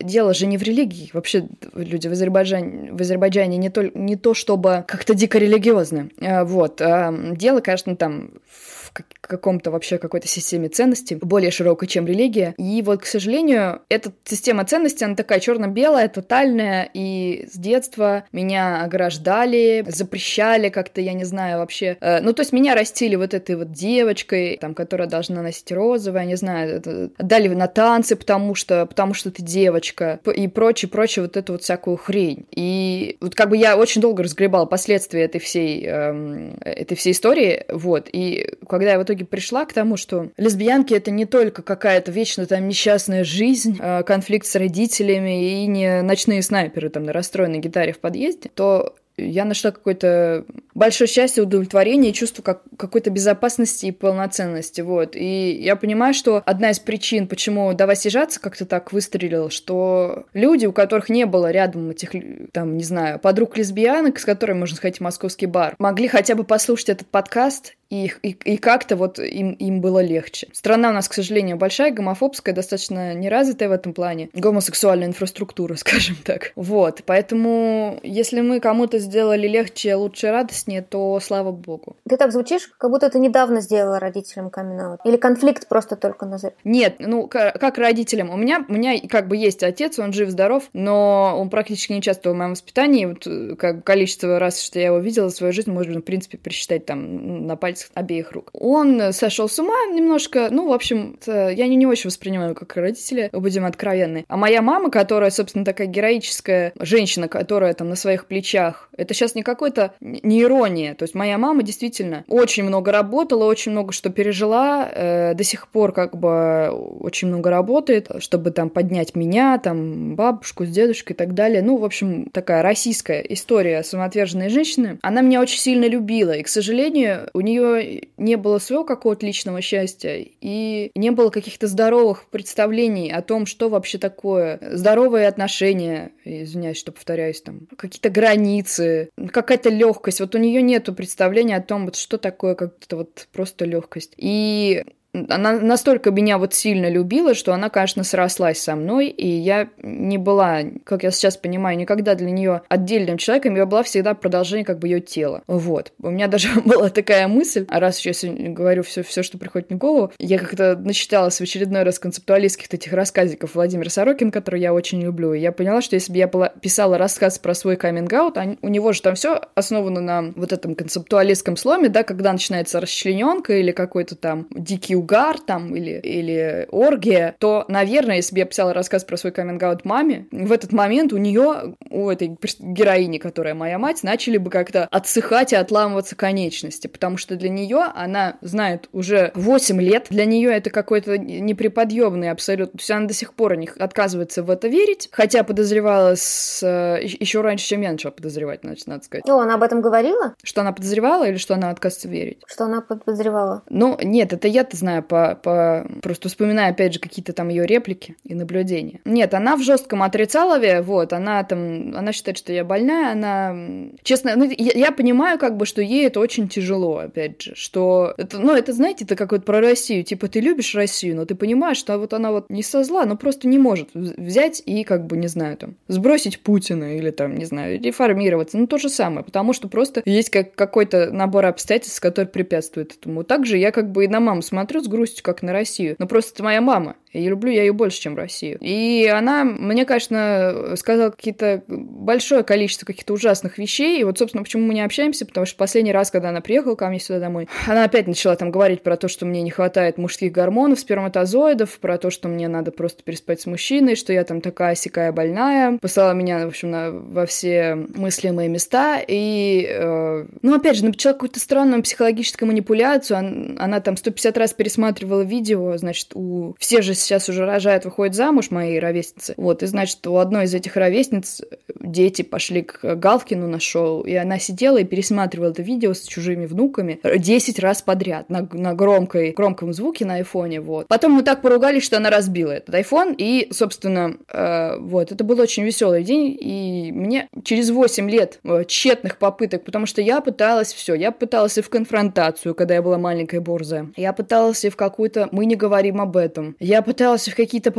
дело 0.00 0.34
же 0.34 0.46
не 0.46 0.58
в 0.58 0.62
религии. 0.62 1.10
Вообще 1.12 1.46
люди 1.74 2.08
в 2.08 2.12
Азербайджане, 2.12 2.92
в 2.92 3.00
Азербайджане 3.00 3.56
не 3.56 3.70
то, 3.70 3.90
не 3.94 4.16
то 4.16 4.34
чтобы 4.34 4.84
как-то 4.86 5.14
дико 5.14 5.38
религиозны. 5.38 6.10
Э, 6.20 6.44
вот. 6.44 6.80
Э, 6.80 7.12
дело, 7.36 7.60
конечно, 7.60 7.96
там 7.96 8.30
в 8.46 8.92
каком-то 9.28 9.70
вообще 9.70 9.98
какой-то 9.98 10.26
системе 10.26 10.68
ценностей, 10.68 11.16
более 11.16 11.50
широкой, 11.50 11.88
чем 11.88 12.06
религия. 12.06 12.54
И 12.58 12.82
вот, 12.82 13.02
к 13.02 13.06
сожалению, 13.06 13.82
эта 13.88 14.12
система 14.24 14.64
ценностей, 14.64 15.04
она 15.04 15.14
такая 15.14 15.40
черно-белая, 15.40 16.08
тотальная, 16.08 16.88
и 16.92 17.46
с 17.52 17.56
детства 17.56 18.24
меня 18.32 18.82
ограждали, 18.82 19.84
запрещали 19.86 20.68
как-то, 20.68 21.00
я 21.00 21.12
не 21.12 21.24
знаю, 21.24 21.58
вообще. 21.58 21.96
Э, 22.00 22.20
ну, 22.20 22.32
то 22.32 22.42
есть 22.42 22.52
меня 22.52 22.74
растили 22.74 23.16
вот 23.16 23.34
этой 23.34 23.56
вот 23.56 23.72
девочкой, 23.72 24.58
там, 24.60 24.74
которая 24.74 25.08
должна 25.08 25.42
носить 25.42 25.70
розовое, 25.72 26.24
не 26.24 26.36
знаю, 26.36 26.82
дали 27.18 27.48
на 27.48 27.68
танцы, 27.68 28.16
потому 28.16 28.54
что, 28.54 28.86
потому 28.86 29.14
что 29.14 29.30
ты 29.30 29.42
девочка, 29.42 30.20
и 30.34 30.48
прочее, 30.48 30.88
прочее, 30.88 31.24
вот 31.24 31.36
эту 31.36 31.52
вот 31.52 31.62
всякую 31.62 31.96
хрень. 31.96 32.46
И 32.50 33.16
вот 33.20 33.34
как 33.34 33.50
бы 33.50 33.56
я 33.56 33.76
очень 33.76 34.00
долго 34.00 34.22
разгребала 34.22 34.66
последствия 34.66 35.22
этой 35.24 35.40
всей, 35.40 35.84
эм, 35.84 36.56
этой 36.64 36.96
всей 36.96 37.12
истории, 37.12 37.64
вот, 37.68 38.08
и 38.12 38.54
когда 38.68 38.92
я 38.92 38.98
в 38.98 39.02
итоге 39.02 39.17
пришла 39.24 39.64
к 39.64 39.72
тому, 39.72 39.96
что 39.96 40.30
лесбиянки 40.36 40.94
это 40.94 41.10
не 41.10 41.26
только 41.26 41.62
какая-то 41.62 42.10
вечно 42.10 42.46
там 42.46 42.68
несчастная 42.68 43.24
жизнь, 43.24 43.78
а 43.80 44.02
конфликт 44.02 44.46
с 44.46 44.54
родителями 44.56 45.62
и 45.62 45.66
не 45.66 46.02
ночные 46.02 46.42
снайперы 46.42 46.88
там 46.88 47.04
на 47.04 47.12
расстроенной 47.12 47.58
гитаре 47.58 47.92
в 47.92 47.98
подъезде, 47.98 48.50
то 48.54 48.94
я 49.16 49.44
нашла 49.44 49.70
какое-то 49.70 50.44
большое 50.78 51.08
счастье, 51.08 51.42
удовлетворение 51.42 52.12
и 52.12 52.14
чувство 52.14 52.42
как, 52.42 52.62
какой-то 52.76 53.10
безопасности 53.10 53.86
и 53.86 53.92
полноценности, 53.92 54.80
вот. 54.80 55.14
И 55.14 55.58
я 55.60 55.76
понимаю, 55.76 56.14
что 56.14 56.42
одна 56.46 56.70
из 56.70 56.78
причин, 56.78 57.26
почему 57.26 57.72
«Давай 57.74 57.96
съезжаться» 57.96 58.40
как-то 58.40 58.64
так 58.64 58.92
выстрелил, 58.92 59.50
что 59.50 60.26
люди, 60.32 60.66
у 60.66 60.72
которых 60.72 61.08
не 61.08 61.26
было 61.26 61.50
рядом 61.50 61.90
этих, 61.90 62.10
там, 62.52 62.76
не 62.76 62.84
знаю, 62.84 63.18
подруг-лесбиянок, 63.18 64.18
с 64.18 64.24
которыми 64.24 64.60
можно 64.60 64.76
сходить 64.76 64.98
в 64.98 65.02
московский 65.02 65.46
бар, 65.46 65.74
могли 65.78 66.08
хотя 66.08 66.34
бы 66.34 66.44
послушать 66.44 66.90
этот 66.90 67.08
подкаст 67.08 67.74
и, 67.90 68.12
и, 68.22 68.30
и 68.44 68.56
как-то 68.58 68.96
вот 68.96 69.18
им, 69.18 69.52
им 69.52 69.80
было 69.80 70.02
легче. 70.02 70.48
Страна 70.52 70.90
у 70.90 70.92
нас, 70.92 71.08
к 71.08 71.14
сожалению, 71.14 71.56
большая, 71.56 71.90
гомофобская, 71.90 72.54
достаточно 72.54 73.14
неразвитая 73.14 73.70
в 73.70 73.72
этом 73.72 73.94
плане. 73.94 74.28
Гомосексуальная 74.34 75.08
инфраструктура, 75.08 75.74
скажем 75.76 76.16
так. 76.22 76.52
Вот, 76.54 77.02
поэтому 77.06 77.98
если 78.02 78.40
мы 78.42 78.60
кому-то 78.60 78.98
сделали 78.98 79.48
легче, 79.48 79.94
лучше, 79.94 80.30
радость, 80.30 80.67
уместнее, 80.68 80.82
то 80.82 81.18
слава 81.20 81.50
богу. 81.52 81.96
Ты 82.08 82.16
так 82.16 82.32
звучишь, 82.32 82.70
как 82.78 82.90
будто 82.90 83.10
ты 83.10 83.18
недавно 83.18 83.60
сделала 83.60 83.98
родителям 83.98 84.50
камин 84.50 84.98
Или 85.04 85.16
конфликт 85.16 85.68
просто 85.68 85.96
только 85.96 86.26
назад? 86.26 86.54
Нет, 86.64 86.96
ну, 86.98 87.26
как 87.26 87.78
родителям. 87.78 88.30
У 88.30 88.36
меня, 88.36 88.64
у 88.68 88.72
меня 88.72 89.00
как 89.08 89.28
бы 89.28 89.36
есть 89.36 89.62
отец, 89.62 89.98
он 89.98 90.12
жив-здоров, 90.12 90.64
но 90.72 91.36
он 91.38 91.50
практически 91.50 91.92
не 91.92 91.98
участвовал 91.98 92.36
в 92.36 92.38
моем 92.38 92.52
воспитании. 92.52 93.06
Вот, 93.06 93.58
как 93.58 93.84
количество 93.84 94.38
раз, 94.38 94.60
что 94.60 94.78
я 94.78 94.86
его 94.86 94.98
видела 94.98 95.28
в 95.28 95.32
свою 95.32 95.52
жизнь, 95.52 95.70
можно, 95.70 96.00
в 96.00 96.04
принципе, 96.04 96.38
пересчитать 96.38 96.86
там 96.86 97.46
на 97.46 97.56
пальцах 97.56 97.90
обеих 97.94 98.32
рук. 98.32 98.50
Он 98.52 99.12
сошел 99.12 99.48
с 99.48 99.58
ума 99.58 99.86
немножко, 99.92 100.48
ну, 100.50 100.68
в 100.68 100.72
общем, 100.72 101.18
я 101.26 101.66
не, 101.66 101.76
не 101.76 101.86
очень 101.86 102.08
воспринимаю 102.08 102.54
как 102.54 102.76
родители, 102.76 103.30
будем 103.32 103.64
откровенны. 103.64 104.24
А 104.28 104.36
моя 104.36 104.62
мама, 104.62 104.90
которая, 104.90 105.30
собственно, 105.30 105.64
такая 105.64 105.86
героическая 105.86 106.72
женщина, 106.78 107.28
которая 107.28 107.74
там 107.74 107.88
на 107.88 107.96
своих 107.96 108.26
плечах, 108.26 108.88
это 108.96 109.14
сейчас 109.14 109.34
не 109.34 109.42
какой-то 109.42 109.94
не 110.00 110.44
ирония. 110.58 110.94
То 110.94 111.04
есть 111.04 111.14
моя 111.14 111.38
мама 111.38 111.62
действительно 111.62 112.24
очень 112.28 112.64
много 112.64 112.92
работала, 112.92 113.44
очень 113.44 113.72
много 113.72 113.92
что 113.92 114.10
пережила, 114.10 114.88
э, 114.90 115.34
до 115.34 115.44
сих 115.44 115.68
пор 115.68 115.92
как 115.92 116.16
бы 116.16 116.70
очень 117.00 117.28
много 117.28 117.50
работает, 117.50 118.10
чтобы 118.18 118.50
там 118.50 118.70
поднять 118.70 119.14
меня, 119.14 119.58
там 119.58 120.14
бабушку 120.14 120.64
с 120.64 120.68
дедушкой 120.68 121.14
и 121.14 121.16
так 121.16 121.34
далее. 121.34 121.62
Ну, 121.62 121.76
в 121.76 121.84
общем, 121.84 122.28
такая 122.30 122.62
российская 122.62 123.20
история 123.20 123.82
самоотверженной 123.82 124.48
женщины. 124.48 124.98
Она 125.02 125.20
меня 125.20 125.40
очень 125.40 125.58
сильно 125.58 125.86
любила, 125.86 126.32
и, 126.32 126.42
к 126.42 126.48
сожалению, 126.48 127.30
у 127.34 127.40
нее 127.40 128.02
не 128.16 128.36
было 128.36 128.58
своего 128.58 128.84
какого-то 128.84 129.26
личного 129.26 129.60
счастья, 129.60 130.24
и 130.40 130.90
не 130.94 131.10
было 131.10 131.30
каких-то 131.30 131.66
здоровых 131.66 132.28
представлений 132.30 133.10
о 133.12 133.22
том, 133.22 133.46
что 133.46 133.68
вообще 133.68 133.98
такое 133.98 134.58
здоровые 134.72 135.28
отношения, 135.28 136.10
извиняюсь, 136.24 136.78
что 136.78 136.92
повторяюсь, 136.92 137.40
там, 137.40 137.60
какие-то 137.76 138.10
границы, 138.10 139.10
какая-то 139.32 139.70
легкость. 139.70 140.20
Вот 140.20 140.34
у 140.34 140.38
нее 140.38 140.47
нету 140.60 140.94
представления 140.94 141.56
о 141.56 141.62
том, 141.62 141.84
вот 141.84 141.96
что 141.96 142.18
такое 142.18 142.54
как-то 142.54 142.96
вот 142.96 143.28
просто 143.32 143.64
легкость. 143.64 144.14
И 144.16 144.84
она 145.12 145.52
настолько 145.52 146.10
меня 146.10 146.38
вот 146.38 146.54
сильно 146.54 146.88
любила, 146.90 147.34
что 147.34 147.52
она, 147.52 147.70
конечно, 147.70 148.04
срослась 148.04 148.60
со 148.60 148.76
мной, 148.76 149.08
и 149.08 149.26
я 149.26 149.68
не 149.82 150.18
была, 150.18 150.60
как 150.84 151.02
я 151.02 151.10
сейчас 151.10 151.36
понимаю, 151.36 151.78
никогда 151.78 152.14
для 152.14 152.30
нее 152.30 152.62
отдельным 152.68 153.16
человеком, 153.16 153.56
я 153.56 153.66
была 153.66 153.82
всегда 153.82 154.14
продолжение 154.14 154.64
как 154.64 154.78
бы 154.78 154.88
ее 154.88 155.00
тела. 155.00 155.42
Вот. 155.46 155.92
У 156.02 156.10
меня 156.10 156.26
даже 156.28 156.60
была 156.60 156.90
такая 156.90 157.26
мысль, 157.28 157.66
а 157.68 157.80
раз 157.80 157.96
сейчас 157.96 158.24
говорю 158.24 158.82
все, 158.82 159.02
все, 159.02 159.22
что 159.22 159.38
приходит 159.38 159.70
в 159.70 159.78
голову, 159.78 160.12
я 160.18 160.38
как-то 160.38 160.76
начиталась 160.76 161.38
в 161.38 161.42
очередной 161.42 161.84
раз 161.84 161.98
концептуалистских 161.98 162.72
этих 162.72 162.92
рассказиков 162.92 163.54
Владимира 163.54 163.90
Сорокина, 163.90 164.30
который 164.30 164.60
я 164.60 164.74
очень 164.74 165.00
люблю, 165.00 165.32
и 165.32 165.40
я 165.40 165.52
поняла, 165.52 165.80
что 165.80 165.96
если 165.96 166.12
бы 166.12 166.18
я 166.18 166.28
писала 166.28 166.98
рассказ 166.98 167.38
про 167.38 167.54
свой 167.54 167.76
каминг-аут, 167.76 168.36
у 168.60 168.68
него 168.68 168.92
же 168.92 169.02
там 169.02 169.14
все 169.14 169.40
основано 169.54 170.00
на 170.00 170.32
вот 170.36 170.52
этом 170.52 170.74
концептуалистском 170.74 171.56
сломе, 171.56 171.88
да, 171.88 172.02
когда 172.02 172.32
начинается 172.32 172.80
расчлененка 172.80 173.54
или 173.54 173.72
какой-то 173.72 174.14
там 174.14 174.46
дикий 174.50 174.97
угар 174.98 175.38
там 175.38 175.74
или, 175.74 176.00
или 176.00 176.66
оргия, 176.70 177.36
то, 177.38 177.64
наверное, 177.68 178.16
если 178.16 178.34
бы 178.34 178.40
я 178.40 178.44
писала 178.44 178.72
рассказ 178.74 179.04
про 179.04 179.16
свой 179.16 179.32
каминг 179.32 179.58
маме, 179.84 180.26
в 180.30 180.52
этот 180.52 180.72
момент 180.72 181.12
у 181.12 181.16
нее, 181.16 181.74
у 181.90 182.08
этой 182.08 182.36
героини, 182.60 183.18
которая 183.18 183.54
моя 183.54 183.78
мать, 183.78 184.02
начали 184.02 184.38
бы 184.38 184.50
как-то 184.50 184.86
отсыхать 184.90 185.52
и 185.52 185.56
отламываться 185.56 186.16
конечности, 186.16 186.86
потому 186.86 187.16
что 187.16 187.36
для 187.36 187.48
нее 187.48 187.84
она 187.94 188.36
знает 188.40 188.88
уже 188.92 189.32
8 189.34 189.80
лет, 189.80 190.06
для 190.10 190.24
нее 190.24 190.50
это 190.50 190.70
какой-то 190.70 191.18
неприподъемный 191.18 192.30
абсолютно, 192.30 192.78
то 192.78 192.82
есть 192.82 192.90
она 192.90 193.06
до 193.06 193.14
сих 193.14 193.34
пор 193.34 193.56
не 193.56 193.68
отказывается 193.78 194.42
в 194.42 194.50
это 194.50 194.68
верить, 194.68 195.08
хотя 195.12 195.42
подозревала 195.42 196.14
с... 196.14 196.62
Э, 196.62 197.02
еще 197.02 197.40
раньше, 197.40 197.66
чем 197.66 197.80
я 197.82 197.92
начала 197.92 198.12
подозревать, 198.12 198.60
значит, 198.62 198.86
надо 198.86 199.04
сказать. 199.04 199.24
Ну, 199.26 199.38
она 199.38 199.54
об 199.54 199.62
этом 199.62 199.80
говорила? 199.80 200.34
Что 200.42 200.60
она 200.60 200.72
подозревала 200.72 201.28
или 201.28 201.36
что 201.36 201.54
она 201.54 201.70
отказывается 201.70 202.08
верить? 202.08 202.42
Что 202.46 202.64
она 202.64 202.80
подозревала. 202.80 203.62
Ну, 203.68 203.98
нет, 204.02 204.32
это 204.32 204.48
я-то 204.48 204.76
знаю 204.76 204.87
знаю, 204.88 205.02
по, 205.02 205.34
по... 205.34 205.86
просто 206.02 206.28
вспоминая, 206.28 206.70
опять 206.70 206.94
же, 206.94 207.00
какие-то 207.00 207.32
там 207.32 207.48
ее 207.48 207.66
реплики 207.66 208.16
и 208.24 208.34
наблюдения. 208.34 209.00
Нет, 209.04 209.34
она 209.34 209.56
в 209.56 209.62
жестком 209.62 210.02
отрицалове, 210.02 210.80
вот, 210.82 211.12
она 211.12 211.42
там, 211.44 211.94
она 211.94 212.12
считает, 212.12 212.38
что 212.38 212.52
я 212.52 212.64
больная, 212.64 213.12
она, 213.12 213.54
честно, 214.02 214.34
ну, 214.36 214.44
я, 214.50 214.72
я 214.74 214.92
понимаю, 214.92 215.38
как 215.38 215.56
бы, 215.56 215.66
что 215.66 215.82
ей 215.82 216.06
это 216.06 216.20
очень 216.20 216.48
тяжело, 216.48 216.98
опять 216.98 217.42
же, 217.42 217.54
что, 217.54 218.14
это, 218.16 218.38
ну, 218.38 218.54
это, 218.54 218.72
знаете, 218.72 219.04
это 219.04 219.16
как 219.16 219.32
вот 219.32 219.44
про 219.44 219.60
Россию, 219.60 220.04
типа, 220.04 220.28
ты 220.28 220.40
любишь 220.40 220.74
Россию, 220.74 221.16
но 221.16 221.24
ты 221.26 221.34
понимаешь, 221.34 221.76
что 221.76 221.98
вот 221.98 222.14
она 222.14 222.32
вот 222.32 222.48
не 222.48 222.62
со 222.62 222.82
зла, 222.84 223.04
но 223.04 223.16
просто 223.16 223.48
не 223.48 223.58
может 223.58 223.90
взять 223.92 224.62
и, 224.64 224.84
как 224.84 225.06
бы, 225.06 225.16
не 225.16 225.28
знаю, 225.28 225.56
там, 225.56 225.74
сбросить 225.88 226.40
Путина 226.40 226.96
или 226.96 227.10
там, 227.10 227.36
не 227.36 227.44
знаю, 227.44 227.80
реформироваться, 227.80 228.56
ну, 228.56 228.66
то 228.66 228.78
же 228.78 228.88
самое, 228.88 229.24
потому 229.24 229.52
что 229.52 229.68
просто 229.68 230.02
есть 230.04 230.30
как 230.30 230.54
какой-то 230.54 231.10
набор 231.10 231.46
обстоятельств, 231.46 232.00
который 232.00 232.26
препятствует 232.26 232.94
этому. 232.94 233.24
Также 233.24 233.58
я 233.58 233.70
как 233.70 233.90
бы 233.90 234.04
и 234.04 234.08
на 234.08 234.20
маму 234.20 234.42
смотрю 234.42 234.77
с 234.82 234.88
грустью, 234.88 235.22
как 235.24 235.42
на 235.42 235.52
Россию. 235.52 235.96
Но 235.98 236.06
просто 236.06 236.34
это 236.34 236.42
моя 236.42 236.60
мама. 236.60 236.96
И 237.12 237.28
люблю 237.28 237.50
я 237.50 237.62
ее 237.62 237.72
больше, 237.72 238.00
чем 238.00 238.16
Россию. 238.16 238.58
И 238.60 239.06
она 239.06 239.44
мне, 239.44 239.84
конечно, 239.84 240.74
сказала 240.76 241.10
какие-то 241.10 241.62
большое 241.66 242.42
количество 242.42 242.86
каких-то 242.86 243.14
ужасных 243.14 243.58
вещей. 243.58 244.00
И 244.00 244.04
вот, 244.04 244.18
собственно, 244.18 244.42
почему 244.42 244.66
мы 244.66 244.74
не 244.74 244.82
общаемся, 244.82 245.26
потому 245.26 245.46
что 245.46 245.56
последний 245.56 245.92
раз, 245.92 246.10
когда 246.10 246.30
она 246.30 246.40
приехала 246.40 246.74
ко 246.74 246.88
мне 246.88 247.00
сюда 247.00 247.20
домой, 247.20 247.48
она 247.66 247.84
опять 247.84 248.06
начала 248.06 248.36
там 248.36 248.50
говорить 248.50 248.82
про 248.82 248.96
то, 248.96 249.08
что 249.08 249.26
мне 249.26 249.42
не 249.42 249.50
хватает 249.50 249.98
мужских 249.98 250.32
гормонов, 250.32 250.80
сперматозоидов, 250.80 251.78
про 251.78 251.98
то, 251.98 252.10
что 252.10 252.28
мне 252.28 252.48
надо 252.48 252.72
просто 252.72 253.02
переспать 253.02 253.40
с 253.40 253.46
мужчиной, 253.46 253.96
что 253.96 254.12
я 254.12 254.24
там 254.24 254.40
такая 254.40 254.74
сякая 254.74 255.12
больная. 255.12 255.78
Послала 255.78 256.12
меня, 256.12 256.44
в 256.44 256.48
общем, 256.48 256.70
на, 256.70 256.90
во 256.90 257.26
все 257.26 257.74
мыслимые 257.74 258.48
места. 258.48 259.00
И, 259.06 259.66
э, 259.68 260.26
ну, 260.42 260.54
опять 260.54 260.76
же, 260.76 260.84
начала 260.84 261.14
какую-то 261.14 261.40
странную 261.40 261.82
психологическую 261.82 262.48
манипуляцию. 262.48 263.18
Она, 263.18 263.64
она 263.64 263.80
там 263.80 263.96
150 263.96 264.36
раз 264.36 264.52
пересматривала 264.52 265.22
видео, 265.22 265.76
значит, 265.76 266.10
у... 266.14 266.54
Все 266.58 266.82
же 266.82 266.94
сейчас 267.00 267.28
уже 267.28 267.44
рожают, 267.44 267.84
выходят 267.84 268.14
замуж, 268.14 268.50
мои 268.50 268.78
ровесницы. 268.78 269.34
Вот, 269.36 269.62
и 269.62 269.66
значит, 269.66 270.06
у 270.06 270.16
одной 270.16 270.44
из 270.44 270.54
этих 270.54 270.76
ровесниц 270.76 271.42
дети 271.80 272.22
пошли 272.22 272.62
к 272.62 272.94
Галкину 272.96 273.48
на 273.48 273.60
шоу, 273.60 274.02
и 274.02 274.14
она 274.14 274.38
сидела 274.38 274.78
и 274.78 274.84
пересматривала 274.84 275.50
это 275.50 275.62
видео 275.62 275.94
с 275.94 276.02
чужими 276.02 276.46
внуками 276.46 277.00
10 277.02 277.58
раз 277.58 277.82
подряд 277.82 278.28
на, 278.30 278.48
на 278.52 278.74
громкой, 278.74 279.32
громком 279.32 279.72
звуке 279.72 280.04
на 280.04 280.14
айфоне, 280.14 280.60
вот. 280.60 280.88
Потом 280.88 281.12
мы 281.12 281.22
так 281.22 281.42
поругались, 281.42 281.84
что 281.84 281.96
она 281.96 282.10
разбила 282.10 282.52
этот 282.52 282.74
айфон, 282.74 283.14
и, 283.16 283.48
собственно, 283.52 284.16
э, 284.32 284.78
вот, 284.78 285.12
это 285.12 285.24
был 285.24 285.40
очень 285.40 285.64
веселый 285.64 286.02
день, 286.02 286.36
и 286.38 286.90
мне 286.92 287.28
через 287.44 287.70
8 287.70 288.10
лет 288.10 288.40
э, 288.44 288.64
тщетных 288.66 289.18
попыток, 289.18 289.64
потому 289.64 289.86
что 289.86 290.00
я 290.00 290.20
пыталась 290.20 290.72
все, 290.72 290.94
я 290.94 291.12
пыталась 291.12 291.58
и 291.58 291.62
в 291.62 291.68
конфронтацию, 291.68 292.54
когда 292.54 292.74
я 292.74 292.82
была 292.82 292.98
маленькой 292.98 293.40
борзая, 293.40 293.90
я 293.96 294.12
пыталась 294.12 294.64
и 294.64 294.70
в 294.70 294.76
какую-то 294.76 295.28
«мы 295.32 295.46
не 295.46 295.56
говорим 295.56 296.00
об 296.00 296.16
этом», 296.16 296.56
я 296.60 296.82
пыталась 296.88 297.28
в 297.28 297.36
какие-то, 297.36 297.70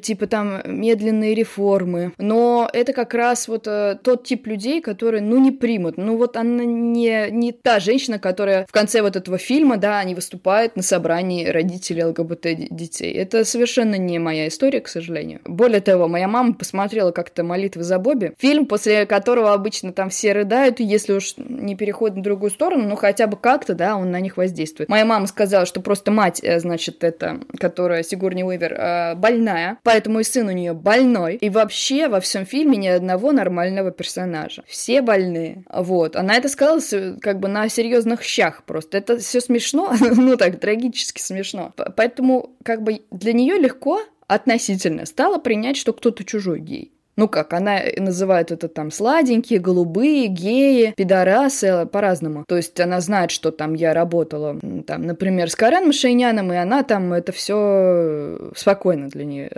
типа, 0.00 0.26
там, 0.26 0.60
медленные 0.64 1.36
реформы. 1.36 2.12
Но 2.18 2.68
это 2.72 2.92
как 2.92 3.14
раз 3.14 3.46
вот 3.46 3.68
э, 3.68 3.96
тот 4.02 4.24
тип 4.24 4.48
людей, 4.48 4.80
которые, 4.80 5.22
ну, 5.22 5.38
не 5.38 5.52
примут. 5.52 5.96
Ну, 5.96 6.16
вот 6.16 6.36
она 6.36 6.64
не, 6.64 7.30
не 7.30 7.52
та 7.52 7.78
женщина, 7.78 8.18
которая 8.18 8.66
в 8.66 8.72
конце 8.72 9.02
вот 9.02 9.14
этого 9.14 9.38
фильма, 9.38 9.76
да, 9.76 10.00
они 10.00 10.16
выступают 10.16 10.74
на 10.74 10.82
собрании 10.82 11.46
родителей 11.46 12.02
ЛГБТ 12.06 12.68
детей. 12.70 13.12
Это 13.12 13.44
совершенно 13.44 13.94
не 13.94 14.18
моя 14.18 14.48
история, 14.48 14.80
к 14.80 14.88
сожалению. 14.88 15.40
Более 15.44 15.80
того, 15.80 16.08
моя 16.08 16.26
мама 16.26 16.52
посмотрела 16.52 17.12
как-то 17.12 17.44
«Молитвы 17.44 17.84
за 17.84 18.00
Бобби», 18.00 18.34
фильм, 18.36 18.66
после 18.66 19.06
которого 19.06 19.52
обычно 19.52 19.92
там 19.92 20.10
все 20.10 20.32
рыдают, 20.32 20.80
и 20.80 20.84
если 20.84 21.12
уж 21.12 21.34
не 21.36 21.76
переходит 21.76 22.16
на 22.16 22.24
другую 22.24 22.50
сторону, 22.50 22.88
ну, 22.88 22.96
хотя 22.96 23.28
бы 23.28 23.36
как-то, 23.36 23.74
да, 23.74 23.96
он 23.96 24.10
на 24.10 24.18
них 24.18 24.36
воздействует. 24.36 24.88
Моя 24.88 25.04
мама 25.04 25.28
сказала, 25.28 25.66
что 25.66 25.80
просто 25.80 26.10
мать, 26.10 26.40
э, 26.42 26.58
значит, 26.58 27.04
это, 27.04 27.38
которая 27.60 28.02
Сигурни 28.02 28.42
Уивер 28.42 28.55
э, 28.64 29.14
больная, 29.14 29.78
поэтому 29.82 30.20
и 30.20 30.24
сын 30.24 30.48
у 30.48 30.52
нее 30.52 30.72
больной. 30.72 31.36
И 31.36 31.50
вообще 31.50 32.08
во 32.08 32.20
всем 32.20 32.46
фильме 32.46 32.76
ни 32.76 32.88
одного 32.88 33.32
нормального 33.32 33.90
персонажа. 33.90 34.62
Все 34.66 35.02
больные. 35.02 35.64
Вот. 35.72 36.16
Она 36.16 36.36
это 36.36 36.48
сказала 36.48 36.80
как 37.20 37.40
бы 37.40 37.48
на 37.48 37.68
серьезных 37.68 38.22
щах 38.22 38.64
просто. 38.64 38.98
Это 38.98 39.18
все 39.18 39.40
смешно, 39.40 39.94
ну 40.00 40.36
так, 40.36 40.60
трагически 40.60 41.20
смешно. 41.20 41.72
Поэтому 41.96 42.56
как 42.62 42.82
бы 42.82 43.02
для 43.10 43.32
нее 43.32 43.58
легко 43.58 44.00
относительно 44.26 45.06
стало 45.06 45.38
принять, 45.38 45.76
что 45.76 45.92
кто-то 45.92 46.24
чужой 46.24 46.60
гей. 46.60 46.92
Ну 47.16 47.28
как, 47.28 47.52
она 47.52 47.80
называет 47.96 48.52
это 48.52 48.68
там 48.68 48.90
сладенькие, 48.90 49.58
голубые, 49.58 50.26
геи, 50.26 50.92
пидорасы, 50.96 51.86
по-разному. 51.90 52.44
То 52.46 52.56
есть 52.56 52.78
она 52.78 53.00
знает, 53.00 53.30
что 53.30 53.50
там 53.50 53.74
я 53.74 53.94
работала, 53.94 54.58
там, 54.86 55.02
например, 55.02 55.50
с 55.50 55.56
Карен 55.56 55.86
Машиняном, 55.86 56.52
и 56.52 56.56
она 56.56 56.82
там 56.82 57.12
это 57.12 57.32
все 57.32 58.50
спокойно 58.54 59.08
для 59.08 59.24
нее. 59.24 59.50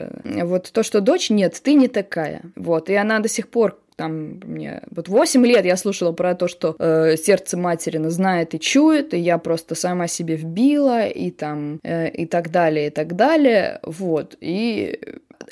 Вот 0.44 0.70
то, 0.72 0.82
что 0.82 1.00
дочь, 1.00 1.30
нет, 1.30 1.60
ты 1.62 1.74
не 1.74 1.88
такая. 1.88 2.42
Вот, 2.54 2.90
и 2.90 2.94
она 2.94 3.18
до 3.18 3.28
сих 3.28 3.48
пор 3.48 3.78
там 3.96 4.38
мне 4.46 4.82
вот 4.92 5.08
8 5.08 5.44
лет 5.44 5.64
я 5.64 5.76
слушала 5.76 6.12
про 6.12 6.36
то, 6.36 6.46
что 6.46 6.76
э, 6.78 7.16
сердце 7.16 7.56
материна 7.56 8.10
знает 8.10 8.54
и 8.54 8.60
чует, 8.60 9.12
и 9.12 9.18
я 9.18 9.38
просто 9.38 9.74
сама 9.74 10.06
себе 10.06 10.36
вбила, 10.36 11.08
и 11.08 11.32
там, 11.32 11.80
э, 11.82 12.08
и 12.08 12.24
так 12.24 12.52
далее, 12.52 12.86
и 12.86 12.90
так 12.90 13.16
далее, 13.16 13.80
вот, 13.82 14.36
и 14.40 15.00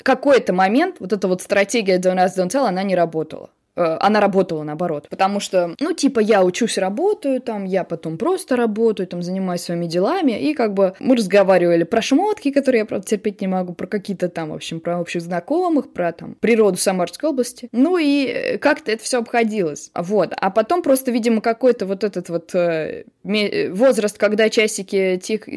какой-то 0.03 0.53
момент 0.53 0.97
вот 0.99 1.13
эта 1.13 1.27
вот 1.27 1.41
стратегия 1.41 1.97
Don't 1.99 2.17
Ask, 2.17 2.37
Don't 2.37 2.49
Tell, 2.49 2.67
она 2.67 2.83
не 2.83 2.95
работала. 2.95 3.49
э, 3.77 3.97
она 4.01 4.19
работала 4.19 4.63
наоборот. 4.63 5.07
Потому 5.09 5.39
что, 5.39 5.75
ну, 5.79 5.93
типа, 5.93 6.19
я 6.19 6.43
учусь, 6.43 6.77
работаю, 6.77 7.39
там, 7.41 7.65
я 7.65 7.83
потом 7.83 8.17
просто 8.17 8.55
работаю, 8.55 9.07
там, 9.07 9.21
занимаюсь 9.21 9.61
своими 9.61 9.85
делами, 9.85 10.31
и 10.31 10.53
как 10.53 10.73
бы 10.73 10.95
мы 10.99 11.15
разговаривали 11.15 11.83
про 11.83 12.01
шмотки, 12.01 12.51
которые 12.51 12.79
я, 12.79 12.85
правда, 12.85 13.07
терпеть 13.07 13.39
не 13.41 13.47
могу, 13.47 13.73
про 13.73 13.87
какие-то 13.87 14.29
там, 14.29 14.49
в 14.49 14.55
общем, 14.55 14.79
про 14.79 14.99
общих 14.99 15.21
знакомых, 15.21 15.93
про 15.93 16.11
там 16.11 16.35
природу 16.39 16.77
Самарской 16.77 17.29
области. 17.29 17.69
Ну 17.71 17.97
и 17.97 18.25
э, 18.25 18.57
как-то 18.57 18.91
это 18.91 19.03
все 19.03 19.19
обходилось. 19.19 19.91
Вот. 19.93 20.33
А 20.35 20.49
потом 20.49 20.81
просто, 20.81 21.11
видимо, 21.11 21.41
какой-то 21.41 21.85
вот 21.85 22.03
этот 22.03 22.29
вот 22.29 22.55
э, 22.55 23.03
возраст, 23.23 24.17
когда 24.17 24.49
часики 24.49 25.19
тих, 25.21 25.47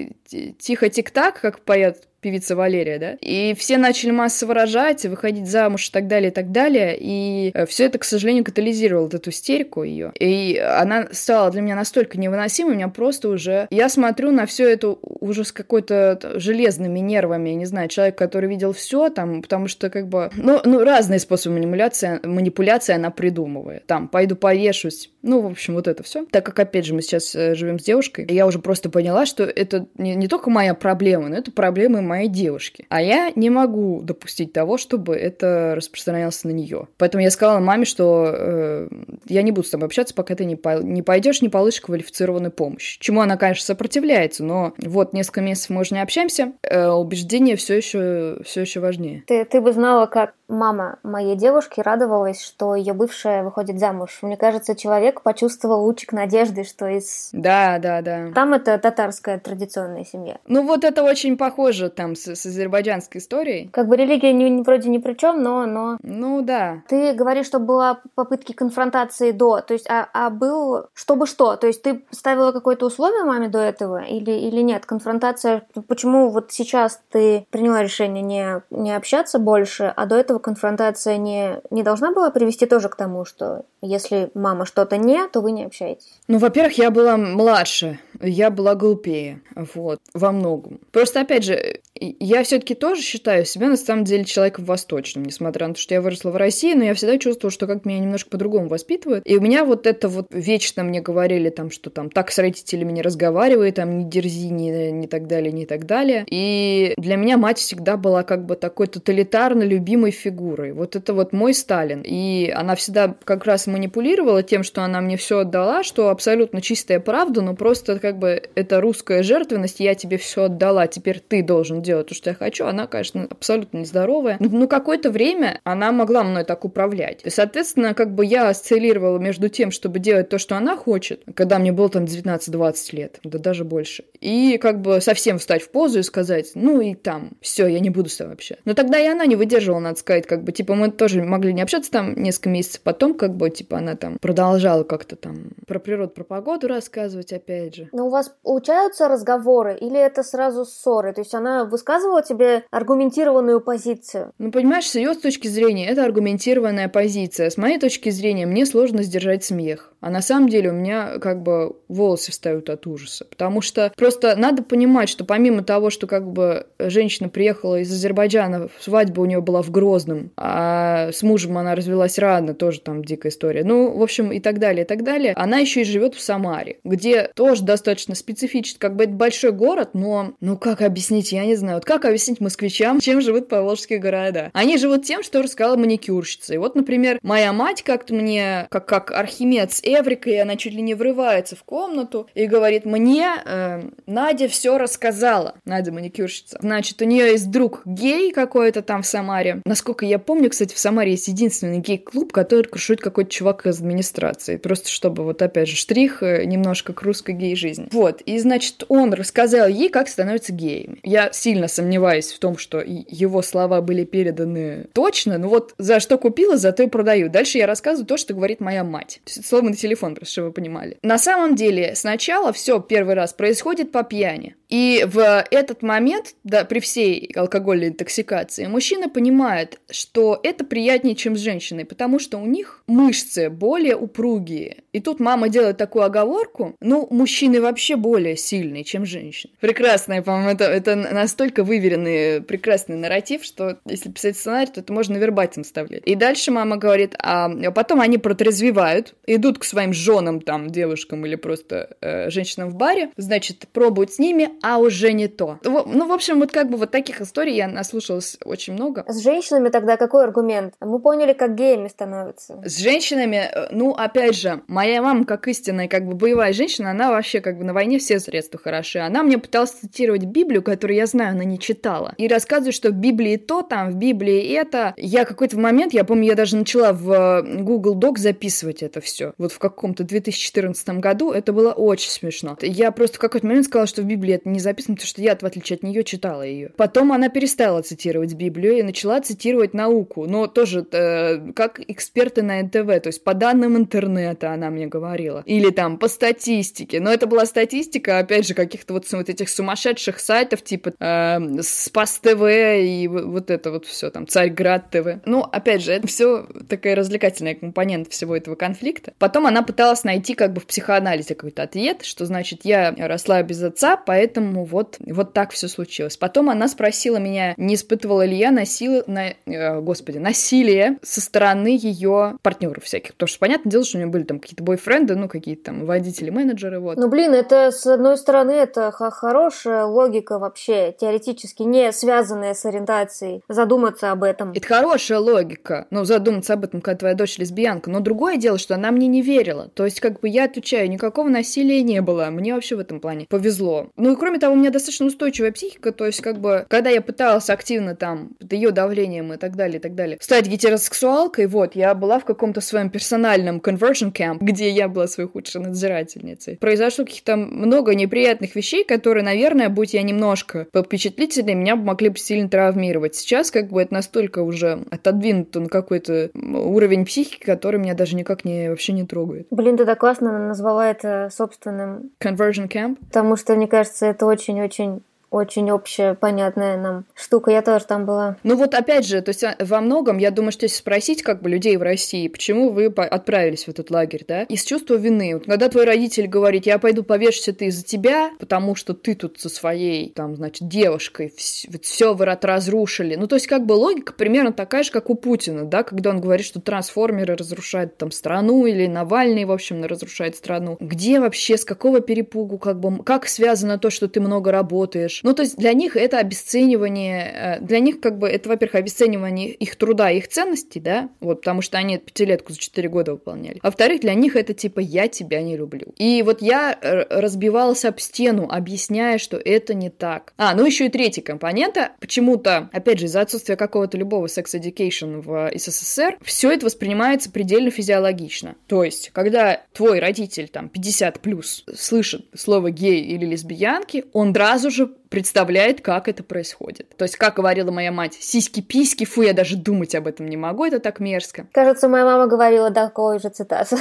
тихо 0.58 0.90
тик-так, 0.90 1.40
как 1.40 1.60
поет 1.60 2.06
певица 2.20 2.56
Валерия, 2.56 2.98
да, 2.98 3.12
и 3.20 3.54
все 3.54 3.78
начали 3.78 4.10
массово 4.10 4.54
рожать, 4.54 5.04
выходить 5.06 5.48
замуж 5.48 5.88
и 5.88 5.92
так 5.92 6.06
далее, 6.06 6.30
и 6.30 6.34
так 6.34 6.52
далее, 6.52 6.96
и 6.98 7.50
э, 7.54 7.66
все 7.66 7.86
это, 7.86 7.98
к 7.98 8.04
сожалению, 8.04 8.44
катализировало 8.44 9.04
вот 9.04 9.14
эту 9.14 9.30
истерику 9.30 9.82
ее, 9.82 10.12
и 10.18 10.58
она 10.58 11.08
стала 11.12 11.50
для 11.50 11.62
меня 11.62 11.76
настолько 11.76 12.18
невыносимой, 12.18 12.72
у 12.72 12.76
меня 12.76 12.88
просто 12.88 13.28
уже, 13.28 13.66
я 13.70 13.88
смотрю 13.88 14.30
на 14.30 14.46
все 14.46 14.68
это 14.68 14.90
уже 14.90 15.44
с 15.44 15.52
какой-то 15.52 16.18
железными 16.34 16.98
нервами, 16.98 17.50
не 17.50 17.66
знаю, 17.66 17.88
человек, 17.88 18.16
который 18.16 18.48
видел 18.48 18.72
все 18.72 19.08
там, 19.08 19.42
потому 19.42 19.68
что 19.68 19.90
как 19.90 20.08
бы, 20.08 20.30
ну, 20.34 20.60
ну 20.64 20.84
разные 20.84 21.18
способы 21.18 21.56
манипуляции, 21.56 22.20
манипуляции 22.24 22.94
она 22.94 23.10
придумывает, 23.10 23.86
там, 23.86 24.08
пойду 24.08 24.36
повешусь, 24.36 25.10
ну, 25.22 25.42
в 25.42 25.46
общем, 25.46 25.74
вот 25.74 25.86
это 25.86 26.02
все. 26.02 26.24
Так 26.30 26.46
как, 26.46 26.58
опять 26.58 26.86
же, 26.86 26.94
мы 26.94 27.02
сейчас 27.02 27.34
э, 27.34 27.54
живем 27.54 27.78
с 27.78 27.82
девушкой, 27.82 28.26
я 28.30 28.46
уже 28.46 28.58
просто 28.58 28.90
поняла, 28.90 29.26
что 29.26 29.44
это 29.44 29.86
не, 29.96 30.14
не 30.14 30.28
только 30.28 30.50
моя 30.50 30.74
проблема, 30.74 31.28
но 31.28 31.36
это 31.36 31.52
проблемы 31.52 32.00
моей 32.10 32.28
девушки. 32.28 32.86
А 32.88 33.00
я 33.00 33.32
не 33.34 33.50
могу 33.50 34.02
допустить 34.02 34.52
того, 34.52 34.78
чтобы 34.78 35.14
это 35.14 35.74
распространялось 35.76 36.44
на 36.44 36.50
нее. 36.50 36.88
Поэтому 36.98 37.22
я 37.22 37.30
сказала 37.30 37.60
маме, 37.60 37.84
что 37.84 38.32
э, 38.32 38.88
я 39.26 39.42
не 39.42 39.52
буду 39.52 39.66
с 39.66 39.70
тобой 39.70 39.86
общаться, 39.86 40.14
пока 40.14 40.34
ты 40.34 40.44
не, 40.44 40.56
по 40.56 40.82
не 40.82 41.02
пойдешь, 41.02 41.42
не 41.42 41.48
получишь 41.48 41.82
квалифицированную 41.82 42.50
помощь. 42.50 42.98
Чему 42.98 43.20
она, 43.20 43.36
конечно, 43.36 43.64
сопротивляется, 43.64 44.44
но 44.44 44.74
вот 44.78 45.12
несколько 45.12 45.40
месяцев 45.40 45.70
мы 45.70 45.82
уже 45.82 45.94
не 45.94 46.02
общаемся, 46.02 46.52
э, 46.62 46.88
убеждение 46.88 47.56
все 47.56 47.76
еще, 47.76 48.38
все 48.44 48.62
еще 48.62 48.80
важнее. 48.80 49.22
Ты, 49.26 49.44
ты 49.44 49.60
бы 49.60 49.72
знала, 49.72 50.06
как 50.06 50.34
мама 50.50 50.98
моей 51.02 51.36
девушки 51.36 51.80
радовалась, 51.80 52.42
что 52.42 52.74
ее 52.74 52.92
бывшая 52.92 53.42
выходит 53.42 53.78
замуж. 53.78 54.18
Мне 54.22 54.36
кажется, 54.36 54.74
человек 54.74 55.22
почувствовал 55.22 55.84
лучик 55.84 56.12
надежды, 56.12 56.64
что 56.64 56.86
из... 56.88 57.30
Да, 57.32 57.78
да, 57.78 58.02
да. 58.02 58.32
Там 58.34 58.52
это 58.52 58.76
татарская 58.78 59.38
традиционная 59.38 60.04
семья. 60.04 60.38
Ну 60.46 60.66
вот 60.66 60.84
это 60.84 61.02
очень 61.02 61.36
похоже 61.36 61.88
там 62.00 62.16
с, 62.16 62.34
с 62.34 62.46
азербайджанской 62.46 63.20
историей. 63.20 63.68
Как 63.68 63.86
бы 63.86 63.94
религия 63.96 64.32
не, 64.32 64.62
вроде 64.62 64.88
ни 64.88 64.96
при 64.96 65.12
чем, 65.12 65.42
но, 65.42 65.66
но... 65.66 65.98
Ну 66.02 66.40
да. 66.40 66.82
Ты 66.88 67.12
говоришь, 67.12 67.44
что 67.44 67.58
была 67.58 68.00
попытки 68.14 68.52
конфронтации 68.52 69.32
до, 69.32 69.60
то 69.60 69.74
есть, 69.74 69.86
а, 69.90 70.08
а 70.14 70.30
был 70.30 70.86
чтобы 70.94 71.26
что? 71.26 71.56
То 71.56 71.66
есть 71.66 71.82
ты 71.82 72.02
ставила 72.10 72.52
какое-то 72.52 72.86
условие 72.86 73.24
маме 73.24 73.48
до 73.48 73.58
этого 73.58 74.02
или, 74.02 74.30
или 74.30 74.62
нет? 74.62 74.86
Конфронтация, 74.86 75.66
почему 75.88 76.30
вот 76.30 76.52
сейчас 76.52 77.02
ты 77.10 77.46
приняла 77.50 77.82
решение 77.82 78.22
не, 78.22 78.62
не 78.70 78.96
общаться 78.96 79.38
больше, 79.38 79.92
а 79.94 80.06
до 80.06 80.16
этого 80.16 80.38
конфронтация 80.38 81.18
не, 81.18 81.60
не 81.70 81.82
должна 81.82 82.12
была 82.12 82.30
привести 82.30 82.64
тоже 82.64 82.88
к 82.88 82.96
тому, 82.96 83.26
что 83.26 83.66
если 83.82 84.30
мама 84.34 84.66
что-то 84.66 84.96
не, 84.96 85.26
то 85.28 85.40
вы 85.40 85.52
не 85.52 85.64
общаетесь? 85.64 86.20
Ну, 86.28 86.38
во-первых, 86.38 86.78
я 86.78 86.90
была 86.90 87.16
младше, 87.16 87.98
я 88.20 88.50
была 88.50 88.74
глупее, 88.74 89.40
вот, 89.54 90.00
во 90.14 90.32
многом. 90.32 90.80
Просто, 90.92 91.20
опять 91.20 91.44
же, 91.44 91.80
я 91.94 92.42
все-таки 92.44 92.74
тоже 92.74 93.02
считаю 93.02 93.44
себя, 93.44 93.68
на 93.68 93.76
самом 93.76 94.04
деле, 94.04 94.24
человеком 94.24 94.64
восточным, 94.64 95.24
несмотря 95.24 95.68
на 95.68 95.74
то, 95.74 95.80
что 95.80 95.94
я 95.94 96.02
выросла 96.02 96.30
в 96.30 96.36
России, 96.36 96.74
но 96.74 96.84
я 96.84 96.94
всегда 96.94 97.18
чувствовала, 97.18 97.52
что 97.52 97.66
как 97.66 97.84
меня 97.84 97.98
немножко 97.98 98.30
по-другому 98.30 98.68
воспитывают. 98.68 99.26
И 99.26 99.36
у 99.36 99.40
меня 99.40 99.64
вот 99.64 99.86
это 99.86 100.08
вот 100.08 100.28
вечно 100.30 100.82
мне 100.82 101.00
говорили 101.00 101.50
там, 101.50 101.70
что 101.70 101.90
там 101.90 102.10
так 102.10 102.30
с 102.30 102.38
родителями 102.38 102.92
не 102.92 103.02
разговаривай, 103.02 103.72
там 103.72 103.98
не 103.98 104.04
дерзи, 104.04 104.48
не, 104.48 104.92
не 104.92 105.06
так 105.06 105.26
далее, 105.26 105.52
не 105.52 105.66
так 105.66 105.86
далее. 105.86 106.24
И 106.28 106.94
для 106.96 107.16
меня 107.16 107.38
мать 107.38 107.58
всегда 107.58 107.96
была 107.96 108.22
как 108.22 108.46
бы 108.46 108.56
такой 108.56 108.86
тоталитарно 108.86 109.62
любимой 109.62 110.10
фигурой. 110.10 110.72
Вот 110.72 110.96
это 110.96 111.14
вот 111.14 111.32
мой 111.32 111.54
Сталин. 111.54 112.02
И 112.02 112.50
она 112.50 112.74
всегда 112.74 113.14
как 113.24 113.44
раз 113.44 113.66
манипулировала 113.70 114.42
тем, 114.42 114.62
что 114.62 114.82
она 114.82 115.00
мне 115.00 115.16
все 115.16 115.40
отдала, 115.40 115.82
что 115.82 116.08
абсолютно 116.10 116.60
чистая 116.60 117.00
правда, 117.00 117.42
но 117.42 117.54
просто 117.54 117.98
как 117.98 118.18
бы 118.18 118.42
это 118.54 118.80
русская 118.80 119.22
жертвенность, 119.22 119.80
я 119.80 119.94
тебе 119.94 120.18
все 120.18 120.44
отдала, 120.44 120.86
теперь 120.86 121.20
ты 121.20 121.42
должен 121.42 121.82
делать 121.82 122.08
то, 122.08 122.14
что 122.14 122.30
я 122.30 122.34
хочу. 122.34 122.66
Она, 122.66 122.86
конечно, 122.86 123.26
абсолютно 123.30 123.78
нездоровая. 123.78 124.36
Но, 124.38 124.68
какое-то 124.68 125.10
время 125.10 125.60
она 125.64 125.92
могла 125.92 126.22
мной 126.22 126.44
так 126.44 126.64
управлять. 126.64 127.20
И, 127.24 127.30
соответственно, 127.30 127.94
как 127.94 128.14
бы 128.14 128.24
я 128.24 128.48
осциллировала 128.48 129.18
между 129.18 129.48
тем, 129.48 129.70
чтобы 129.70 129.98
делать 129.98 130.28
то, 130.28 130.38
что 130.38 130.56
она 130.56 130.76
хочет, 130.76 131.22
когда 131.34 131.58
мне 131.58 131.72
было 131.72 131.88
там 131.88 132.04
19-20 132.04 132.96
лет, 132.96 133.20
да 133.24 133.38
даже 133.38 133.64
больше. 133.64 134.04
И 134.20 134.58
как 134.58 134.80
бы 134.80 135.00
совсем 135.00 135.38
встать 135.38 135.62
в 135.62 135.70
позу 135.70 136.00
и 136.00 136.02
сказать, 136.02 136.52
ну 136.54 136.80
и 136.80 136.94
там, 136.94 137.32
все, 137.40 137.66
я 137.66 137.80
не 137.80 137.90
буду 137.90 138.08
с 138.08 138.16
тобой 138.16 138.34
общаться. 138.34 138.62
Но 138.64 138.74
тогда 138.74 138.98
и 138.98 139.06
она 139.06 139.26
не 139.26 139.36
выдерживала, 139.36 139.80
надо 139.80 139.98
сказать, 139.98 140.26
как 140.26 140.44
бы, 140.44 140.52
типа, 140.52 140.74
мы 140.74 140.90
тоже 140.90 141.22
могли 141.22 141.52
не 141.52 141.62
общаться 141.62 141.90
там 141.90 142.14
несколько 142.14 142.50
месяцев 142.50 142.80
потом, 142.82 143.14
как 143.14 143.36
бы, 143.36 143.50
типа, 143.60 143.78
она 143.78 143.94
там 143.94 144.18
продолжала 144.18 144.84
как-то 144.84 145.16
там 145.16 145.50
про 145.66 145.78
природу, 145.78 146.12
про 146.12 146.24
погоду 146.24 146.66
рассказывать, 146.66 147.32
опять 147.32 147.76
же. 147.76 147.88
Но 147.92 148.06
у 148.06 148.10
вас 148.10 148.32
получаются 148.42 149.06
разговоры 149.06 149.76
или 149.76 149.98
это 149.98 150.22
сразу 150.22 150.64
ссоры? 150.64 151.12
То 151.12 151.20
есть 151.20 151.34
она 151.34 151.64
высказывала 151.66 152.22
тебе 152.22 152.64
аргументированную 152.70 153.60
позицию? 153.60 154.32
Ну, 154.38 154.50
понимаешь, 154.50 154.88
с 154.88 154.94
ее 154.94 155.14
точки 155.14 155.48
зрения 155.48 155.88
это 155.88 156.04
аргументированная 156.04 156.88
позиция. 156.88 157.50
С 157.50 157.58
моей 157.58 157.78
точки 157.78 158.08
зрения 158.08 158.46
мне 158.46 158.64
сложно 158.64 159.02
сдержать 159.02 159.44
смех. 159.44 159.89
А 160.00 160.10
на 160.10 160.22
самом 160.22 160.48
деле 160.48 160.70
у 160.70 160.74
меня 160.74 161.18
как 161.18 161.42
бы 161.42 161.76
волосы 161.88 162.32
встают 162.32 162.70
от 162.70 162.86
ужаса. 162.86 163.24
Потому 163.24 163.60
что 163.60 163.92
просто 163.96 164.34
надо 164.36 164.62
понимать, 164.62 165.08
что 165.08 165.24
помимо 165.24 165.62
того, 165.62 165.90
что 165.90 166.06
как 166.06 166.30
бы 166.30 166.66
женщина 166.78 167.28
приехала 167.28 167.80
из 167.80 167.92
Азербайджана, 167.92 168.68
свадьба 168.80 169.20
у 169.20 169.26
нее 169.26 169.40
была 169.40 169.62
в 169.62 169.70
Грозном, 169.70 170.30
а 170.36 171.10
с 171.12 171.22
мужем 171.22 171.58
она 171.58 171.74
развелась 171.74 172.18
рано, 172.18 172.54
тоже 172.54 172.80
там 172.80 173.04
дикая 173.04 173.28
история. 173.28 173.64
Ну, 173.64 173.96
в 173.96 174.02
общем, 174.02 174.32
и 174.32 174.40
так 174.40 174.58
далее, 174.58 174.84
и 174.84 174.88
так 174.88 175.02
далее. 175.02 175.34
Она 175.36 175.58
еще 175.58 175.82
и 175.82 175.84
живет 175.84 176.14
в 176.14 176.20
Самаре, 176.20 176.78
где 176.84 177.30
тоже 177.34 177.62
достаточно 177.62 178.14
специфически, 178.14 178.78
как 178.78 178.96
бы 178.96 179.04
это 179.04 179.12
большой 179.12 179.52
город, 179.52 179.90
но, 179.94 180.32
ну 180.40 180.56
как 180.56 180.82
объяснить, 180.82 181.32
я 181.32 181.44
не 181.44 181.56
знаю, 181.56 181.76
вот 181.76 181.84
как 181.84 182.04
объяснить 182.04 182.40
москвичам, 182.40 183.00
чем 183.00 183.20
живут 183.20 183.48
поволжские 183.48 183.98
города? 183.98 184.50
Они 184.52 184.78
живут 184.78 185.04
тем, 185.04 185.22
что 185.22 185.42
рассказала 185.42 185.76
маникюрщица. 185.76 186.54
И 186.54 186.58
вот, 186.58 186.74
например, 186.74 187.18
моя 187.22 187.52
мать 187.52 187.82
как-то 187.82 188.14
мне, 188.14 188.66
как, 188.70 188.86
как 188.86 189.10
Архимед 189.10 189.72
с 189.72 189.82
Эврикой, 189.94 190.40
она 190.40 190.56
чуть 190.56 190.74
ли 190.74 190.82
не 190.82 190.94
врывается 190.94 191.56
в 191.56 191.64
комнату 191.64 192.28
и 192.34 192.46
говорит, 192.46 192.84
мне 192.84 193.30
э, 193.44 193.82
Надя 194.06 194.48
все 194.48 194.78
рассказала. 194.78 195.54
Надя 195.64 195.92
маникюрщица. 195.92 196.58
Значит, 196.60 197.00
у 197.02 197.04
нее 197.04 197.32
есть 197.32 197.50
друг 197.50 197.82
гей 197.84 198.32
какой-то 198.32 198.82
там 198.82 199.02
в 199.02 199.06
Самаре. 199.06 199.62
Насколько 199.64 200.06
я 200.06 200.18
помню, 200.18 200.50
кстати, 200.50 200.74
в 200.74 200.78
Самаре 200.78 201.12
есть 201.12 201.28
единственный 201.28 201.78
гей-клуб, 201.78 202.32
который 202.32 202.66
крушит 202.66 203.00
какой-то 203.00 203.30
чувак 203.30 203.66
из 203.66 203.78
администрации. 203.78 204.56
Просто 204.56 204.88
чтобы, 204.88 205.24
вот 205.24 205.42
опять 205.42 205.68
же, 205.68 205.76
штрих 205.76 206.22
э, 206.22 206.44
немножко 206.44 206.92
к 206.92 207.02
русской 207.02 207.32
гей-жизни. 207.32 207.88
Вот. 207.92 208.20
И, 208.22 208.38
значит, 208.38 208.84
он 208.88 209.12
рассказал 209.12 209.68
ей, 209.68 209.88
как 209.88 210.08
становится 210.08 210.52
геями. 210.52 210.98
Я 211.02 211.32
сильно 211.32 211.68
сомневаюсь 211.68 212.32
в 212.32 212.38
том, 212.38 212.58
что 212.58 212.82
его 212.84 213.42
слова 213.42 213.80
были 213.80 214.04
переданы 214.04 214.86
точно, 214.92 215.38
но 215.38 215.48
вот 215.48 215.74
за 215.78 216.00
что 216.00 216.18
купила, 216.18 216.56
за 216.56 216.72
то 216.72 216.82
и 216.82 216.88
продаю. 216.88 217.28
Дальше 217.28 217.58
я 217.58 217.66
рассказываю 217.66 218.06
то, 218.06 218.16
что 218.16 218.34
говорит 218.34 218.60
моя 218.60 218.84
мать. 218.84 219.20
То 219.24 219.32
есть, 219.32 219.46
слово 219.46 219.70
на 219.70 219.74
телефон, 219.80 220.14
просто 220.14 220.32
чтобы 220.32 220.48
вы 220.48 220.52
понимали. 220.52 220.98
На 221.02 221.18
самом 221.18 221.54
деле, 221.54 221.94
сначала 221.94 222.52
все 222.52 222.80
первый 222.80 223.14
раз 223.14 223.32
происходит 223.32 223.92
по 223.92 224.02
пьяни. 224.02 224.56
И 224.68 225.04
в 225.04 225.44
этот 225.50 225.82
момент, 225.82 226.34
да, 226.44 226.64
при 226.64 226.78
всей 226.78 227.32
алкогольной 227.34 227.88
интоксикации, 227.88 228.66
мужчина 228.66 229.08
понимает, 229.08 229.80
что 229.90 230.38
это 230.42 230.64
приятнее, 230.64 231.16
чем 231.16 231.36
с 231.36 231.40
женщиной, 231.40 231.84
потому 231.84 232.20
что 232.20 232.38
у 232.38 232.46
них 232.46 232.84
мышцы 232.86 233.50
более 233.50 233.96
упругие. 233.96 234.84
И 234.92 235.00
тут 235.00 235.18
мама 235.18 235.48
делает 235.48 235.76
такую 235.76 236.04
оговорку, 236.04 236.76
ну, 236.80 237.08
мужчины 237.10 237.60
вообще 237.60 237.96
более 237.96 238.36
сильные, 238.36 238.84
чем 238.84 239.04
женщины. 239.04 239.52
Прекрасная, 239.60 240.22
по-моему, 240.22 240.50
это, 240.50 240.64
это 240.64 240.94
настолько 240.94 241.64
выверенный, 241.64 242.40
прекрасный 242.40 242.96
нарратив, 242.96 243.44
что 243.44 243.78
если 243.86 244.10
писать 244.10 244.36
сценарий, 244.36 244.70
то 244.70 244.80
это 244.80 244.92
можно 244.92 245.16
вербатим 245.16 245.64
вставлять. 245.64 246.02
И 246.04 246.14
дальше 246.14 246.52
мама 246.52 246.76
говорит, 246.76 247.16
а 247.18 247.48
потом 247.72 248.00
они 248.00 248.18
протрезвевают, 248.18 249.14
идут 249.26 249.58
к 249.58 249.64
своим 249.70 249.92
женам, 249.92 250.40
там, 250.40 250.70
девушкам 250.70 251.24
или 251.24 251.36
просто 251.36 251.96
э, 252.00 252.30
женщинам 252.30 252.70
в 252.70 252.76
баре, 252.76 253.10
значит, 253.16 253.66
пробуют 253.72 254.12
с 254.12 254.18
ними, 254.18 254.50
а 254.62 254.78
уже 254.78 255.12
не 255.12 255.28
то. 255.28 255.58
Ну, 255.64 256.06
в 256.06 256.12
общем, 256.12 256.40
вот 256.40 256.52
как 256.52 256.68
бы 256.68 256.76
вот 256.76 256.90
таких 256.90 257.20
историй 257.20 257.54
я 257.54 257.68
наслушалась 257.68 258.36
очень 258.44 258.74
много. 258.74 259.04
С 259.08 259.22
женщинами 259.22 259.68
тогда 259.68 259.96
какой 259.96 260.24
аргумент? 260.24 260.74
Мы 260.80 260.98
поняли, 261.00 261.32
как 261.32 261.54
геями 261.54 261.88
становятся. 261.88 262.60
С 262.64 262.78
женщинами, 262.78 263.48
э, 263.52 263.68
ну, 263.70 263.92
опять 263.92 264.36
же, 264.36 264.62
моя 264.66 265.02
мама, 265.02 265.24
как 265.24 265.46
истинная, 265.48 265.88
как 265.88 266.04
бы 266.04 266.14
боевая 266.14 266.52
женщина, 266.52 266.90
она 266.90 267.10
вообще 267.10 267.40
как 267.40 267.58
бы 267.58 267.64
на 267.64 267.72
войне 267.72 267.98
все 267.98 268.18
средства 268.18 268.58
хороши. 268.62 268.98
Она 268.98 269.22
мне 269.22 269.38
пыталась 269.38 269.70
цитировать 269.70 270.24
Библию, 270.24 270.62
которую 270.62 270.96
я 270.96 271.06
знаю, 271.06 271.32
она 271.32 271.44
не 271.44 271.58
читала. 271.58 272.14
И 272.18 272.28
рассказывает, 272.28 272.74
что 272.74 272.90
в 272.90 272.94
Библии 272.94 273.36
то, 273.36 273.62
там, 273.62 273.90
в 273.90 273.96
Библии 273.96 274.52
это. 274.54 274.94
Я 274.96 275.24
какой-то 275.24 275.58
момент, 275.58 275.92
я 275.92 276.04
помню, 276.04 276.26
я 276.26 276.34
даже 276.34 276.56
начала 276.56 276.92
в 276.92 277.12
э, 277.12 277.62
Google 277.62 277.96
Doc 277.98 278.18
записывать 278.18 278.82
это 278.82 279.00
все. 279.00 279.32
Вот 279.38 279.52
в 279.52 279.58
каком-то 279.60 280.02
2014 280.02 280.88
году 281.00 281.30
это 281.30 281.52
было 281.52 281.72
очень 281.72 282.10
смешно. 282.10 282.56
Я 282.60 282.90
просто 282.90 283.16
в 283.16 283.20
какой-то 283.20 283.46
момент 283.46 283.66
сказала, 283.66 283.86
что 283.86 284.02
в 284.02 284.06
Библии 284.06 284.34
это 284.34 284.48
не 284.48 284.58
записано, 284.58 284.96
потому 284.96 285.06
что 285.06 285.22
я, 285.22 285.36
в 285.36 285.44
отличие 285.44 285.76
от 285.76 285.82
нее, 285.82 286.02
читала 286.02 286.42
ее. 286.42 286.72
Потом 286.76 287.12
она 287.12 287.28
перестала 287.28 287.82
цитировать 287.82 288.34
Библию 288.34 288.78
и 288.78 288.82
начала 288.82 289.20
цитировать 289.20 289.74
науку. 289.74 290.26
Но 290.26 290.46
тоже 290.46 290.86
э, 290.90 291.52
как 291.52 291.80
эксперты 291.88 292.42
на 292.42 292.60
НТВ, 292.62 292.86
то 293.02 293.06
есть 293.06 293.22
по 293.22 293.34
данным 293.34 293.76
интернета 293.76 294.52
она 294.52 294.70
мне 294.70 294.86
говорила. 294.86 295.42
Или 295.46 295.70
там 295.70 295.98
по 295.98 296.08
статистике. 296.08 297.00
Но 297.00 297.12
это 297.12 297.26
была 297.26 297.46
статистика, 297.46 298.18
опять 298.18 298.48
же, 298.48 298.54
каких-то 298.54 298.94
вот, 298.94 299.04
вот 299.12 299.28
этих 299.28 299.48
сумасшедших 299.48 300.18
сайтов, 300.18 300.62
типа 300.62 300.92
э, 300.98 301.62
Спас 301.62 302.18
ТВ 302.18 302.42
и 302.42 303.08
вот 303.08 303.50
это 303.50 303.70
вот 303.70 303.84
все 303.86 304.10
там, 304.10 304.26
Царьград 304.26 304.90
ТВ. 304.90 305.20
Ну, 305.26 305.42
опять 305.42 305.82
же, 305.82 305.92
это 305.92 306.06
все 306.06 306.46
такая 306.68 306.94
развлекательная 306.94 307.54
компонент 307.54 308.10
всего 308.10 308.34
этого 308.34 308.54
конфликта. 308.54 309.12
Потом 309.18 309.49
она 309.50 309.62
пыталась 309.62 310.04
найти 310.04 310.34
как 310.34 310.52
бы 310.52 310.60
в 310.60 310.66
психоанализе 310.66 311.34
какой-то 311.34 311.62
ответ, 311.62 312.02
что 312.02 312.24
значит 312.24 312.60
я 312.64 312.94
росла 312.96 313.42
без 313.42 313.62
отца, 313.62 313.96
поэтому 313.96 314.64
вот, 314.64 314.96
вот 315.00 315.32
так 315.32 315.50
все 315.50 315.68
случилось. 315.68 316.16
Потом 316.16 316.50
она 316.50 316.68
спросила 316.68 317.18
меня, 317.18 317.54
не 317.56 317.74
испытывала 317.74 318.24
ли 318.24 318.36
я 318.36 318.50
насилие, 318.50 319.02
на, 319.06 319.30
э, 319.30 319.80
господи, 319.80 320.18
насилие 320.18 320.98
со 321.02 321.20
стороны 321.20 321.76
ее 321.80 322.36
партнеров 322.42 322.84
всяких. 322.84 323.14
Потому 323.14 323.28
что, 323.28 323.38
понятное 323.40 323.70
дело, 323.70 323.84
что 323.84 323.98
у 323.98 324.00
нее 324.00 324.08
были 324.08 324.22
там 324.22 324.38
какие-то 324.38 324.62
бойфренды, 324.62 325.16
ну, 325.16 325.28
какие-то 325.28 325.64
там 325.64 325.84
водители, 325.84 326.30
менеджеры, 326.30 326.78
вот. 326.78 326.96
Ну, 326.96 327.08
блин, 327.08 327.34
это, 327.34 327.72
с 327.72 327.86
одной 327.86 328.16
стороны, 328.16 328.52
это 328.52 328.90
хорошая 328.92 329.84
логика 329.84 330.38
вообще, 330.38 330.94
теоретически 330.98 331.64
не 331.64 331.92
связанная 331.92 332.54
с 332.54 332.64
ориентацией, 332.64 333.42
задуматься 333.48 334.12
об 334.12 334.22
этом. 334.22 334.52
Это 334.52 334.66
хорошая 334.66 335.18
логика, 335.18 335.86
ну, 335.90 336.04
задуматься 336.04 336.54
об 336.54 336.64
этом, 336.64 336.80
когда 336.80 336.98
твоя 336.98 337.14
дочь 337.14 337.38
лесбиянка. 337.38 337.90
Но 337.90 337.98
другое 337.98 338.36
дело, 338.36 338.58
что 338.58 338.76
она 338.76 338.92
мне 338.92 339.08
не 339.08 339.22
верила. 339.30 339.70
То 339.74 339.84
есть, 339.84 340.00
как 340.00 340.20
бы 340.20 340.28
я 340.28 340.44
отвечаю, 340.44 340.90
никакого 340.90 341.28
насилия 341.28 341.82
не 341.82 342.00
было. 342.02 342.26
Мне 342.30 342.54
вообще 342.54 342.76
в 342.76 342.80
этом 342.80 343.00
плане 343.00 343.26
повезло. 343.28 343.88
Ну 343.96 344.12
и 344.12 344.16
кроме 344.16 344.38
того, 344.38 344.54
у 344.54 344.56
меня 344.56 344.70
достаточно 344.70 345.06
устойчивая 345.06 345.52
психика, 345.52 345.92
то 345.92 346.06
есть, 346.06 346.20
как 346.20 346.40
бы, 346.40 346.66
когда 346.68 346.90
я 346.90 347.00
пыталась 347.00 347.48
активно 347.50 347.94
там, 347.94 348.30
под 348.38 348.52
ее 348.52 348.70
давлением 348.70 349.32
и 349.32 349.36
так 349.36 349.56
далее, 349.56 349.78
и 349.78 349.80
так 349.80 349.94
далее, 349.94 350.18
стать 350.20 350.46
гетеросексуалкой, 350.46 351.46
вот, 351.46 351.74
я 351.74 351.94
была 351.94 352.18
в 352.18 352.24
каком-то 352.24 352.60
своем 352.60 352.90
персональном 352.90 353.58
conversion 353.58 354.12
camp, 354.12 354.38
где 354.40 354.70
я 354.70 354.88
была 354.88 355.06
своей 355.06 355.28
худшей 355.28 355.60
надзирательницей. 355.60 356.56
Произошло 356.56 357.04
каких-то 357.04 357.36
много 357.36 357.94
неприятных 357.94 358.56
вещей, 358.56 358.84
которые, 358.84 359.24
наверное, 359.24 359.68
будь 359.68 359.94
я 359.94 360.02
немножко 360.02 360.66
впечатлительнее, 360.74 361.54
меня 361.54 361.76
могли 361.76 362.08
бы 362.08 362.18
сильно 362.18 362.48
травмировать. 362.48 363.14
Сейчас 363.14 363.50
как 363.50 363.68
бы 363.68 363.82
это 363.82 363.94
настолько 363.94 364.42
уже 364.42 364.84
отодвинуто 364.90 365.60
на 365.60 365.68
какой-то 365.68 366.30
уровень 366.34 367.04
психики, 367.04 367.44
который 367.44 367.80
меня 367.80 367.94
даже 367.94 368.16
никак 368.16 368.44
не, 368.44 368.68
вообще 368.68 368.92
не 368.92 369.04
трогает. 369.04 369.19
Блин, 369.50 369.76
ты 369.76 369.84
так 369.84 369.98
классно 369.98 370.48
назвала 370.48 370.88
это 370.88 371.28
собственным... 371.30 372.10
Conversion 372.20 372.68
camp? 372.68 372.96
Потому 373.06 373.36
что, 373.36 373.54
мне 373.54 373.66
кажется, 373.66 374.06
это 374.06 374.26
очень-очень 374.26 375.02
очень 375.30 375.70
общая, 375.70 376.14
понятная 376.14 376.76
нам 376.76 377.04
штука. 377.14 377.50
Я 377.50 377.62
тоже 377.62 377.84
там 377.86 378.04
была. 378.04 378.36
Ну 378.42 378.56
вот 378.56 378.74
опять 378.74 379.06
же, 379.06 379.22
то 379.22 379.30
есть 379.30 379.44
а, 379.44 379.56
во 379.60 379.80
многом, 379.80 380.18
я 380.18 380.30
думаю, 380.30 380.52
что 380.52 380.64
если 380.64 380.76
спросить 380.76 381.22
как 381.22 381.40
бы 381.40 381.48
людей 381.48 381.76
в 381.76 381.82
России, 381.82 382.28
почему 382.28 382.70
вы 382.70 382.86
отправились 382.86 383.64
в 383.64 383.68
этот 383.68 383.90
лагерь, 383.90 384.24
да, 384.26 384.42
из 384.42 384.64
чувства 384.64 384.94
вины. 384.94 385.34
Вот 385.34 385.46
когда 385.46 385.68
твой 385.68 385.84
родитель 385.84 386.26
говорит, 386.26 386.66
я 386.66 386.78
пойду 386.78 387.02
повешься 387.02 387.52
ты 387.52 387.66
из-за 387.66 387.84
тебя, 387.84 388.30
потому 388.38 388.74
что 388.74 388.92
ты 388.94 389.14
тут 389.14 389.40
со 389.40 389.48
своей, 389.48 390.10
там, 390.10 390.36
значит, 390.36 390.68
девушкой 390.68 391.32
все 391.36 392.14
вы 392.14 392.24
разрушили. 392.24 393.14
Ну 393.14 393.26
то 393.26 393.36
есть 393.36 393.46
как 393.46 393.66
бы 393.66 393.74
логика 393.74 394.12
примерно 394.12 394.52
такая 394.52 394.82
же, 394.82 394.90
как 394.90 395.10
у 395.10 395.14
Путина, 395.14 395.64
да, 395.64 395.82
когда 395.82 396.10
он 396.10 396.20
говорит, 396.20 396.44
что 396.44 396.60
трансформеры 396.60 397.36
разрушают 397.36 397.96
там 397.96 398.10
страну 398.10 398.66
или 398.66 398.86
Навальный, 398.86 399.44
в 399.44 399.52
общем, 399.52 399.84
разрушает 399.84 400.36
страну. 400.36 400.76
Где 400.80 401.20
вообще, 401.20 401.56
с 401.56 401.64
какого 401.64 402.00
перепугу, 402.00 402.58
как 402.58 402.80
бы, 402.80 403.02
как 403.04 403.28
связано 403.28 403.78
то, 403.78 403.90
что 403.90 404.08
ты 404.08 404.20
много 404.20 404.50
работаешь, 404.50 405.19
ну, 405.22 405.34
то 405.34 405.42
есть 405.42 405.56
для 405.56 405.72
них 405.72 405.96
это 405.96 406.18
обесценивание, 406.18 407.32
э, 407.34 407.60
для 407.60 407.78
них 407.80 408.00
как 408.00 408.18
бы 408.18 408.28
это, 408.28 408.48
во-первых, 408.48 408.76
обесценивание 408.76 409.50
их 409.50 409.76
труда, 409.76 410.10
их 410.10 410.28
ценностей, 410.28 410.80
да, 410.80 411.08
вот, 411.20 411.40
потому 411.40 411.62
что 411.62 411.78
они 411.78 411.98
пятилетку 411.98 412.52
за 412.52 412.58
четыре 412.58 412.88
года 412.88 413.12
выполняли. 413.12 413.58
А 413.62 413.66
во-вторых, 413.66 414.00
для 414.00 414.14
них 414.14 414.36
это 414.36 414.54
типа 414.54 414.80
«я 414.80 415.08
тебя 415.08 415.42
не 415.42 415.56
люблю». 415.56 415.94
И 415.96 416.22
вот 416.22 416.42
я 416.42 416.76
э, 416.80 417.20
разбивалась 417.20 417.84
об 417.84 418.00
стену, 418.00 418.48
объясняя, 418.50 419.18
что 419.18 419.36
это 419.36 419.74
не 419.74 419.90
так. 419.90 420.32
А, 420.36 420.54
ну 420.54 420.66
еще 420.66 420.86
и 420.86 420.90
третий 420.90 421.20
компонента. 421.22 421.92
Почему-то, 422.00 422.68
опять 422.72 422.98
же, 422.98 423.06
из-за 423.06 423.20
отсутствия 423.20 423.56
какого-то 423.56 423.96
любого 423.96 424.26
sex 424.26 424.50
education 424.50 425.20
в 425.20 425.50
СССР, 425.54 426.18
все 426.22 426.50
это 426.50 426.66
воспринимается 426.66 427.30
предельно 427.30 427.70
физиологично. 427.70 428.56
То 428.66 428.84
есть, 428.84 429.10
когда 429.10 429.62
твой 429.72 430.00
родитель, 430.00 430.48
там, 430.48 430.68
50 430.68 431.20
плюс, 431.20 431.64
слышит 431.74 432.26
слово 432.34 432.70
гей 432.70 433.02
или 433.02 433.26
лесбиянки, 433.26 434.04
он 434.12 434.32
сразу 434.34 434.70
же 434.70 434.86
представляет, 435.10 435.82
как 435.82 436.08
это 436.08 436.22
происходит. 436.22 436.96
То 436.96 437.04
есть, 437.04 437.16
как 437.16 437.34
говорила 437.36 437.70
моя 437.70 437.92
мать, 437.92 438.14
сиськи-письки, 438.14 439.04
фу, 439.04 439.22
я 439.22 439.34
даже 439.34 439.56
думать 439.56 439.94
об 439.94 440.06
этом 440.06 440.26
не 440.28 440.36
могу, 440.36 440.64
это 440.64 440.78
так 440.78 441.00
мерзко. 441.00 441.46
Кажется, 441.52 441.88
моя 441.88 442.04
мама 442.04 442.26
говорила 442.26 442.70
такой 442.70 443.18
же 443.18 443.28
цитату. 443.28 443.76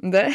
Да? 0.00 0.28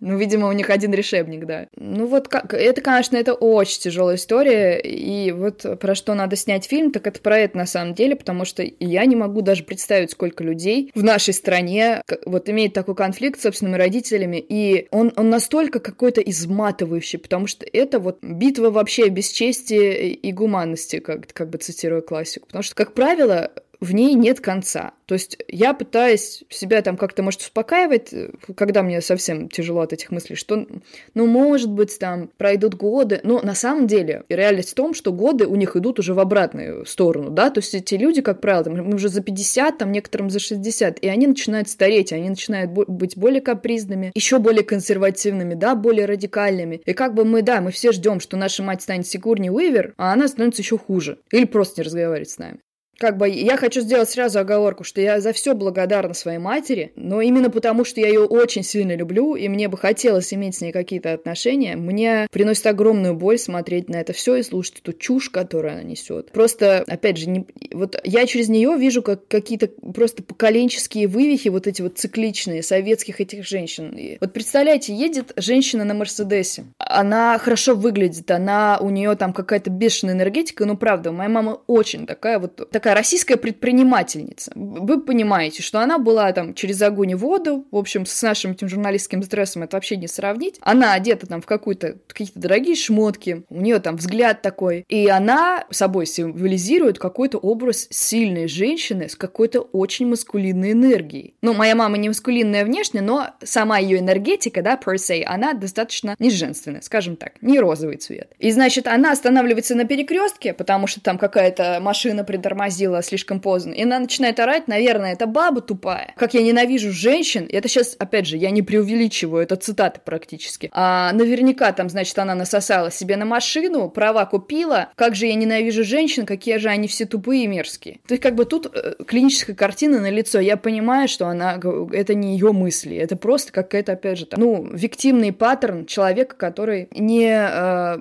Ну, 0.00 0.16
видимо, 0.16 0.48
у 0.48 0.52
них 0.52 0.70
один 0.70 0.92
решебник, 0.92 1.44
да. 1.46 1.68
Ну 1.76 2.06
вот, 2.06 2.28
как, 2.28 2.54
это, 2.54 2.80
конечно, 2.80 3.16
это 3.16 3.34
очень 3.34 3.80
тяжелая 3.80 4.16
история, 4.16 4.80
и 4.80 5.30
вот 5.32 5.64
про 5.78 5.94
что 5.94 6.14
надо 6.14 6.36
снять 6.36 6.64
фильм, 6.64 6.90
так 6.90 7.06
это 7.06 7.20
про 7.20 7.38
это 7.38 7.56
на 7.56 7.66
самом 7.66 7.94
деле, 7.94 8.16
потому 8.16 8.44
что 8.44 8.64
я 8.80 9.04
не 9.04 9.16
могу 9.16 9.42
даже 9.42 9.64
представить, 9.64 10.10
сколько 10.10 10.42
людей 10.42 10.90
в 10.94 11.02
нашей 11.02 11.34
стране 11.34 12.02
вот 12.24 12.48
имеет 12.48 12.72
такой 12.72 12.94
конфликт 12.94 13.38
с 13.38 13.42
собственными 13.42 13.76
родителями, 13.76 14.44
и 14.46 14.88
он, 14.90 15.12
он 15.16 15.30
настолько 15.30 15.80
какой-то 15.80 16.20
изматывающий, 16.20 17.18
потому 17.18 17.46
что 17.46 17.66
это 17.70 17.98
вот 17.98 18.18
битва 18.22 18.70
вообще 18.70 19.08
без 19.08 19.30
чести 19.30 20.12
и 20.12 20.32
гуманности, 20.32 21.00
как, 21.00 21.32
как 21.32 21.50
бы 21.50 21.58
цитируя 21.58 22.00
классику. 22.00 22.46
Потому 22.46 22.62
что, 22.62 22.74
как 22.74 22.94
правило, 22.94 23.50
в 23.80 23.94
ней 23.94 24.14
нет 24.14 24.40
конца. 24.40 24.92
То 25.06 25.14
есть 25.14 25.38
я 25.48 25.74
пытаюсь 25.74 26.44
себя 26.50 26.82
там 26.82 26.96
как-то, 26.96 27.22
может, 27.22 27.40
успокаивать, 27.40 28.14
когда 28.54 28.82
мне 28.82 29.00
совсем 29.00 29.48
тяжело 29.48 29.80
от 29.80 29.92
этих 29.92 30.10
мыслей, 30.10 30.36
что, 30.36 30.66
ну, 31.14 31.26
может 31.26 31.70
быть, 31.70 31.98
там 31.98 32.30
пройдут 32.36 32.74
годы, 32.74 33.20
но 33.24 33.40
на 33.40 33.54
самом 33.54 33.86
деле 33.86 34.22
реальность 34.28 34.70
в 34.70 34.74
том, 34.74 34.94
что 34.94 35.12
годы 35.12 35.46
у 35.46 35.56
них 35.56 35.74
идут 35.74 35.98
уже 35.98 36.14
в 36.14 36.20
обратную 36.20 36.86
сторону, 36.86 37.30
да, 37.30 37.50
то 37.50 37.58
есть 37.58 37.74
эти 37.74 37.94
люди, 37.94 38.20
как 38.20 38.40
правило, 38.40 38.64
там, 38.64 38.94
уже 38.94 39.08
за 39.08 39.22
50, 39.22 39.78
там, 39.78 39.90
некоторым 39.90 40.30
за 40.30 40.38
60, 40.38 40.98
и 41.00 41.08
они 41.08 41.26
начинают 41.26 41.68
стареть, 41.68 42.12
они 42.12 42.28
начинают 42.28 42.70
быть 42.70 43.16
более 43.16 43.40
капризными, 43.40 44.12
еще 44.14 44.38
более 44.38 44.62
консервативными, 44.62 45.54
да, 45.54 45.74
более 45.74 46.06
радикальными. 46.06 46.82
И 46.84 46.92
как 46.92 47.14
бы 47.14 47.24
мы, 47.24 47.42
да, 47.42 47.60
мы 47.60 47.72
все 47.72 47.92
ждем, 47.92 48.20
что 48.20 48.36
наша 48.36 48.62
мать 48.62 48.82
станет 48.82 49.06
Сигурни 49.06 49.50
Уивер, 49.50 49.94
а 49.96 50.12
она 50.12 50.28
становится 50.28 50.62
еще 50.62 50.78
хуже. 50.78 51.18
Или 51.32 51.46
просто 51.46 51.80
не 51.80 51.84
разговаривает 51.84 52.28
с 52.28 52.38
нами 52.38 52.60
как 53.00 53.16
бы 53.16 53.30
я 53.30 53.56
хочу 53.56 53.80
сделать 53.80 54.10
сразу 54.10 54.40
оговорку, 54.40 54.84
что 54.84 55.00
я 55.00 55.20
за 55.20 55.32
все 55.32 55.54
благодарна 55.54 56.12
своей 56.12 56.38
матери, 56.38 56.92
но 56.96 57.22
именно 57.22 57.48
потому, 57.48 57.86
что 57.86 57.98
я 57.98 58.08
ее 58.08 58.26
очень 58.26 58.62
сильно 58.62 58.94
люблю, 58.94 59.36
и 59.36 59.48
мне 59.48 59.68
бы 59.68 59.78
хотелось 59.78 60.34
иметь 60.34 60.56
с 60.56 60.60
ней 60.60 60.70
какие-то 60.70 61.14
отношения, 61.14 61.76
мне 61.76 62.28
приносит 62.30 62.66
огромную 62.66 63.14
боль 63.14 63.38
смотреть 63.38 63.88
на 63.88 63.96
это 63.96 64.12
все 64.12 64.36
и 64.36 64.42
слушать 64.42 64.80
эту 64.80 64.92
чушь, 64.92 65.30
которую 65.30 65.72
она 65.72 65.82
несет. 65.82 66.30
Просто, 66.30 66.84
опять 66.86 67.16
же, 67.16 67.30
не... 67.30 67.46
вот 67.72 67.98
я 68.04 68.26
через 68.26 68.50
нее 68.50 68.76
вижу 68.76 69.00
как 69.00 69.26
какие-то 69.28 69.68
просто 69.68 70.22
поколенческие 70.22 71.08
вывихи, 71.08 71.48
вот 71.48 71.66
эти 71.66 71.80
вот 71.80 71.96
цикличные 71.96 72.62
советских 72.62 73.22
этих 73.22 73.46
женщин. 73.46 73.96
И 73.96 74.18
вот 74.20 74.34
представляете, 74.34 74.94
едет 74.94 75.32
женщина 75.36 75.84
на 75.84 75.94
Мерседесе, 75.94 76.66
она 76.76 77.38
хорошо 77.38 77.74
выглядит, 77.74 78.30
она 78.30 78.78
у 78.78 78.90
нее 78.90 79.16
там 79.16 79.32
какая-то 79.32 79.70
бешеная 79.70 80.12
энергетика, 80.12 80.66
ну 80.66 80.76
правда, 80.76 81.12
моя 81.12 81.30
мама 81.30 81.62
очень 81.66 82.06
такая 82.06 82.38
вот 82.38 82.70
такая 82.70 82.89
такая 82.90 82.94
российская 82.96 83.36
предпринимательница. 83.36 84.50
Вы 84.54 85.00
понимаете, 85.00 85.62
что 85.62 85.78
она 85.80 85.98
была 85.98 86.32
там 86.32 86.54
через 86.54 86.82
огонь 86.82 87.10
и 87.10 87.14
воду, 87.14 87.66
в 87.70 87.76
общем, 87.76 88.04
с 88.04 88.22
нашим 88.22 88.52
этим 88.52 88.68
журналистским 88.68 89.22
стрессом 89.22 89.62
это 89.62 89.76
вообще 89.76 89.96
не 89.96 90.08
сравнить. 90.08 90.56
Она 90.60 90.94
одета 90.94 91.26
там 91.26 91.40
в 91.40 91.46
какую-то 91.46 91.98
какие-то 92.08 92.40
дорогие 92.40 92.74
шмотки, 92.74 93.44
у 93.48 93.60
нее 93.60 93.78
там 93.78 93.96
взгляд 93.96 94.42
такой, 94.42 94.84
и 94.88 95.06
она 95.08 95.66
собой 95.70 96.06
символизирует 96.06 96.98
какой-то 96.98 97.38
образ 97.38 97.86
сильной 97.90 98.48
женщины 98.48 99.08
с 99.08 99.14
какой-то 99.14 99.60
очень 99.60 100.08
маскулинной 100.08 100.72
энергией. 100.72 101.34
Ну, 101.42 101.54
моя 101.54 101.76
мама 101.76 101.96
не 101.96 102.08
маскулинная 102.08 102.64
внешне, 102.64 103.02
но 103.02 103.28
сама 103.44 103.78
ее 103.78 103.98
энергетика, 103.98 104.62
да, 104.62 104.78
per 104.84 104.96
se, 104.96 105.22
она 105.22 105.52
достаточно 105.52 106.16
не 106.18 106.30
женственная, 106.30 106.80
скажем 106.80 107.14
так, 107.16 107.34
не 107.40 107.60
розовый 107.60 107.98
цвет. 107.98 108.32
И 108.38 108.50
значит, 108.50 108.88
она 108.88 109.12
останавливается 109.12 109.76
на 109.76 109.84
перекрестке, 109.84 110.52
потому 110.52 110.88
что 110.88 111.00
там 111.00 111.18
какая-то 111.18 111.78
машина 111.80 112.24
притормозила 112.24 112.79
слишком 113.02 113.40
поздно, 113.40 113.72
и 113.72 113.82
она 113.82 113.98
начинает 113.98 114.38
орать, 114.40 114.68
наверное, 114.68 115.12
это 115.12 115.26
баба 115.26 115.60
тупая. 115.60 116.14
Как 116.16 116.34
я 116.34 116.42
ненавижу 116.42 116.92
женщин, 116.92 117.48
это 117.50 117.68
сейчас, 117.68 117.96
опять 117.98 118.26
же, 118.26 118.36
я 118.36 118.50
не 118.50 118.62
преувеличиваю, 118.62 119.42
это 119.42 119.56
цитаты 119.56 120.00
практически. 120.04 120.70
А 120.72 121.12
наверняка 121.12 121.72
там, 121.72 121.88
значит, 121.88 122.18
она 122.18 122.34
насосала 122.34 122.90
себе 122.90 123.16
на 123.16 123.24
машину, 123.24 123.88
права 123.90 124.24
купила, 124.26 124.90
как 124.96 125.14
же 125.14 125.26
я 125.26 125.34
ненавижу 125.34 125.84
женщин, 125.84 126.26
какие 126.26 126.56
же 126.56 126.68
они 126.68 126.88
все 126.88 127.06
тупые 127.06 127.44
и 127.44 127.46
мерзкие. 127.46 128.00
То 128.06 128.14
есть 128.14 128.22
как 128.22 128.34
бы 128.34 128.44
тут 128.44 128.70
э, 128.74 128.94
клиническая 129.06 129.56
картина 129.56 130.00
на 130.00 130.10
лицо. 130.10 130.40
Я 130.40 130.56
понимаю, 130.56 131.08
что 131.08 131.26
она, 131.26 131.60
это 131.92 132.14
не 132.14 132.34
ее 132.34 132.52
мысли, 132.52 132.96
это 132.96 133.16
просто 133.16 133.52
какая-то, 133.52 133.92
опять 133.92 134.18
же, 134.18 134.26
там, 134.26 134.40
ну, 134.40 134.68
виктимный 134.72 135.32
паттерн 135.32 135.86
человека, 135.86 136.36
который 136.36 136.88
не 136.92 137.30
э, 137.30 137.98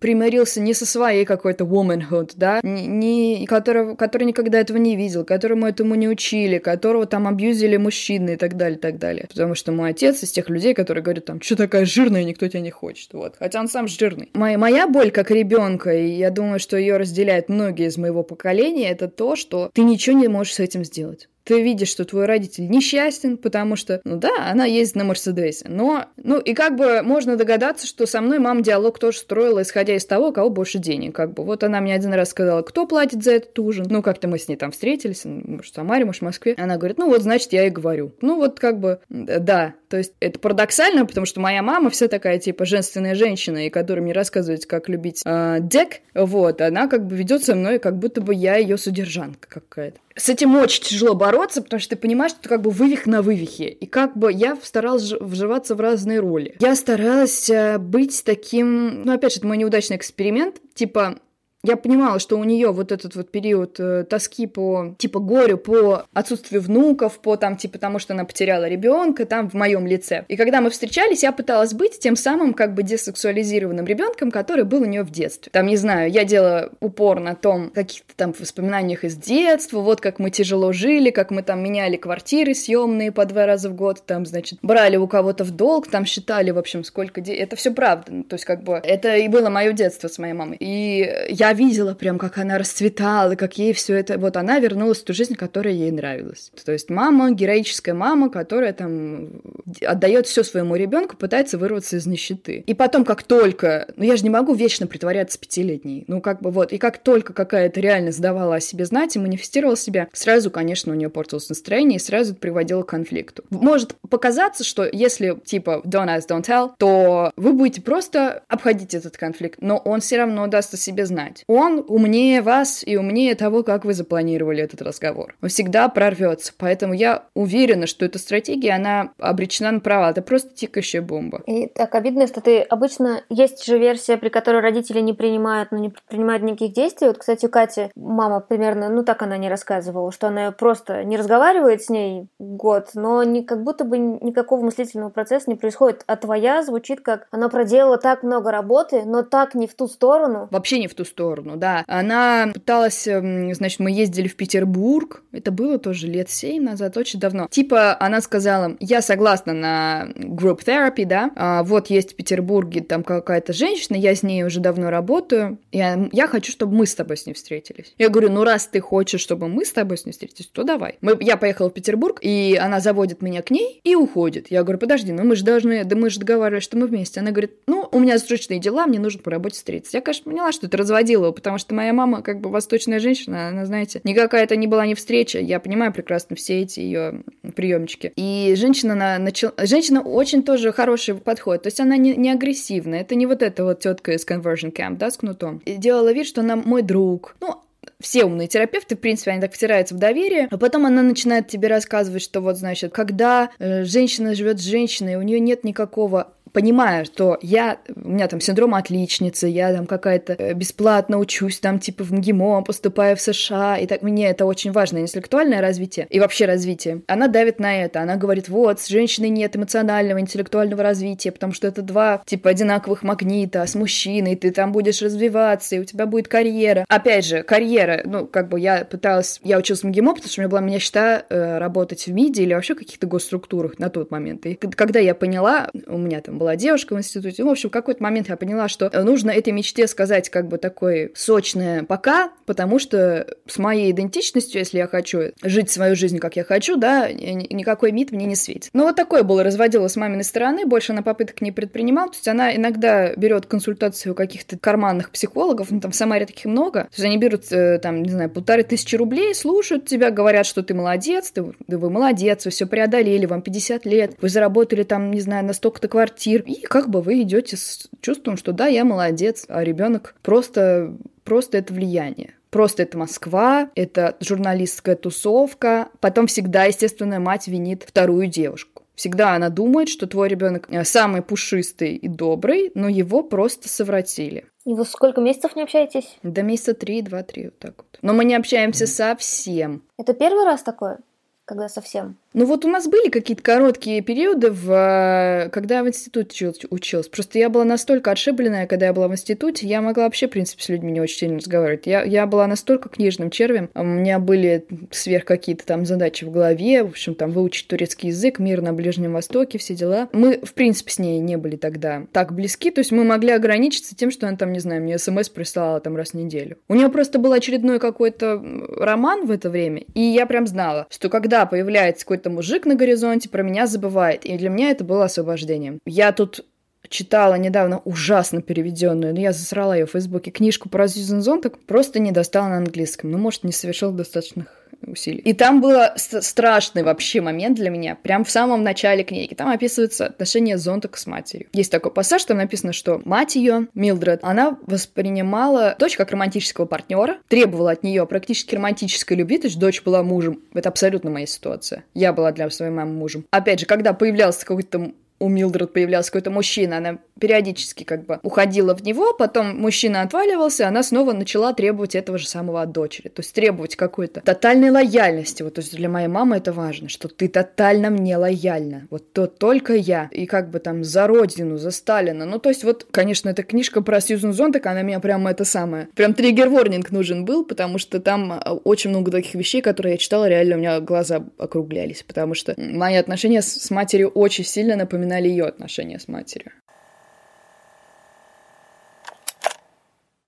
примирился 0.00 0.60
не 0.60 0.74
со 0.74 0.86
своей 0.86 1.24
какой-то 1.24 1.64
womanhood, 1.64 2.32
да, 2.36 2.60
не, 2.62 3.46
который, 3.46 3.96
который 3.96 4.24
никогда 4.24 4.60
этого 4.60 4.78
не 4.78 4.96
видел, 4.96 5.24
которому 5.24 5.66
этому 5.66 5.94
не 5.94 6.08
учили, 6.08 6.58
которого 6.58 7.06
там 7.06 7.28
абьюзили 7.28 7.76
мужчины 7.76 8.34
и 8.34 8.36
так 8.36 8.56
далее, 8.56 8.78
и 8.78 8.80
так 8.80 8.98
далее. 8.98 9.26
Потому 9.28 9.54
что 9.54 9.72
мой 9.72 9.90
отец 9.90 10.22
из 10.22 10.30
тех 10.32 10.48
людей, 10.48 10.74
которые 10.74 11.02
говорят 11.02 11.24
там, 11.24 11.40
что 11.40 11.56
такая 11.56 11.84
жирная, 11.84 12.24
никто 12.24 12.48
тебя 12.48 12.60
не 12.60 12.70
хочет, 12.70 13.12
вот. 13.12 13.36
Хотя 13.38 13.60
он 13.60 13.68
сам 13.68 13.88
жирный. 13.88 14.30
Моя, 14.34 14.58
моя 14.58 14.86
боль 14.86 15.10
как 15.10 15.30
ребенка, 15.30 15.92
и 15.94 16.08
я 16.10 16.30
думаю, 16.30 16.58
что 16.58 16.76
ее 16.76 16.96
разделяют 16.96 17.48
многие 17.48 17.86
из 17.86 17.98
моего 17.98 18.22
поколения, 18.22 18.90
это 18.90 19.08
то, 19.08 19.36
что 19.36 19.70
ты 19.74 19.82
ничего 19.82 20.18
не 20.18 20.28
можешь 20.28 20.54
с 20.54 20.60
этим 20.60 20.84
сделать 20.84 21.28
ты 21.44 21.62
видишь, 21.62 21.88
что 21.88 22.04
твой 22.04 22.26
родитель 22.26 22.68
несчастен, 22.68 23.36
потому 23.36 23.76
что, 23.76 24.00
ну 24.04 24.16
да, 24.16 24.50
она 24.50 24.64
ездит 24.64 24.96
на 24.96 25.04
Мерседесе, 25.04 25.66
но, 25.68 26.06
ну 26.16 26.38
и 26.38 26.54
как 26.54 26.76
бы 26.76 27.02
можно 27.02 27.36
догадаться, 27.36 27.86
что 27.86 28.06
со 28.06 28.20
мной 28.20 28.38
мама 28.38 28.62
диалог 28.62 28.98
тоже 28.98 29.18
строила, 29.18 29.62
исходя 29.62 29.94
из 29.94 30.04
того, 30.04 30.28
у 30.28 30.32
кого 30.32 30.50
больше 30.50 30.78
денег, 30.78 31.14
как 31.14 31.34
бы. 31.34 31.44
Вот 31.44 31.64
она 31.64 31.80
мне 31.80 31.94
один 31.94 32.12
раз 32.12 32.30
сказала, 32.30 32.62
кто 32.62 32.86
платит 32.86 33.22
за 33.22 33.32
этот 33.32 33.58
ужин, 33.58 33.86
ну 33.88 34.02
как-то 34.02 34.28
мы 34.28 34.38
с 34.38 34.48
ней 34.48 34.56
там 34.56 34.70
встретились, 34.70 35.22
может, 35.24 35.72
в 35.72 35.74
Самаре, 35.74 36.04
может, 36.04 36.22
в 36.22 36.24
Москве. 36.24 36.54
Она 36.58 36.76
говорит, 36.76 36.98
ну 36.98 37.08
вот, 37.08 37.22
значит, 37.22 37.52
я 37.52 37.66
и 37.66 37.70
говорю. 37.70 38.14
Ну 38.20 38.36
вот 38.36 38.60
как 38.60 38.78
бы, 38.78 39.00
да, 39.08 39.74
то 39.88 39.98
есть 39.98 40.14
это 40.20 40.38
парадоксально, 40.38 41.04
потому 41.04 41.26
что 41.26 41.40
моя 41.40 41.62
мама 41.62 41.90
вся 41.90 42.08
такая, 42.08 42.38
типа, 42.38 42.64
женственная 42.64 43.14
женщина, 43.14 43.66
и 43.66 43.70
которая 43.70 44.02
мне 44.02 44.14
рассказывает, 44.14 44.64
как 44.64 44.88
любить 44.88 45.22
э, 45.24 45.58
дек, 45.60 46.00
вот, 46.14 46.62
она 46.62 46.88
как 46.88 47.06
бы 47.06 47.14
ведет 47.14 47.44
со 47.44 47.54
мной, 47.54 47.78
как 47.78 47.98
будто 47.98 48.22
бы 48.22 48.34
я 48.34 48.56
ее 48.56 48.78
содержанка 48.78 49.48
какая-то 49.48 49.98
с 50.16 50.28
этим 50.28 50.56
очень 50.56 50.82
тяжело 50.82 51.14
бороться, 51.14 51.62
потому 51.62 51.80
что 51.80 51.90
ты 51.90 51.96
понимаешь, 51.96 52.32
что 52.32 52.40
это 52.40 52.48
как 52.48 52.62
бы 52.62 52.70
вывих 52.70 53.06
на 53.06 53.22
вывихе. 53.22 53.68
И 53.68 53.86
как 53.86 54.16
бы 54.16 54.32
я 54.32 54.56
старалась 54.62 55.12
вживаться 55.12 55.74
в 55.74 55.80
разные 55.80 56.20
роли. 56.20 56.56
Я 56.60 56.74
старалась 56.76 57.48
э, 57.50 57.78
быть 57.78 58.22
таким... 58.24 59.02
Ну, 59.04 59.12
опять 59.12 59.32
же, 59.32 59.38
это 59.38 59.46
мой 59.46 59.56
неудачный 59.56 59.96
эксперимент. 59.96 60.56
Типа, 60.74 61.18
я 61.64 61.76
понимала, 61.76 62.18
что 62.18 62.38
у 62.38 62.44
нее 62.44 62.72
вот 62.72 62.90
этот 62.90 63.14
вот 63.14 63.30
период 63.30 63.78
э, 63.78 64.04
тоски 64.04 64.48
по 64.48 64.96
типа 64.98 65.20
горю, 65.20 65.58
по 65.58 66.06
отсутствию 66.12 66.60
внуков, 66.60 67.20
по 67.20 67.36
там 67.36 67.56
типа 67.56 67.78
тому, 67.78 68.00
что 68.00 68.14
она 68.14 68.24
потеряла 68.24 68.68
ребенка, 68.68 69.26
там 69.26 69.48
в 69.48 69.54
моем 69.54 69.86
лице. 69.86 70.24
И 70.26 70.36
когда 70.36 70.60
мы 70.60 70.70
встречались, 70.70 71.22
я 71.22 71.30
пыталась 71.30 71.72
быть 71.72 72.00
тем 72.00 72.16
самым 72.16 72.52
как 72.52 72.74
бы 72.74 72.82
десексуализированным 72.82 73.86
ребенком, 73.86 74.32
который 74.32 74.64
был 74.64 74.82
у 74.82 74.86
нее 74.86 75.04
в 75.04 75.10
детстве. 75.10 75.50
Там, 75.52 75.66
не 75.66 75.76
знаю, 75.76 76.10
я 76.10 76.24
делала 76.24 76.72
упор 76.80 77.20
на 77.20 77.36
том, 77.36 77.70
каких-то 77.70 78.12
там 78.16 78.34
воспоминаниях 78.36 79.04
из 79.04 79.16
детства, 79.16 79.80
вот 79.80 80.00
как 80.00 80.18
мы 80.18 80.30
тяжело 80.30 80.72
жили, 80.72 81.10
как 81.10 81.30
мы 81.30 81.42
там 81.42 81.62
меняли 81.62 81.96
квартиры 81.96 82.54
съемные 82.54 83.12
по 83.12 83.24
два 83.24 83.46
раза 83.46 83.70
в 83.70 83.76
год, 83.76 84.02
там, 84.04 84.26
значит, 84.26 84.58
брали 84.62 84.96
у 84.96 85.06
кого-то 85.06 85.44
в 85.44 85.52
долг, 85.52 85.88
там 85.88 86.06
считали, 86.06 86.50
в 86.50 86.58
общем, 86.58 86.82
сколько... 86.82 87.20
Де... 87.20 87.34
Это 87.34 87.54
все 87.54 87.70
правда. 87.70 88.06
Ну, 88.10 88.24
то 88.24 88.34
есть, 88.34 88.44
как 88.44 88.64
бы, 88.64 88.80
это 88.82 89.16
и 89.16 89.28
было 89.28 89.48
мое 89.48 89.72
детство 89.72 90.08
с 90.08 90.18
моей 90.18 90.34
мамой. 90.34 90.56
И 90.58 91.08
я 91.28 91.51
видела 91.52 91.94
прям, 91.94 92.18
как 92.18 92.38
она 92.38 92.58
расцветала, 92.58 93.34
как 93.34 93.58
ей 93.58 93.72
все 93.72 93.94
это... 93.94 94.18
Вот 94.18 94.36
она 94.36 94.58
вернулась 94.58 94.98
в 94.98 95.04
ту 95.04 95.12
жизнь, 95.12 95.34
которая 95.34 95.74
ей 95.74 95.90
нравилась. 95.90 96.52
То 96.64 96.72
есть 96.72 96.90
мама, 96.90 97.30
героическая 97.32 97.94
мама, 97.94 98.30
которая 98.30 98.72
там 98.72 99.42
отдает 99.80 100.26
все 100.26 100.42
своему 100.42 100.76
ребенку, 100.76 101.16
пытается 101.16 101.58
вырваться 101.58 101.96
из 101.96 102.06
нищеты. 102.06 102.64
И 102.66 102.74
потом, 102.74 103.04
как 103.04 103.22
только... 103.22 103.88
Ну, 103.96 104.04
я 104.04 104.16
же 104.16 104.24
не 104.24 104.30
могу 104.30 104.54
вечно 104.54 104.86
притворяться 104.86 105.38
пятилетней. 105.38 106.04
Ну, 106.08 106.20
как 106.20 106.40
бы 106.40 106.50
вот. 106.50 106.72
И 106.72 106.78
как 106.78 106.98
только 106.98 107.32
какая-то 107.32 107.80
реальность 107.80 108.20
давала 108.20 108.56
о 108.56 108.60
себе 108.60 108.84
знать 108.84 109.16
и 109.16 109.18
манифестировала 109.18 109.76
себя, 109.76 110.08
сразу, 110.12 110.50
конечно, 110.50 110.92
у 110.92 110.96
нее 110.96 111.10
портилось 111.10 111.48
настроение 111.48 111.96
и 111.96 112.00
сразу 112.00 112.32
это 112.32 112.40
приводило 112.40 112.82
к 112.82 112.88
конфликту. 112.88 113.44
Может 113.50 113.94
показаться, 114.08 114.64
что 114.64 114.88
если, 114.90 115.38
типа, 115.44 115.82
don't 115.84 116.08
ask, 116.08 116.28
don't 116.28 116.44
tell, 116.44 116.72
то 116.78 117.32
вы 117.36 117.52
будете 117.52 117.80
просто 117.80 118.42
обходить 118.48 118.94
этот 118.94 119.16
конфликт, 119.16 119.60
но 119.60 119.78
он 119.78 120.00
все 120.00 120.18
равно 120.18 120.46
даст 120.46 120.74
о 120.74 120.76
себе 120.76 121.06
знать 121.06 121.41
делать. 121.46 121.62
Он 121.62 121.84
умнее 121.88 122.42
вас 122.42 122.82
и 122.84 122.96
умнее 122.96 123.34
того, 123.34 123.62
как 123.62 123.84
вы 123.84 123.94
запланировали 123.94 124.62
этот 124.62 124.82
разговор. 124.82 125.34
Он 125.42 125.48
всегда 125.48 125.88
прорвется. 125.88 126.52
Поэтому 126.56 126.94
я 126.94 127.24
уверена, 127.34 127.86
что 127.86 128.04
эта 128.04 128.18
стратегия, 128.18 128.72
она 128.72 129.12
обречена 129.18 129.72
на 129.72 129.80
провал. 129.80 130.10
Это 130.10 130.22
просто 130.22 130.54
тикающая 130.54 131.02
бомба. 131.02 131.42
И 131.46 131.66
так 131.66 131.94
обидно, 131.94 132.26
что 132.26 132.40
ты 132.40 132.60
обычно... 132.60 133.22
Есть 133.28 133.64
же 133.64 133.78
версия, 133.78 134.16
при 134.16 134.28
которой 134.28 134.60
родители 134.60 135.00
не 135.00 135.12
принимают, 135.12 135.70
но 135.70 135.78
ну, 135.78 135.84
не 135.84 135.94
принимают 136.08 136.42
никаких 136.42 136.74
действий. 136.74 137.08
Вот, 137.08 137.18
кстати, 137.18 137.46
у 137.46 137.48
Кати 137.48 137.90
мама 137.96 138.40
примерно, 138.40 138.88
ну 138.88 139.04
так 139.04 139.22
она 139.22 139.36
не 139.36 139.48
рассказывала, 139.48 140.12
что 140.12 140.28
она 140.28 140.52
просто 140.52 141.04
не 141.04 141.16
разговаривает 141.16 141.82
с 141.82 141.88
ней 141.88 142.28
год, 142.38 142.90
но 142.94 143.22
не, 143.22 143.42
как 143.42 143.62
будто 143.62 143.84
бы 143.84 143.98
никакого 143.98 144.64
мыслительного 144.64 145.10
процесса 145.10 145.50
не 145.50 145.56
происходит. 145.56 146.04
А 146.06 146.16
твоя 146.16 146.62
звучит 146.62 147.00
как 147.00 147.26
она 147.30 147.48
проделала 147.48 147.98
так 147.98 148.22
много 148.22 148.50
работы, 148.50 149.02
но 149.04 149.22
так 149.22 149.54
не 149.54 149.66
в 149.66 149.74
ту 149.74 149.88
сторону. 149.88 150.48
Вообще 150.50 150.78
не 150.78 150.88
в 150.88 150.94
ту 150.94 151.04
сторону 151.04 151.31
сторону, 151.32 151.56
да. 151.56 151.84
Она 151.86 152.50
пыталась, 152.52 153.06
эм, 153.06 153.54
значит, 153.54 153.80
мы 153.80 153.90
ездили 153.90 154.28
в 154.28 154.36
Петербург, 154.36 155.22
это 155.32 155.50
было 155.50 155.78
тоже 155.78 156.06
лет 156.06 156.30
семь 156.30 156.62
назад, 156.62 156.96
очень 156.96 157.20
давно. 157.20 157.48
Типа, 157.50 157.96
она 157.98 158.20
сказала, 158.20 158.76
я 158.80 159.02
согласна 159.02 159.52
на 159.52 160.08
group 160.16 160.60
therapy, 160.64 161.04
да, 161.04 161.30
а, 161.36 161.62
вот 161.62 161.88
есть 161.88 162.12
в 162.12 162.16
Петербурге 162.16 162.82
там 162.82 163.02
какая-то 163.02 163.52
женщина, 163.52 163.96
я 163.96 164.14
с 164.14 164.22
ней 164.22 164.44
уже 164.44 164.60
давно 164.60 164.90
работаю, 164.90 165.58
я, 165.72 166.08
я 166.12 166.26
хочу, 166.26 166.52
чтобы 166.52 166.74
мы 166.76 166.86
с 166.86 166.94
тобой 166.94 167.16
с 167.16 167.26
ней 167.26 167.32
встретились. 167.32 167.94
Я 167.98 168.08
говорю, 168.08 168.30
ну 168.30 168.44
раз 168.44 168.66
ты 168.66 168.80
хочешь, 168.80 169.20
чтобы 169.20 169.48
мы 169.48 169.64
с 169.64 169.72
тобой 169.72 169.96
с 169.96 170.04
ней 170.04 170.12
встретились, 170.12 170.48
то 170.52 170.64
давай. 170.64 170.98
Мы, 171.00 171.16
я 171.20 171.36
поехала 171.36 171.70
в 171.70 171.72
Петербург, 171.72 172.18
и 172.20 172.58
она 172.60 172.80
заводит 172.80 173.22
меня 173.22 173.42
к 173.42 173.50
ней 173.50 173.80
и 173.84 173.94
уходит. 173.94 174.50
Я 174.50 174.62
говорю, 174.62 174.78
подожди, 174.78 175.12
ну 175.12 175.24
мы 175.24 175.36
же 175.36 175.44
должны, 175.44 175.84
да 175.84 175.96
мы 175.96 176.10
же 176.10 176.20
договаривались, 176.20 176.64
что 176.64 176.76
мы 176.76 176.86
вместе. 176.86 177.20
Она 177.20 177.30
говорит, 177.30 177.52
ну, 177.66 177.88
у 177.90 177.98
меня 177.98 178.18
срочные 178.18 178.58
дела, 178.58 178.86
мне 178.86 178.98
нужно 178.98 179.22
по 179.22 179.30
работе 179.30 179.56
встретиться. 179.56 179.96
Я, 179.96 180.02
конечно, 180.02 180.30
поняла, 180.30 180.52
что 180.52 180.66
это 180.66 180.76
разводила 180.76 181.21
силу, 181.22 181.32
потому 181.32 181.58
что 181.58 181.74
моя 181.74 181.92
мама 181.92 182.22
как 182.22 182.40
бы 182.40 182.50
восточная 182.50 182.98
женщина, 182.98 183.48
она, 183.48 183.66
знаете, 183.66 184.00
никакая 184.04 184.44
это 184.44 184.56
не 184.56 184.66
была 184.66 184.86
не 184.86 184.94
встреча, 184.94 185.38
я 185.38 185.60
понимаю 185.60 185.92
прекрасно 185.92 186.36
все 186.36 186.60
эти 186.60 186.80
ее 186.80 187.22
приемчики. 187.54 188.12
И 188.16 188.54
женщина 188.56 188.94
на, 188.94 189.18
начала... 189.18 189.52
Женщина 189.58 190.02
очень 190.02 190.42
тоже 190.42 190.72
хороший 190.72 191.14
подход, 191.14 191.62
то 191.62 191.68
есть 191.68 191.80
она 191.80 191.96
не, 191.96 192.16
не 192.16 192.30
агрессивная, 192.30 193.00
это 193.00 193.14
не 193.14 193.26
вот 193.26 193.42
эта 193.42 193.64
вот 193.64 193.80
тетка 193.80 194.12
из 194.12 194.26
conversion 194.26 194.72
camp, 194.72 194.96
да, 194.96 195.10
с 195.10 195.16
кнутом. 195.16 195.62
И 195.64 195.76
делала 195.76 196.12
вид, 196.12 196.26
что 196.26 196.40
она 196.40 196.56
мой 196.56 196.82
друг. 196.82 197.36
Ну, 197.40 197.60
все 198.00 198.24
умные 198.24 198.48
терапевты, 198.48 198.96
в 198.96 199.00
принципе, 199.00 199.32
они 199.32 199.40
так 199.40 199.52
втираются 199.52 199.94
в 199.94 199.98
доверие, 199.98 200.48
а 200.50 200.58
потом 200.58 200.86
она 200.86 201.02
начинает 201.02 201.48
тебе 201.48 201.68
рассказывать, 201.68 202.22
что 202.22 202.40
вот, 202.40 202.56
значит, 202.56 202.92
когда 202.92 203.50
э, 203.58 203.84
женщина 203.84 204.34
живет 204.34 204.60
с 204.60 204.64
женщиной, 204.64 205.16
у 205.16 205.22
нее 205.22 205.38
нет 205.38 205.64
никакого 205.64 206.32
понимая, 206.52 207.04
что 207.04 207.38
я, 207.42 207.78
у 207.94 208.10
меня 208.10 208.28
там 208.28 208.40
синдром 208.40 208.74
отличницы, 208.74 209.46
я 209.46 209.72
там 209.72 209.86
какая-то 209.86 210.34
э, 210.34 210.54
бесплатно 210.54 211.18
учусь 211.18 211.58
там 211.58 211.78
типа 211.78 212.04
в 212.04 212.12
МГИМО, 212.12 212.62
поступаю 212.62 213.16
в 213.16 213.20
США, 213.20 213.76
и 213.78 213.86
так 213.86 214.02
мне 214.02 214.28
это 214.28 214.44
очень 214.44 214.72
важно, 214.72 214.98
интеллектуальное 214.98 215.60
развитие 215.60 216.06
и 216.10 216.20
вообще 216.20 216.44
развитие. 216.44 217.02
Она 217.06 217.28
давит 217.28 217.58
на 217.58 217.82
это, 217.82 218.02
она 218.02 218.16
говорит, 218.16 218.48
вот, 218.48 218.80
с 218.80 218.88
женщиной 218.88 219.30
нет 219.30 219.56
эмоционального, 219.56 220.20
интеллектуального 220.20 220.82
развития, 220.82 221.32
потому 221.32 221.52
что 221.52 221.66
это 221.66 221.82
два 221.82 222.22
типа 222.26 222.50
одинаковых 222.50 223.02
магнита, 223.02 223.62
а 223.62 223.66
с 223.66 223.74
мужчиной 223.74 224.36
ты 224.36 224.50
там 224.50 224.72
будешь 224.72 225.02
развиваться, 225.02 225.76
и 225.76 225.78
у 225.78 225.84
тебя 225.84 226.06
будет 226.06 226.28
карьера. 226.28 226.84
Опять 226.88 227.24
же, 227.24 227.42
карьера, 227.42 228.02
ну, 228.04 228.26
как 228.26 228.48
бы 228.48 228.60
я 228.60 228.84
пыталась, 228.84 229.40
я 229.42 229.58
училась 229.58 229.82
в 229.82 229.86
МГИМО, 229.86 230.14
потому 230.14 230.30
что 230.30 230.40
у 230.40 230.42
меня 230.42 230.50
была 230.50 230.60
мечта 230.60 231.24
э, 231.28 231.58
работать 231.58 232.06
в 232.06 232.12
МИДе 232.12 232.42
или 232.42 232.54
вообще 232.54 232.74
каких-то 232.74 233.06
госструктурах 233.06 233.78
на 233.78 233.88
тот 233.88 234.10
момент. 234.10 234.44
И 234.46 234.54
когда 234.54 235.00
я 235.00 235.14
поняла, 235.14 235.70
у 235.86 235.98
меня 235.98 236.20
там 236.20 236.38
была 236.42 236.56
девушка 236.56 236.94
в 236.94 236.98
институте. 236.98 237.44
Ну, 237.44 237.50
в 237.50 237.52
общем, 237.52 237.68
в 237.68 237.72
какой-то 237.72 238.02
момент 238.02 238.28
я 238.28 238.36
поняла, 238.36 238.68
что 238.68 238.90
нужно 239.04 239.30
этой 239.30 239.52
мечте 239.52 239.86
сказать 239.86 240.28
как 240.28 240.48
бы 240.48 240.58
такое 240.58 241.10
сочное 241.14 241.84
«пока», 241.84 242.32
потому 242.46 242.80
что 242.80 243.28
с 243.46 243.58
моей 243.58 243.92
идентичностью, 243.92 244.58
если 244.58 244.78
я 244.78 244.88
хочу 244.88 245.32
жить 245.42 245.70
свою 245.70 245.94
жизнь, 245.94 246.18
как 246.18 246.34
я 246.34 246.42
хочу, 246.42 246.76
да, 246.76 247.08
никакой 247.12 247.92
МИД 247.92 248.10
мне 248.10 248.26
не 248.26 248.34
светит. 248.34 248.70
Ну, 248.72 248.84
вот 248.84 248.96
такое 248.96 249.22
было 249.22 249.44
разводила 249.44 249.86
с 249.86 249.94
маминой 249.94 250.24
стороны, 250.24 250.66
больше 250.66 250.92
она 250.92 251.02
попыток 251.02 251.40
не 251.40 251.52
предпринимала. 251.52 252.08
То 252.08 252.16
есть 252.16 252.28
она 252.28 252.54
иногда 252.56 253.14
берет 253.14 253.46
консультацию 253.46 254.12
у 254.12 254.16
каких-то 254.16 254.58
карманных 254.58 255.10
психологов, 255.10 255.70
ну, 255.70 255.80
там 255.80 255.92
в 255.92 255.96
Самаре 255.96 256.26
таких 256.26 256.46
много. 256.46 256.82
То 256.82 256.94
есть 256.96 257.04
они 257.04 257.18
берут, 257.18 257.52
э, 257.52 257.78
там, 257.78 258.02
не 258.02 258.10
знаю, 258.10 258.30
полторы 258.30 258.64
тысячи 258.64 258.96
рублей, 258.96 259.32
слушают 259.32 259.86
тебя, 259.86 260.10
говорят, 260.10 260.44
что 260.44 260.64
ты 260.64 260.74
молодец, 260.74 261.30
ты, 261.30 261.44
да 261.68 261.78
вы 261.78 261.88
молодец, 261.88 262.44
вы 262.44 262.50
все 262.50 262.66
преодолели, 262.66 263.26
вам 263.26 263.42
50 263.42 263.86
лет, 263.86 264.16
вы 264.20 264.28
заработали 264.28 264.82
там, 264.82 265.12
не 265.12 265.20
знаю, 265.20 265.44
на 265.44 265.52
столько-то 265.52 265.86
квартир. 265.86 266.31
И 266.40 266.62
как 266.62 266.88
бы 266.90 267.00
вы 267.00 267.22
идете 267.22 267.56
с 267.56 267.88
чувством, 268.00 268.36
что 268.36 268.52
да, 268.52 268.66
я 268.66 268.84
молодец, 268.84 269.44
а 269.48 269.62
ребенок 269.62 270.14
просто, 270.22 270.96
просто 271.24 271.58
это 271.58 271.72
влияние. 271.72 272.34
Просто 272.50 272.82
это 272.82 272.98
Москва, 272.98 273.70
это 273.74 274.16
журналистская 274.20 274.94
тусовка. 274.94 275.88
Потом 276.00 276.26
всегда, 276.26 276.64
естественно, 276.64 277.18
мать 277.18 277.48
винит 277.48 277.84
вторую 277.86 278.26
девушку. 278.26 278.82
Всегда 278.94 279.34
она 279.34 279.48
думает, 279.48 279.88
что 279.88 280.06
твой 280.06 280.28
ребенок 280.28 280.68
э, 280.68 280.84
самый 280.84 281.22
пушистый 281.22 281.96
и 281.96 282.08
добрый, 282.08 282.70
но 282.74 282.88
его 282.88 283.22
просто 283.22 283.68
совратили. 283.68 284.44
И 284.64 284.74
вы 284.74 284.84
сколько 284.84 285.20
месяцев 285.20 285.56
не 285.56 285.62
общаетесь? 285.62 286.18
До 286.22 286.42
месяца 286.42 286.74
три, 286.74 287.02
два-три, 287.02 287.46
вот 287.46 287.58
так 287.58 287.74
вот. 287.78 287.98
Но 288.02 288.12
мы 288.12 288.24
не 288.24 288.34
общаемся 288.34 288.86
совсем. 288.86 289.82
Это 289.98 290.12
первый 290.12 290.44
раз 290.44 290.62
такое? 290.62 291.00
Когда 291.46 291.68
совсем? 291.68 292.16
Ну 292.34 292.46
вот 292.46 292.64
у 292.64 292.68
нас 292.68 292.86
были 292.88 293.10
какие-то 293.10 293.42
короткие 293.42 294.00
периоды, 294.00 294.50
в, 294.50 294.70
э, 294.70 295.48
когда 295.50 295.78
я 295.78 295.84
в 295.84 295.88
институте 295.88 296.52
училась. 296.70 297.08
Просто 297.08 297.38
я 297.38 297.50
была 297.50 297.64
настолько 297.64 298.10
отшибленная, 298.10 298.66
когда 298.66 298.86
я 298.86 298.92
была 298.92 299.08
в 299.08 299.12
институте, 299.12 299.66
я 299.66 299.82
могла 299.82 300.04
вообще, 300.04 300.28
в 300.28 300.30
принципе, 300.30 300.62
с 300.62 300.68
людьми 300.68 300.92
не 300.92 301.00
очень 301.00 301.18
сильно 301.18 301.38
разговаривать. 301.38 301.86
Я, 301.86 302.02
я 302.02 302.26
была 302.26 302.46
настолько 302.46 302.88
книжным 302.88 303.30
червем, 303.30 303.68
у 303.74 303.84
меня 303.84 304.18
были 304.18 304.66
сверх 304.90 305.24
какие-то 305.24 305.66
там 305.66 305.84
задачи 305.84 306.24
в 306.24 306.30
голове, 306.30 306.84
в 306.84 306.88
общем, 306.88 307.14
там 307.14 307.30
выучить 307.30 307.68
турецкий 307.68 308.08
язык, 308.08 308.38
мир 308.38 308.62
на 308.62 308.72
Ближнем 308.72 309.12
Востоке, 309.12 309.58
все 309.58 309.74
дела. 309.74 310.08
Мы, 310.12 310.40
в 310.42 310.54
принципе, 310.54 310.90
с 310.90 310.98
ней 310.98 311.18
не 311.20 311.36
были 311.36 311.56
тогда 311.56 312.06
так 312.12 312.32
близки, 312.32 312.70
то 312.70 312.80
есть 312.80 312.92
мы 312.92 313.04
могли 313.04 313.32
ограничиться 313.32 313.94
тем, 313.94 314.10
что 314.10 314.26
она 314.26 314.36
там, 314.36 314.52
не 314.52 314.58
знаю, 314.58 314.82
мне 314.82 314.98
смс 314.98 315.28
прислала 315.28 315.80
там 315.80 315.96
раз 315.96 316.10
в 316.10 316.14
неделю. 316.14 316.56
У 316.68 316.74
нее 316.74 316.88
просто 316.88 317.18
был 317.18 317.32
очередной 317.32 317.78
какой-то 317.78 318.42
роман 318.78 319.26
в 319.26 319.30
это 319.30 319.50
время, 319.50 319.82
и 319.94 320.00
я 320.00 320.24
прям 320.26 320.46
знала, 320.46 320.86
что 320.90 321.10
когда 321.10 321.44
появляется 321.44 322.04
какой-то 322.04 322.21
какой-то 322.22 322.30
мужик 322.30 322.66
на 322.66 322.76
горизонте 322.76 323.28
про 323.28 323.42
меня 323.42 323.66
забывает. 323.66 324.24
И 324.24 324.36
для 324.38 324.48
меня 324.48 324.70
это 324.70 324.84
было 324.84 325.06
освобождением. 325.06 325.80
Я 325.84 326.12
тут 326.12 326.44
читала 326.88 327.34
недавно 327.34 327.80
ужасно 327.84 328.42
переведенную, 328.42 329.12
но 329.12 329.20
я 329.20 329.32
засрала 329.32 329.74
ее 329.74 329.86
в 329.86 329.90
Фейсбуке, 329.90 330.30
книжку 330.30 330.68
про 330.68 330.86
Сьюзен 330.86 331.22
Зонтак, 331.22 331.58
просто 331.58 331.98
не 331.98 332.12
достала 332.12 332.48
на 332.48 332.58
английском. 332.58 333.10
Ну, 333.10 333.18
может, 333.18 333.44
не 333.44 333.52
совершил 333.52 333.92
достаточных 333.92 334.61
усилий. 334.86 335.18
И 335.18 335.32
там 335.32 335.60
был 335.60 335.78
страшный 335.96 336.82
вообще 336.82 337.20
момент 337.20 337.56
для 337.56 337.70
меня, 337.70 337.94
прям 337.94 338.24
в 338.24 338.30
самом 338.30 338.62
начале 338.62 339.04
книги. 339.04 339.34
Там 339.34 339.48
описывается 339.48 340.06
отношение 340.06 340.58
Зонтак 340.58 340.96
с 340.96 341.06
матерью. 341.06 341.48
Есть 341.52 341.70
такой 341.70 341.92
пассаж, 341.92 342.24
там 342.24 342.38
написано, 342.38 342.72
что 342.72 343.00
мать 343.04 343.36
ее, 343.36 343.68
Милдред, 343.74 344.20
она 344.22 344.58
воспринимала 344.66 345.76
дочь 345.78 345.96
как 345.96 346.10
романтического 346.10 346.66
партнера, 346.66 347.18
требовала 347.28 347.72
от 347.72 347.82
нее 347.82 348.06
практически 348.06 348.54
романтической 348.54 349.16
любви, 349.16 349.38
то 349.38 349.46
есть 349.46 349.58
дочь 349.58 349.82
была 349.82 350.02
мужем. 350.02 350.40
Это 350.54 350.68
абсолютно 350.68 351.10
моя 351.10 351.26
ситуация. 351.26 351.84
Я 351.94 352.12
была 352.12 352.32
для 352.32 352.48
своей 352.50 352.72
мамы 352.72 352.92
мужем. 352.92 353.24
Опять 353.30 353.60
же, 353.60 353.66
когда 353.66 353.92
появлялся 353.92 354.44
какой-то 354.46 354.92
у 355.22 355.28
Милдред 355.28 355.72
появлялся 355.72 356.10
какой-то 356.10 356.30
мужчина, 356.30 356.78
она 356.78 356.98
периодически 357.20 357.84
как 357.84 358.04
бы 358.04 358.18
уходила 358.24 358.74
в 358.74 358.82
него, 358.82 359.14
потом 359.14 359.56
мужчина 359.56 360.02
отваливался, 360.02 360.66
она 360.66 360.82
снова 360.82 361.12
начала 361.12 361.52
требовать 361.52 361.94
этого 361.94 362.18
же 362.18 362.26
самого 362.26 362.62
от 362.62 362.72
дочери. 362.72 363.06
То 363.06 363.20
есть 363.20 363.32
требовать 363.32 363.76
какой-то 363.76 364.20
тотальной 364.22 364.70
лояльности. 364.70 365.44
Вот 365.44 365.54
то 365.54 365.60
есть 365.60 365.76
для 365.76 365.88
моей 365.88 366.08
мамы 366.08 366.38
это 366.38 366.52
важно, 366.52 366.88
что 366.88 367.06
ты 367.06 367.28
тотально 367.28 367.90
мне 367.90 368.16
лояльна. 368.16 368.88
Вот 368.90 369.12
то 369.12 369.28
только 369.28 369.74
я. 369.74 370.08
И 370.10 370.26
как 370.26 370.50
бы 370.50 370.58
там 370.58 370.82
за 370.82 371.06
родину, 371.06 371.58
за 371.58 371.70
Сталина. 371.70 372.24
Ну, 372.24 372.40
то 372.40 372.48
есть 372.48 372.64
вот, 372.64 372.88
конечно, 372.90 373.28
эта 373.28 373.44
книжка 373.44 373.82
про 373.82 374.00
Сьюзен 374.00 374.32
Зонтак, 374.32 374.66
она 374.66 374.82
меня 374.82 374.98
прям 374.98 375.28
это 375.28 375.44
самое... 375.44 375.86
Прям 375.94 376.14
триггер-ворнинг 376.14 376.90
нужен 376.90 377.24
был, 377.24 377.44
потому 377.44 377.78
что 377.78 378.00
там 378.00 378.32
а, 378.32 378.54
очень 378.64 378.90
много 378.90 379.12
таких 379.12 379.34
вещей, 379.34 379.62
которые 379.62 379.92
я 379.92 379.98
читала, 379.98 380.28
реально 380.28 380.56
у 380.56 380.58
меня 380.58 380.80
глаза 380.80 381.24
округлялись, 381.38 382.02
потому 382.02 382.34
что 382.34 382.54
мои 382.58 382.96
отношения 382.96 383.42
с 383.42 383.70
матерью 383.70 384.08
очень 384.08 384.44
сильно 384.44 384.74
напоминали 385.12 385.28
ее 385.28 385.44
отношения 385.44 385.98
с 385.98 386.08
матерью. 386.08 386.52